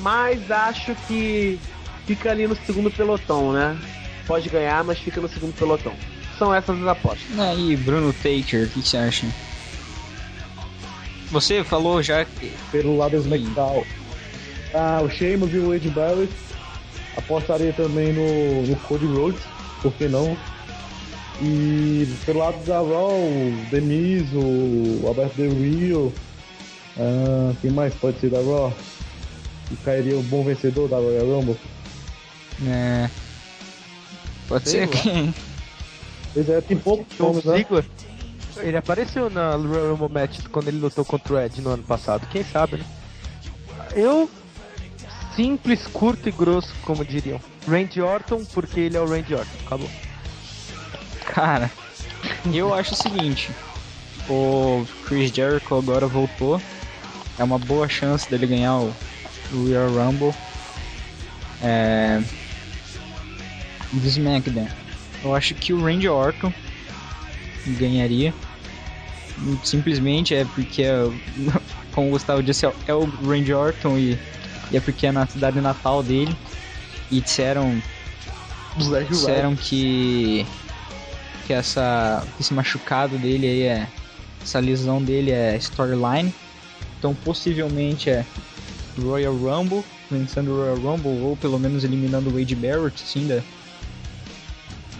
mas 0.00 0.50
acho 0.50 0.94
que 1.06 1.58
fica 2.06 2.30
ali 2.30 2.46
no 2.46 2.56
segundo 2.56 2.90
pelotão, 2.90 3.52
né? 3.52 3.78
Pode 4.26 4.48
ganhar, 4.48 4.82
mas 4.84 4.98
fica 4.98 5.20
no 5.20 5.28
segundo 5.28 5.54
pelotão. 5.54 5.94
São 6.38 6.54
essas 6.54 6.80
as 6.80 6.86
apostas. 6.86 7.38
Aí, 7.38 7.76
Bruno 7.76 8.12
Taker, 8.12 8.64
o 8.64 8.68
que, 8.68 8.82
você 8.82 8.96
acha? 8.96 9.26
Você 11.30 11.64
falou 11.64 12.02
já 12.02 12.24
que. 12.24 12.52
Pelo 12.70 12.96
lado 12.96 13.12
do 13.12 13.18
SmackDown. 13.18 13.84
Ah, 14.72 15.00
o 15.02 15.08
Sheamus 15.08 15.52
e 15.52 15.58
o 15.58 15.70
Wade 15.70 15.88
Barrett. 15.90 16.32
Apostaria 17.16 17.72
também 17.72 18.12
no, 18.12 18.62
no 18.62 18.76
Cody 18.76 19.06
Rhodes, 19.06 19.40
por 19.82 19.92
que 19.92 20.08
não? 20.08 20.36
E 21.40 22.06
pelo 22.24 22.40
lado 22.40 22.64
da 22.64 22.76
Raw, 22.76 23.12
o 23.12 23.66
Demis, 23.70 24.24
o 24.32 25.06
Alberto 25.06 25.36
Del 25.36 25.50
Rio. 25.50 26.12
Ah, 26.96 27.52
quem 27.60 27.70
mais 27.70 27.92
pode 27.94 28.18
ser 28.20 28.30
da 28.30 28.38
Raw? 28.38 28.72
E 29.70 29.76
cairia 29.76 30.16
o 30.16 30.22
bom 30.22 30.44
vencedor 30.44 30.88
da 30.88 30.96
Royal 30.96 31.26
Rumble. 31.26 31.56
É. 32.66 33.10
Pode 34.48 34.68
Sei 34.68 34.86
ser 34.86 34.94
lá. 34.94 35.02
quem? 35.02 35.34
Pois 36.32 36.48
é, 36.48 36.60
tem 36.60 36.76
poucos 36.76 37.18
nomes, 37.18 37.44
né? 37.44 37.56
Ziggler, 37.58 37.84
ele 38.58 38.76
apareceu 38.76 39.30
na 39.30 39.54
Royal 39.56 39.94
Rumble 39.94 40.08
Match 40.08 40.40
quando 40.50 40.68
ele 40.68 40.78
lutou 40.78 41.04
contra 41.04 41.34
o 41.34 41.40
Ed 41.40 41.60
no 41.60 41.70
ano 41.70 41.82
passado. 41.82 42.26
Quem 42.28 42.44
sabe, 42.44 42.76
né? 42.76 42.84
Eu, 43.94 44.28
simples, 45.34 45.86
curto 45.86 46.28
e 46.28 46.32
grosso, 46.32 46.74
como 46.82 47.04
diriam. 47.04 47.40
Randy 47.68 48.00
Orton, 48.00 48.44
porque 48.46 48.80
ele 48.80 48.96
é 48.96 49.00
o 49.00 49.08
Randy 49.08 49.34
Orton. 49.34 49.58
Acabou. 49.66 49.90
Cara, 51.26 51.70
eu 52.52 52.72
acho 52.74 52.94
o 52.94 52.96
seguinte: 52.96 53.50
o 54.28 54.86
Chris 55.06 55.30
Jericho 55.30 55.76
agora 55.76 56.06
voltou. 56.06 56.60
É 57.38 57.44
uma 57.44 57.58
boa 57.58 57.88
chance 57.88 58.30
dele 58.30 58.46
ganhar 58.46 58.76
o 58.76 58.94
Royal 59.52 59.90
Rumble. 59.90 60.34
É. 61.62 62.22
Do 63.92 64.06
SmackDown. 64.06 64.68
Eu 65.22 65.34
acho 65.34 65.54
que 65.54 65.72
o 65.72 65.82
Randy 65.82 66.08
Orton 66.08 66.52
ganharia. 67.66 68.32
Simplesmente 69.64 70.34
é 70.34 70.44
porque, 70.44 70.82
é 70.82 70.94
como 71.92 72.08
o 72.08 72.10
Gustavo 72.10 72.42
disse, 72.42 72.66
é 72.66 72.94
o 72.94 73.04
Randy 73.04 73.52
Orton 73.52 73.98
e, 73.98 74.18
e 74.70 74.76
é 74.76 74.80
porque 74.80 75.06
é 75.06 75.12
na 75.12 75.26
cidade 75.26 75.60
natal 75.60 76.02
dele. 76.02 76.36
E 77.10 77.20
disseram 77.20 77.82
disseram 79.08 79.54
que 79.54 80.46
que 81.46 81.52
essa 81.52 82.26
esse 82.40 82.52
machucado 82.52 83.18
dele 83.18 83.46
aí 83.46 83.62
é 83.62 83.88
essa 84.42 84.58
lesão 84.58 85.02
dele 85.02 85.30
é 85.30 85.56
storyline. 85.56 86.32
Então 86.98 87.14
possivelmente 87.14 88.10
é 88.10 88.24
Royal 89.00 89.34
Rumble, 89.34 89.84
vencendo 90.10 90.52
o 90.52 90.56
Royal 90.56 90.76
Rumble 90.76 91.22
ou 91.22 91.36
pelo 91.36 91.58
menos 91.58 91.84
eliminando 91.84 92.30
o 92.30 92.32
Wade 92.32 92.54
Barrett 92.54 93.02
assim 93.02 93.26
da 93.26 93.42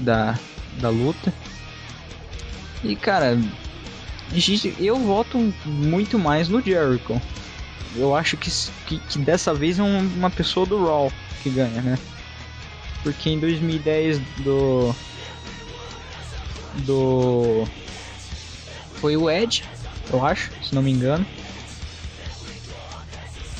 da, 0.01 0.39
da 0.81 0.89
luta. 0.89 1.33
E 2.83 2.95
cara, 2.95 3.39
eu 4.79 4.97
voto 4.99 5.39
muito 5.65 6.19
mais 6.19 6.49
no 6.49 6.61
Jericho. 6.61 7.21
Eu 7.97 8.15
acho 8.15 8.37
que, 8.37 8.51
que, 8.87 8.99
que 8.99 9.19
dessa 9.19 9.55
vez 9.55 9.79
é 9.79 9.83
um- 9.83 10.07
uma 10.17 10.31
pessoa 10.31 10.67
do 10.67 10.85
Raw 10.85 11.13
que 11.43 11.51
ganha, 11.51 11.81
né? 11.81 11.99
Porque 13.03 13.31
em 13.31 13.39
2010 13.39 14.19
do. 14.39 14.95
Do. 16.87 17.69
Foi 19.01 19.17
o 19.17 19.31
Ed, 19.31 19.63
eu 20.13 20.25
acho, 20.25 20.51
se 20.63 20.75
não 20.75 20.83
me 20.83 20.91
engano. 20.91 21.25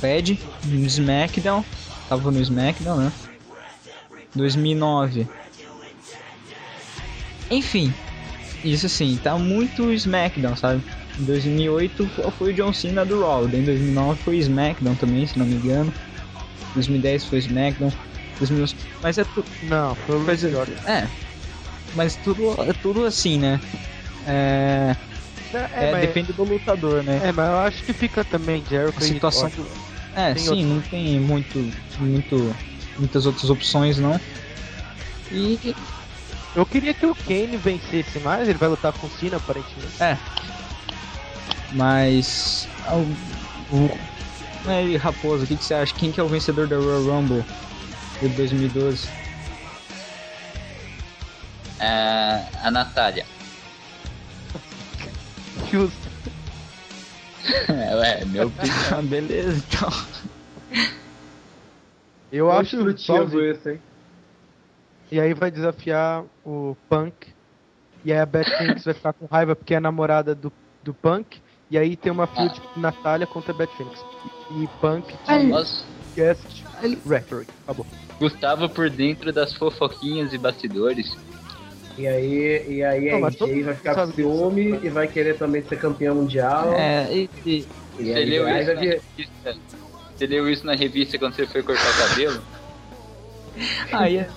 O 0.03 0.07
Ed 0.07 0.39
no 0.65 0.85
SmackDown. 0.87 1.65
Tava 2.09 2.31
no 2.31 2.41
SmackDown, 2.41 2.97
né? 2.97 3.13
2009. 4.35 5.29
Enfim, 7.51 7.93
isso 8.65 8.87
assim, 8.87 9.17
tá 9.23 9.37
muito 9.39 9.93
SmackDown, 9.93 10.57
sabe? 10.57 10.83
Em 11.19 11.25
2008 11.25 12.09
fo- 12.09 12.31
foi 12.33 12.51
o 12.53 12.55
John 12.55 12.73
Cena 12.73 13.05
do 13.05 13.21
Raw, 13.21 13.45
em 13.47 13.63
2009 13.63 14.21
foi 14.23 14.37
SmackDown 14.39 14.95
também, 14.97 15.27
se 15.27 15.39
não 15.39 15.47
me 15.47 15.55
engano. 15.57 15.93
2010 16.75 17.27
foi 17.27 17.39
SmackDown. 17.39 17.93
2011 18.39 18.75
Mas 19.01 19.19
é 19.19 19.25
tudo. 19.25 19.47
Não, 19.63 19.95
foi 19.95 20.17
o 20.17 20.25
Randy 20.25 20.47
é, 20.87 20.93
é. 20.93 21.09
Mas 21.95 22.17
tudo, 22.17 22.51
é 22.69 22.73
tudo 22.73 23.05
assim, 23.05 23.39
né? 23.39 23.61
É, 24.27 24.97
É, 25.53 25.69
é, 25.89 25.93
mas, 25.93 26.01
depende 26.01 26.33
do 26.33 26.43
lutador, 26.43 27.05
né? 27.05 27.21
é, 27.23 27.31
mas 27.31 27.47
eu 27.49 27.59
acho 27.59 27.85
que 27.85 27.93
fica 27.93 28.25
também 28.25 28.65
Jericho 28.69 28.99
A 28.99 29.01
situação. 29.03 29.51
É, 30.17 30.35
Tem 30.35 30.43
sim, 30.43 30.51
outro. 30.51 30.67
não 30.75 30.81
tem 30.83 31.21
muito, 31.21 31.73
muito, 32.01 32.57
muitas 32.99 33.27
outras 33.27 33.49
opções, 33.51 33.99
não. 33.99 34.21
E 35.31 35.75
Eu 36.57 36.65
queria 36.65 36.95
que 36.95 37.05
o 37.07 37.15
Kane 37.15 37.57
vencesse 37.57 38.19
mais, 38.21 38.49
ele 38.49 38.59
vai 38.59 38.69
lutar 38.69 38.93
com 38.93 39.07
o 39.07 39.11
Cena 39.11 39.37
aparentemente. 39.37 40.01
É. 40.01 40.17
Mas. 41.75 42.69
O, 43.71 43.77
o, 43.77 44.71
aí, 44.71 44.97
Raposo, 44.97 45.45
o 45.45 45.47
que, 45.47 45.57
que 45.57 45.65
você 45.65 45.75
acha? 45.75 45.95
Quem 45.95 46.13
que 46.13 46.21
é 46.21 46.23
o 46.23 46.29
vencedor 46.29 46.67
da 46.67 46.77
Royal 46.77 47.03
Rumble 47.03 47.45
de 48.21 48.29
2012? 48.29 49.09
É, 51.81 52.45
a 52.63 52.71
Natália. 52.71 53.27
Justo. 55.71 56.15
É, 57.69 58.25
meu 58.27 58.47
opinião. 58.49 58.77
Ah, 58.93 59.03
beleza, 59.03 59.65
então. 59.69 59.91
Eu 62.31 62.51
acho 62.51 62.77
só 62.99 63.19
Positivo 63.19 63.41
isso, 63.43 63.69
hein? 63.69 63.81
E 65.11 65.21
aí 65.21 65.35
vai 65.35 65.51
desafiar 65.51 66.25
o 66.45 66.77
Punk. 66.89 67.29
E 68.05 68.13
aí 68.13 68.19
a 68.19 68.27
Beth 68.27 68.45
Phoenix 68.59 68.85
vai 68.85 68.95
ficar 68.95 69.13
com 69.13 69.27
raiva 69.27 69.55
porque 69.55 69.75
é 69.75 69.77
a 69.77 69.81
namorada 69.81 70.35
do, 70.35 70.53
do 70.83 70.93
Punk. 70.93 71.41
E 71.71 71.79
aí 71.79 71.97
tem 71.97 72.13
uma 72.13 72.27
feud 72.27 72.61
Natália 72.77 73.27
contra 73.27 73.53
Beth 73.53 73.69
Phoenix. 73.77 74.05
E 74.51 74.69
Punk 74.81 75.07
de 75.27 75.75
guest 76.15 76.63
referee. 77.09 77.47
Acabou. 77.65 77.87
Gustavo 78.21 78.69
por 78.69 78.89
dentro 78.91 79.33
das 79.33 79.55
fofoquinhas 79.55 80.33
e 80.33 80.39
bastidores. 80.39 81.17
E 81.97 82.07
aí, 82.07 82.65
e 82.69 82.83
aí 82.85 83.11
Não, 83.13 83.25
a 83.25 83.29
AJ 83.29 83.63
vai 83.65 83.75
ficar 83.75 83.95
com 83.95 84.13
ciúme 84.13 84.79
e 84.83 84.89
vai 84.89 85.07
querer 85.09 85.37
também 85.39 85.63
ser 85.63 85.79
campeão 85.79 86.15
mundial. 86.17 86.73
É, 86.75 87.09
e, 87.13 87.31
e- 87.47 87.67
E 87.97 88.07
Você 88.07 88.13
aí, 88.13 88.25
leu, 88.25 88.45
aí 88.47 88.57
isso 88.57 88.67
vai 88.67 88.75
na 88.75 88.81
vir. 88.81 88.89
revista, 89.17 89.57
você 90.17 90.27
leu 90.27 90.49
isso 90.51 90.67
na 90.67 90.75
revista 90.75 91.17
quando 91.19 91.35
você 91.35 91.47
foi 91.47 91.63
cortar 91.63 91.89
o 91.89 92.09
cabelo? 92.09 92.43
aí, 93.93 94.17
é- 94.19 94.29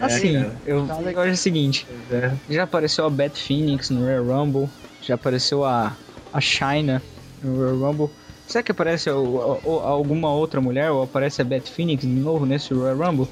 assim, 0.00 0.32
cara. 0.32 0.56
eu, 0.64 0.78
o 0.82 1.02
negócio 1.02 1.28
é 1.28 1.32
o 1.32 1.36
seguinte, 1.36 1.86
é. 2.10 2.32
já 2.48 2.62
apareceu 2.62 3.04
a 3.04 3.10
Beth 3.10 3.34
Phoenix 3.36 3.90
no 3.90 4.00
Royal 4.00 4.24
Rumble, 4.24 4.68
já 5.02 5.14
apareceu 5.14 5.62
a, 5.62 5.94
a 6.32 6.40
China 6.40 7.02
no 7.42 7.56
Royal 7.56 7.76
Rumble. 7.92 8.10
Será 8.46 8.62
que 8.62 8.70
aparece 8.72 9.10
o- 9.10 9.60
o- 9.64 9.80
alguma 9.80 10.30
outra 10.32 10.60
mulher 10.60 10.90
ou 10.90 11.02
aparece 11.02 11.42
a 11.42 11.44
Beth 11.44 11.66
Phoenix 11.66 12.02
de 12.02 12.06
novo 12.08 12.46
nesse 12.46 12.72
Royal 12.72 12.96
Rumble? 12.96 13.28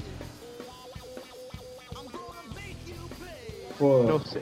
Pô, 3.77 4.03
Não 4.03 4.19
sei. 4.19 4.41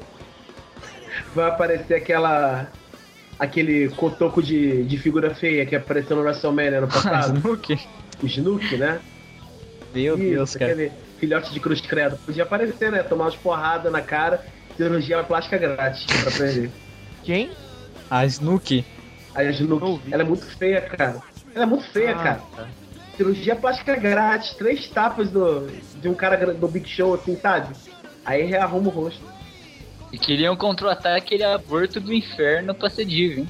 vai 1.35 1.49
aparecer 1.49 1.95
aquela. 1.95 2.67
Aquele 3.39 3.89
cotoco 3.89 4.41
de, 4.43 4.83
de 4.83 4.97
figura 4.97 5.33
feia 5.33 5.65
que 5.65 5.75
apareceu 5.75 6.15
no 6.15 6.21
WrestleMania 6.21 6.79
no 6.81 6.87
passado. 6.87 7.37
Snook? 7.39 7.79
o 8.21 8.25
Snook, 8.27 8.77
né? 8.77 8.99
Meu 9.93 10.15
Deus, 10.15 10.49
Isso, 10.51 10.59
cara. 10.59 10.71
aquele 10.71 10.91
filhote 11.19 11.51
de 11.51 11.59
cruz 11.59 11.81
credo. 11.81 12.15
Podia 12.25 12.43
aparecer, 12.43 12.91
né? 12.91 13.01
Tomar 13.03 13.25
umas 13.25 13.35
porradas 13.35 13.91
na 13.91 14.01
cara, 14.01 14.45
cirurgia 14.77 15.23
plástica 15.23 15.57
grátis 15.57 16.05
pra 16.05 16.29
aprender. 16.33 16.71
Quem? 17.23 17.51
A 18.09 18.25
Snook? 18.25 18.85
A 19.35 19.43
Snook, 19.45 20.01
ela 20.11 20.23
é 20.23 20.25
muito 20.25 20.45
feia, 20.45 20.81
cara. 20.81 21.21
Ela 21.53 21.63
é 21.63 21.67
muito 21.67 21.85
feia, 21.85 22.11
Ah, 22.11 22.23
cara. 22.23 22.69
Cirurgia 23.15 23.55
plástica 23.55 23.95
grátis, 23.95 24.53
três 24.55 24.87
tapas 24.89 25.29
do, 25.29 25.67
de 26.01 26.09
um 26.09 26.15
cara 26.15 26.53
do 26.53 26.67
Big 26.67 26.87
Show, 26.89 27.13
assim, 27.13 27.35
sabe? 27.39 27.75
Aí 28.25 28.43
rearruma 28.43 28.87
o 28.87 28.91
rosto. 28.91 29.23
E 30.11 30.17
queriam 30.17 30.55
contratar 30.55 31.15
aquele 31.15 31.43
aborto 31.43 31.99
do 31.99 32.13
inferno 32.13 32.73
pra 32.73 32.89
ser 32.89 33.05
diva, 33.05 33.41
hein? 33.41 33.49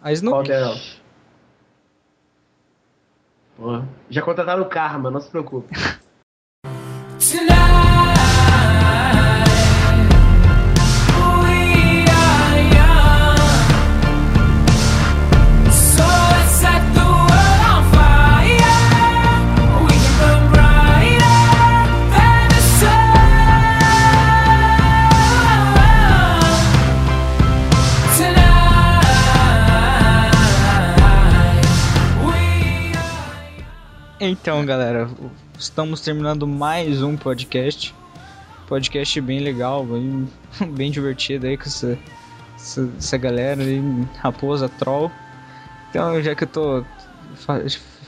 A 0.00 0.12
Snook? 0.12 0.48
delas? 0.48 1.00
Pô, 3.56 3.82
já 4.10 4.22
contrataram 4.22 4.62
o 4.62 4.68
Karma, 4.68 5.10
não 5.10 5.20
se 5.20 5.30
preocupe. 5.30 5.72
Então, 34.32 34.64
galera, 34.64 35.10
estamos 35.58 36.00
terminando 36.00 36.46
mais 36.46 37.02
um 37.02 37.18
podcast. 37.18 37.94
Podcast 38.66 39.20
bem 39.20 39.40
legal, 39.40 39.84
bem, 39.84 40.26
bem 40.72 40.90
divertido 40.90 41.46
aí 41.46 41.58
com 41.58 41.64
essa, 41.64 41.98
essa, 42.56 42.90
essa 42.96 43.18
galera 43.18 43.62
aí, 43.62 43.78
Raposa 44.16 44.70
Troll. 44.70 45.12
Então, 45.90 46.22
já 46.22 46.34
que 46.34 46.44
eu 46.44 46.48
tô. 46.48 46.84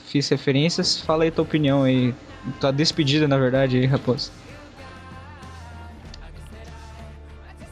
Fiz 0.06 0.26
referências, 0.30 0.98
fala 0.98 1.24
aí 1.24 1.30
tua 1.30 1.44
opinião 1.44 1.82
aí. 1.82 2.14
Tua 2.58 2.72
despedida, 2.72 3.28
na 3.28 3.36
verdade, 3.36 3.76
aí, 3.76 3.84
Raposa. 3.84 4.30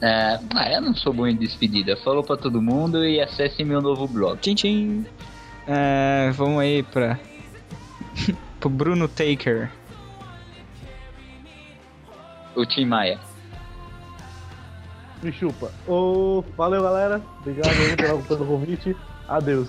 É, 0.02 0.38
ah, 0.54 0.72
eu 0.72 0.82
não 0.82 0.94
sou 0.94 1.14
bom 1.14 1.26
em 1.26 1.36
despedida. 1.36 1.96
Falou 2.04 2.22
pra 2.22 2.36
todo 2.36 2.60
mundo 2.60 3.02
e 3.02 3.18
acesse 3.18 3.64
meu 3.64 3.80
novo 3.80 4.06
blog. 4.06 4.38
Tchim, 4.40 4.54
tchim. 4.54 5.06
É, 5.66 6.30
vamos 6.34 6.60
aí 6.60 6.82
pra. 6.82 7.18
pro 8.60 8.68
Bruno 8.68 9.08
Taker. 9.08 9.70
O 12.54 12.66
Tim 12.66 12.86
Maia. 12.86 13.18
Me 15.22 15.32
chupa. 15.32 15.70
Ô, 15.86 16.44
valeu, 16.56 16.82
galera. 16.82 17.22
Obrigado 17.40 17.68
aí 17.70 17.96
pela- 17.96 18.22
pelo 18.22 18.46
convite. 18.46 18.96
Adeus. 19.28 19.68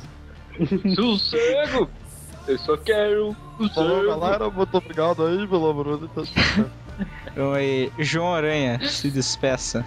Sossego! 0.95 1.89
Eu 2.47 2.57
só 2.59 2.75
quero 2.77 3.35
sossego. 3.73 4.51
muito 4.51 4.77
obrigado 4.77 5.25
aí, 5.25 5.47
pelo 5.47 5.69
amor 5.69 5.99
de 5.99 6.07
Deus. 6.09 6.31
Então 7.31 7.53
aí, 7.53 7.91
João 7.97 8.33
Aranha, 8.33 8.79
se 8.87 9.09
despeça. 9.09 9.85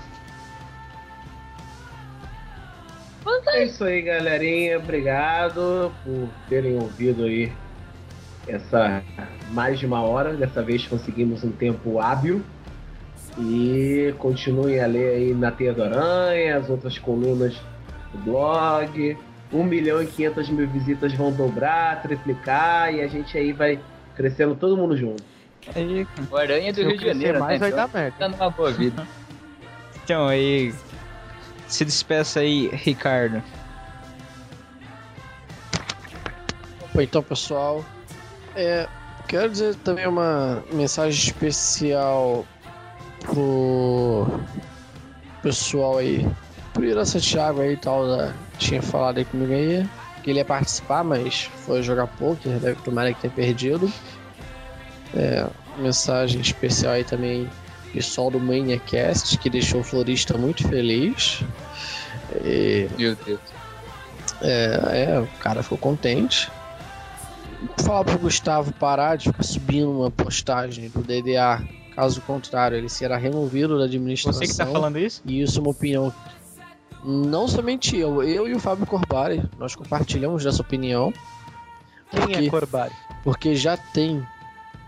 É 3.48 3.64
isso 3.64 3.84
aí, 3.84 4.02
galerinha. 4.02 4.78
Obrigado 4.78 5.90
por 6.04 6.28
terem 6.48 6.76
ouvido 6.76 7.24
aí 7.24 7.50
essa 8.46 9.02
mais 9.50 9.78
de 9.78 9.86
uma 9.86 10.00
hora. 10.02 10.34
Dessa 10.34 10.62
vez 10.62 10.86
conseguimos 10.86 11.42
um 11.44 11.50
tempo 11.52 12.00
hábil. 12.00 12.42
E 13.38 14.14
continuem 14.18 14.80
a 14.80 14.86
ler 14.86 15.14
aí 15.16 15.34
na 15.34 15.50
Teia 15.50 15.74
do 15.74 15.82
Aranha, 15.82 16.56
as 16.56 16.70
outras 16.70 16.98
colunas 16.98 17.54
do 18.12 18.18
blog. 18.18 19.16
1 19.52 19.62
milhão 19.62 20.02
e 20.02 20.06
500 20.06 20.48
mil 20.48 20.66
visitas 20.68 21.12
vão 21.14 21.30
dobrar, 21.30 22.00
triplicar 22.02 22.92
e 22.92 23.00
a 23.02 23.06
gente 23.06 23.36
aí 23.38 23.52
vai 23.52 23.78
crescendo 24.16 24.54
todo 24.56 24.76
mundo 24.76 24.96
junto. 24.96 25.22
Aí, 25.74 26.06
O 26.30 26.36
Aranha 26.36 26.70
é 26.70 26.72
do 26.72 26.82
Rio 26.82 26.96
de 26.98 27.04
Janeiro, 27.06 27.38
mais, 27.40 27.60
né? 27.60 27.68
vai 27.68 27.68
Então, 27.68 27.86
dar 27.86 27.92
merda. 28.00 28.16
tá 28.18 28.28
numa 28.28 28.50
boa 28.50 28.72
vida. 28.72 29.06
então 30.02 30.26
aí, 30.26 30.74
se 31.68 31.84
despeça 31.84 32.40
aí, 32.40 32.68
Ricardo. 32.72 33.42
Opa, 36.82 37.02
então, 37.02 37.22
pessoal, 37.22 37.84
é, 38.56 38.88
quero 39.28 39.50
dizer 39.50 39.74
também 39.76 40.06
uma 40.06 40.64
mensagem 40.72 41.18
especial 41.18 42.44
pro 43.20 44.26
pessoal 45.42 45.98
aí, 45.98 46.26
pro 46.72 46.84
Ira 46.84 47.04
Santiago 47.04 47.60
aí 47.60 47.74
e 47.74 47.76
tal, 47.76 48.06
da, 48.06 48.32
tinha 48.58 48.82
falado 48.82 49.18
aí 49.18 49.24
comigo 49.24 49.52
aí, 49.52 49.88
que 50.22 50.30
ele 50.30 50.38
ia 50.38 50.44
participar, 50.44 51.04
mas 51.04 51.50
foi 51.64 51.82
jogar 51.82 52.06
pouco, 52.06 52.48
deve 52.48 52.74
tomar 52.82 53.12
que 53.14 53.20
tenha 53.20 53.32
perdido. 53.32 53.92
É, 55.14 55.46
mensagem 55.78 56.40
especial 56.40 56.94
aí 56.94 57.04
também 57.04 57.48
pessoal 57.92 58.30
do 58.30 58.38
Maniacast, 58.38 59.38
que 59.38 59.48
deixou 59.48 59.80
o 59.80 59.84
Florista 59.84 60.36
muito 60.36 60.66
feliz. 60.68 61.42
E, 62.44 62.88
Meu 62.98 63.16
Deus. 63.16 63.40
é, 64.42 65.08
é, 65.12 65.20
o 65.20 65.26
cara 65.38 65.62
ficou 65.62 65.78
contente. 65.78 66.50
Falar 67.78 68.04
pro 68.04 68.18
Gustavo 68.18 68.72
parar 68.72 69.16
de 69.16 69.24
ficar 69.30 69.42
subindo 69.42 69.90
uma 69.90 70.10
postagem 70.10 70.88
do 70.88 71.00
DDA. 71.02 71.62
Caso 71.94 72.20
contrário, 72.22 72.76
ele 72.76 72.88
será 72.88 73.16
removido 73.16 73.78
da 73.78 73.84
administração. 73.84 74.40
Você 74.40 74.46
que 74.52 74.56
tá 74.56 74.66
falando 74.66 74.98
isso? 74.98 75.22
E 75.24 75.40
isso 75.40 75.58
é 75.58 75.62
uma 75.62 75.70
opinião. 75.70 76.12
Não 77.04 77.46
somente 77.48 77.96
eu, 77.96 78.22
eu 78.22 78.48
e 78.48 78.54
o 78.54 78.58
Fábio 78.60 78.84
Corbari, 78.84 79.42
nós 79.58 79.74
compartilhamos 79.74 80.44
dessa 80.44 80.60
opinião. 80.60 81.12
Quem 82.10 82.20
Porque- 82.20 82.34
é 82.46 82.50
Corbari? 82.50 82.92
Porque 83.24 83.54
já 83.54 83.76
tem. 83.76 84.22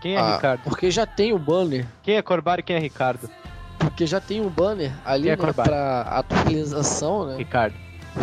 Quem 0.01 0.15
é 0.15 0.19
a- 0.19 0.35
Ricardo? 0.35 0.61
Porque 0.63 0.91
já 0.91 1.05
tem 1.05 1.33
o 1.33 1.39
banner. 1.39 1.85
Quem 2.03 2.15
é 2.15 2.21
Corbari 2.21 2.59
e 2.61 2.63
quem 2.63 2.75
é 2.75 2.79
Ricardo? 2.79 3.29
Porque 3.79 4.05
já 4.05 4.19
tem 4.19 4.45
o 4.45 4.49
banner 4.49 4.91
ali 5.05 5.29
é 5.29 5.35
né, 5.37 5.53
pra 5.53 6.01
atualização, 6.01 7.25
né? 7.25 7.37
Ricardo. 7.37 7.75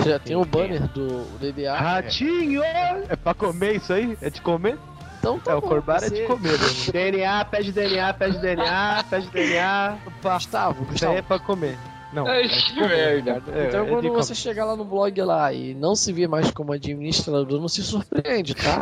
Já 0.04 0.18
tem 0.18 0.36
o 0.36 0.42
é? 0.42 0.44
banner 0.44 0.82
do 0.88 1.24
DDA. 1.38 1.74
Ratinho! 1.76 2.62
É 2.62 3.16
pra 3.16 3.34
comer 3.34 3.76
isso 3.76 3.92
aí? 3.92 4.16
É 4.20 4.28
de 4.30 4.40
comer? 4.40 4.76
Então 5.18 5.38
tá 5.38 5.52
é, 5.52 5.54
o 5.54 5.60
bom, 5.60 5.68
Corbari 5.68 6.04
é 6.04 6.08
você- 6.08 6.20
de 6.22 6.26
comer, 6.26 6.52
né? 6.52 6.66
DNA, 6.92 7.44
pede 7.46 7.72
DNA, 7.72 8.14
pede 8.14 8.38
DNA, 8.38 9.04
pede 9.08 9.28
DNA. 9.30 9.98
Gustavo, 10.22 10.74
Isso 10.74 10.84
aí 10.84 10.90
Gustavo. 10.92 11.16
é 11.16 11.22
pra 11.22 11.38
comer. 11.38 11.76
Não. 12.12 12.26
Ai, 12.26 12.42
é 12.44 12.46
de 12.46 12.54
que 12.64 12.74
comer, 12.74 12.88
merda. 13.24 13.42
É, 13.52 13.66
Então 13.68 13.80
é 13.80 13.84
de 13.84 13.90
quando 13.90 14.08
comer. 14.08 14.16
você 14.22 14.34
chegar 14.34 14.64
lá 14.64 14.76
no 14.76 14.84
blog 14.84 15.20
lá 15.22 15.52
e 15.52 15.74
não 15.74 15.94
se 15.96 16.12
vir 16.12 16.28
mais 16.28 16.50
como 16.50 16.72
administrador, 16.72 17.60
não 17.60 17.68
se 17.68 17.82
surpreende, 17.82 18.54
tá? 18.54 18.80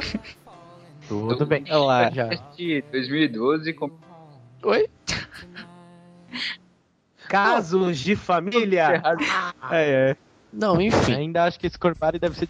Tudo 1.09 1.45
bem. 1.47 1.65
Olha 1.69 1.79
lá. 1.79 2.11
Já. 2.11 2.29
Este 2.33 2.83
2012 2.91 3.73
com 3.75 3.91
Oi? 4.65 4.89
Casos 7.29 7.99
de 7.99 8.17
família. 8.17 9.03
É, 9.71 10.11
é. 10.11 10.17
Não, 10.55 10.81
enfim. 10.81 11.15
Ainda 11.15 11.45
acho 11.45 11.59
que 11.59 11.67
esse 11.67 11.79
Corbari 11.79 12.19
deve 12.19 12.39
ser 12.39 12.49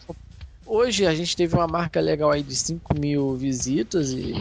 Hoje 0.66 1.06
a 1.06 1.14
gente 1.14 1.36
teve 1.36 1.55
uma 1.55 1.66
marca 1.66 2.01
legal 2.01 2.31
aí 2.31 2.43
de 2.43 2.56
5 2.56 2.98
mil 2.98 3.35
visitas 3.36 4.12
e 4.12 4.35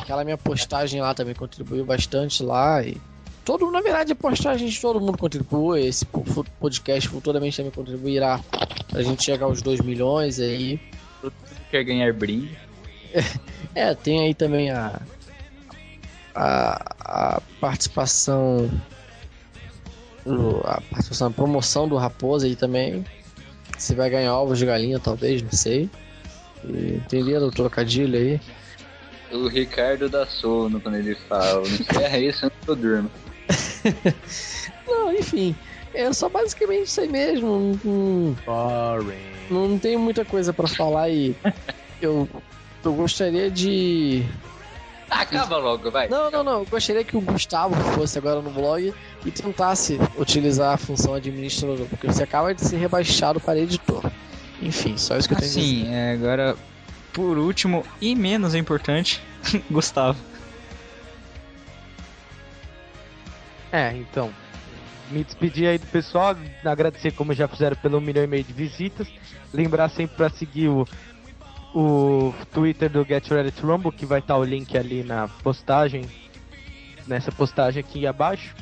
aquela 0.00 0.24
minha 0.24 0.38
postagem 0.38 1.00
lá 1.00 1.14
também 1.14 1.34
contribuiu 1.34 1.84
bastante 1.84 2.42
lá 2.42 2.82
e 2.82 2.96
todo, 3.44 3.70
na 3.70 3.82
verdade, 3.82 4.12
a 4.12 4.16
postagem 4.16 4.68
de 4.68 4.80
todo 4.80 5.00
mundo 5.00 5.18
contribui, 5.18 5.84
esse 5.86 6.06
podcast 6.58 7.08
futuramente 7.08 7.56
também 7.56 7.70
contribuirá 7.70 8.40
pra 8.88 9.02
gente 9.02 9.22
chegar 9.22 9.44
aos 9.44 9.60
2 9.60 9.80
milhões 9.80 10.40
aí. 10.40 10.80
quer 11.70 11.84
ganhar 11.84 12.12
brinde. 12.12 12.56
É, 13.72 13.94
tem 13.94 14.18
aí 14.18 14.34
também 14.34 14.68
a 14.68 15.00
a, 16.34 17.36
a 17.36 17.42
participação. 17.60 18.70
A 20.64 20.80
participação, 20.90 21.28
a 21.28 21.30
promoção 21.30 21.88
do 21.88 21.96
Raposa 21.96 22.46
aí 22.46 22.56
também. 22.56 23.04
Se 23.78 23.94
vai 23.94 24.10
ganhar 24.10 24.36
ovos 24.36 24.58
de 24.58 24.66
galinha, 24.66 24.98
talvez, 24.98 25.42
não 25.42 25.52
sei. 25.52 25.88
E, 26.64 26.96
entenderam 26.96 27.46
o 27.46 27.50
trocadilho 27.50 28.18
aí? 28.18 28.40
O 29.32 29.48
Ricardo 29.48 30.08
dá 30.08 30.26
sono 30.26 30.80
quando 30.80 30.96
ele 30.96 31.14
fala. 31.14 31.62
Não 31.62 31.74
encerra 31.74 32.18
isso 32.18 32.46
antes 32.46 32.58
que 32.62 32.68
eu 32.70 32.76
durmo. 32.76 33.10
Não, 34.86 35.12
enfim. 35.12 35.54
É 35.94 36.12
só 36.12 36.28
basicamente 36.28 36.86
isso 36.86 37.00
aí 37.00 37.08
mesmo. 37.08 37.78
Não, 37.84 38.36
Boring. 38.44 39.18
não, 39.50 39.68
não 39.68 39.78
tem 39.78 39.96
muita 39.96 40.24
coisa 40.24 40.52
pra 40.52 40.68
falar 40.68 41.08
e 41.10 41.34
eu, 42.00 42.28
eu 42.84 42.92
gostaria 42.92 43.50
de. 43.50 44.24
Acaba 45.10 45.56
logo, 45.56 45.90
vai. 45.90 46.08
Não, 46.08 46.30
não, 46.30 46.44
não. 46.44 46.60
Eu 46.60 46.66
gostaria 46.66 47.02
que 47.02 47.16
o 47.16 47.20
Gustavo 47.20 47.74
fosse 47.94 48.16
agora 48.16 48.40
no 48.40 48.50
blog 48.50 48.94
e 49.24 49.30
tentasse 49.30 49.98
utilizar 50.16 50.74
a 50.74 50.76
função 50.76 51.14
administrador, 51.14 51.86
porque 51.86 52.06
você 52.06 52.22
acaba 52.22 52.54
de 52.54 52.64
ser 52.64 52.76
rebaixado 52.76 53.40
para 53.40 53.58
editor. 53.58 54.08
Enfim, 54.62 54.96
só 54.96 55.16
isso 55.16 55.28
que 55.28 55.34
eu 55.34 55.38
tenho 55.38 55.50
a 55.50 55.54
dizer. 55.54 55.82
Assim, 55.82 55.92
é, 55.92 56.12
agora, 56.12 56.56
por 57.12 57.36
último 57.38 57.84
e 58.00 58.14
menos 58.14 58.54
importante, 58.54 59.20
Gustavo. 59.68 60.18
É, 63.72 63.92
então. 63.96 64.32
Me 65.10 65.24
despedir 65.24 65.66
aí 65.66 65.76
do 65.76 65.88
pessoal, 65.88 66.36
agradecer 66.64 67.10
como 67.10 67.34
já 67.34 67.48
fizeram 67.48 67.74
pelo 67.74 68.00
milhão 68.00 68.22
e 68.22 68.28
meio 68.28 68.44
de 68.44 68.52
visitas. 68.52 69.08
Lembrar 69.52 69.88
sempre 69.88 70.16
pra 70.16 70.30
seguir 70.30 70.68
o, 70.68 70.86
o 71.74 72.34
Twitter 72.52 72.88
do 72.90 73.04
Get 73.04 73.28
Ready 73.28 73.50
to 73.52 73.66
Rumble, 73.66 73.92
que 73.92 74.04
vai 74.06 74.18
estar 74.20 74.36
o 74.36 74.44
link 74.44 74.76
ali 74.76 75.02
na 75.02 75.28
postagem, 75.28 76.04
nessa 77.06 77.30
postagem 77.32 77.80
aqui 77.80 78.06
abaixo. 78.06 78.54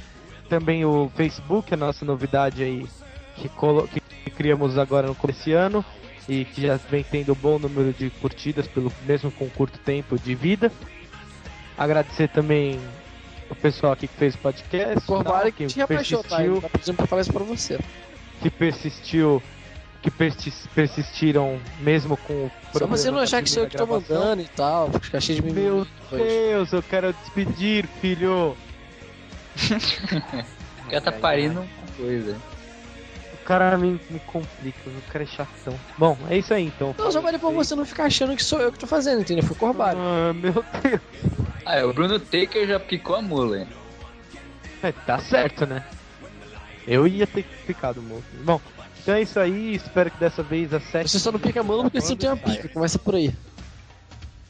Também 0.49 0.85
o 0.85 1.11
Facebook, 1.15 1.73
a 1.73 1.77
nossa 1.77 2.05
novidade 2.05 2.63
aí 2.63 2.87
que, 3.37 3.49
colo- 3.51 3.87
que 3.89 4.01
criamos 4.31 4.79
agora 4.79 5.07
no 5.07 5.15
começo 5.15 5.39
desse 5.41 5.53
ano 5.53 5.85
e 6.29 6.45
que 6.45 6.63
já 6.63 6.77
vem 6.77 7.03
tendo 7.03 7.33
um 7.33 7.37
bom 7.37 7.59
número 7.59 7.93
de 7.93 8.11
curtidas, 8.11 8.67
pelo 8.67 8.93
mesmo 9.07 9.31
com 9.31 9.49
curto 9.51 9.79
tempo 9.79 10.19
de 10.19 10.35
vida. 10.35 10.71
Agradecer 11.77 12.29
também 12.29 12.79
o 13.51 13.55
pessoal 13.55 13.93
aqui 13.93 14.07
que 14.09 14.15
fez 14.17 14.35
o 14.35 14.39
podcast. 14.39 15.07
Corvário 15.07 15.53
tal, 15.53 15.53
que 15.53 15.67
te 15.67 15.79
rebaixou, 15.79 16.23
tá? 16.23 16.37
Tá 16.61 16.69
pedindo 16.69 16.97
pra 16.97 17.07
falar 17.07 17.23
isso 17.23 17.33
pra 17.33 17.45
você. 17.45 17.79
que 18.43 18.51
persistiu, 18.51 19.43
que 20.09 20.17
persis- 20.17 20.67
persistiram 20.75 21.61
mesmo 21.81 22.17
com 22.17 22.33
o 22.33 22.53
Só 22.73 22.87
você 22.87 23.11
não 23.11 23.19
achar 23.19 23.43
que 23.43 23.51
sou 23.51 23.65
eu 23.65 23.69
que 23.69 23.77
tô 23.77 23.87
mandando 23.87 24.43
e 24.43 24.49
tal, 24.49 24.91
ficar 24.93 25.21
cheio 25.21 25.41
de 25.41 25.47
mimimi. 25.47 25.69
Meu. 25.69 25.87
Deus, 26.11 26.73
eu 26.73 26.83
quero 26.83 27.13
despedir, 27.13 27.87
filho. 28.01 28.57
O 30.87 30.91
cara 30.91 31.01
tá 31.03 31.13
parindo 31.13 31.61
uma 31.61 31.69
coisa. 31.97 32.37
O 33.35 33.45
cara 33.49 33.77
me, 33.79 34.01
me 34.11 34.21
complica, 34.21 34.79
o 34.89 35.03
cara 35.13 35.25
é 35.25 35.27
chatão. 35.27 35.79
Bom, 35.97 36.17
é 36.29 36.39
isso 36.39 36.53
aí 36.53 36.65
então. 36.67 36.95
Não, 36.99 37.11
só 37.11 37.21
vale 37.21 37.39
pra 37.39 37.51
você 37.51 37.75
não 37.75 37.85
ficar 37.85 38.05
achando 38.05 38.37
que 38.37 38.43
sou 38.45 38.61
eu 38.61 38.71
que 38.73 38.79
tô 38.79 38.87
fazendo, 38.87 39.21
entendeu? 39.21 39.45
Foi 39.45 39.57
Corvário. 39.57 39.99
Ah, 40.01 40.33
meu 40.35 40.53
Deus. 40.83 41.01
Ah, 41.65 41.77
é, 41.77 41.85
o 41.85 41.93
Bruno 41.93 42.19
Taker 42.19 42.67
já 42.67 42.79
picou 42.81 43.17
a 43.17 43.23
mula, 43.23 43.59
hein? 43.61 43.69
É, 44.83 44.93
tá 44.93 45.19
certo, 45.19 45.67
né? 45.67 45.83
Eu 46.87 47.07
ia 47.07 47.27
ter 47.27 47.43
ficado 47.67 48.01
morto. 48.03 48.25
Bom, 48.45 48.61
então 49.09 49.17
é 49.17 49.23
isso 49.23 49.41
aí. 49.41 49.75
Espero 49.77 50.11
que 50.11 50.19
dessa 50.19 50.43
vez 50.43 50.73
a 50.75 50.81
sete. 50.81 51.09
Você 51.11 51.19
só 51.19 51.33
não 51.33 51.41
pica 51.41 51.61
a 51.61 51.63
mula 51.63 51.85
porque 51.85 51.99
você 51.99 52.11
não 52.11 52.17
tem 52.19 52.29
uma 52.29 52.37
pica. 52.37 52.69
Começa 52.69 52.99
por 52.99 53.15
aí. 53.15 53.35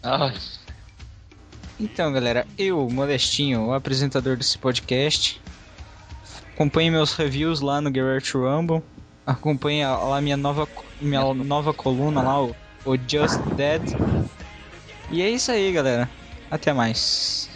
Nossa. 0.03 0.59
Então, 1.79 2.13
galera, 2.13 2.45
eu, 2.59 2.89
Modestinho, 2.91 3.67
o 3.67 3.73
apresentador 3.73 4.37
desse 4.37 4.59
podcast, 4.59 5.41
acompanhe 6.53 6.91
meus 6.91 7.13
reviews 7.15 7.61
lá 7.61 7.81
no 7.81 7.89
Garrett 7.89 8.37
Rumble, 8.37 8.83
acompanhe 9.25 9.85
a- 9.85 9.97
lá 9.97 10.21
minha 10.21 10.37
nova, 10.37 10.67
minha 11.01 11.33
nova 11.33 11.73
coluna 11.73 12.21
lá, 12.21 12.43
o, 12.43 12.57
o 12.85 12.97
Just 12.97 13.39
Dead. 13.55 13.83
E 15.13 15.23
é 15.23 15.31
isso 15.31 15.53
aí, 15.53 15.71
galera. 15.73 16.11
Até 16.51 16.73
mais. 16.73 17.48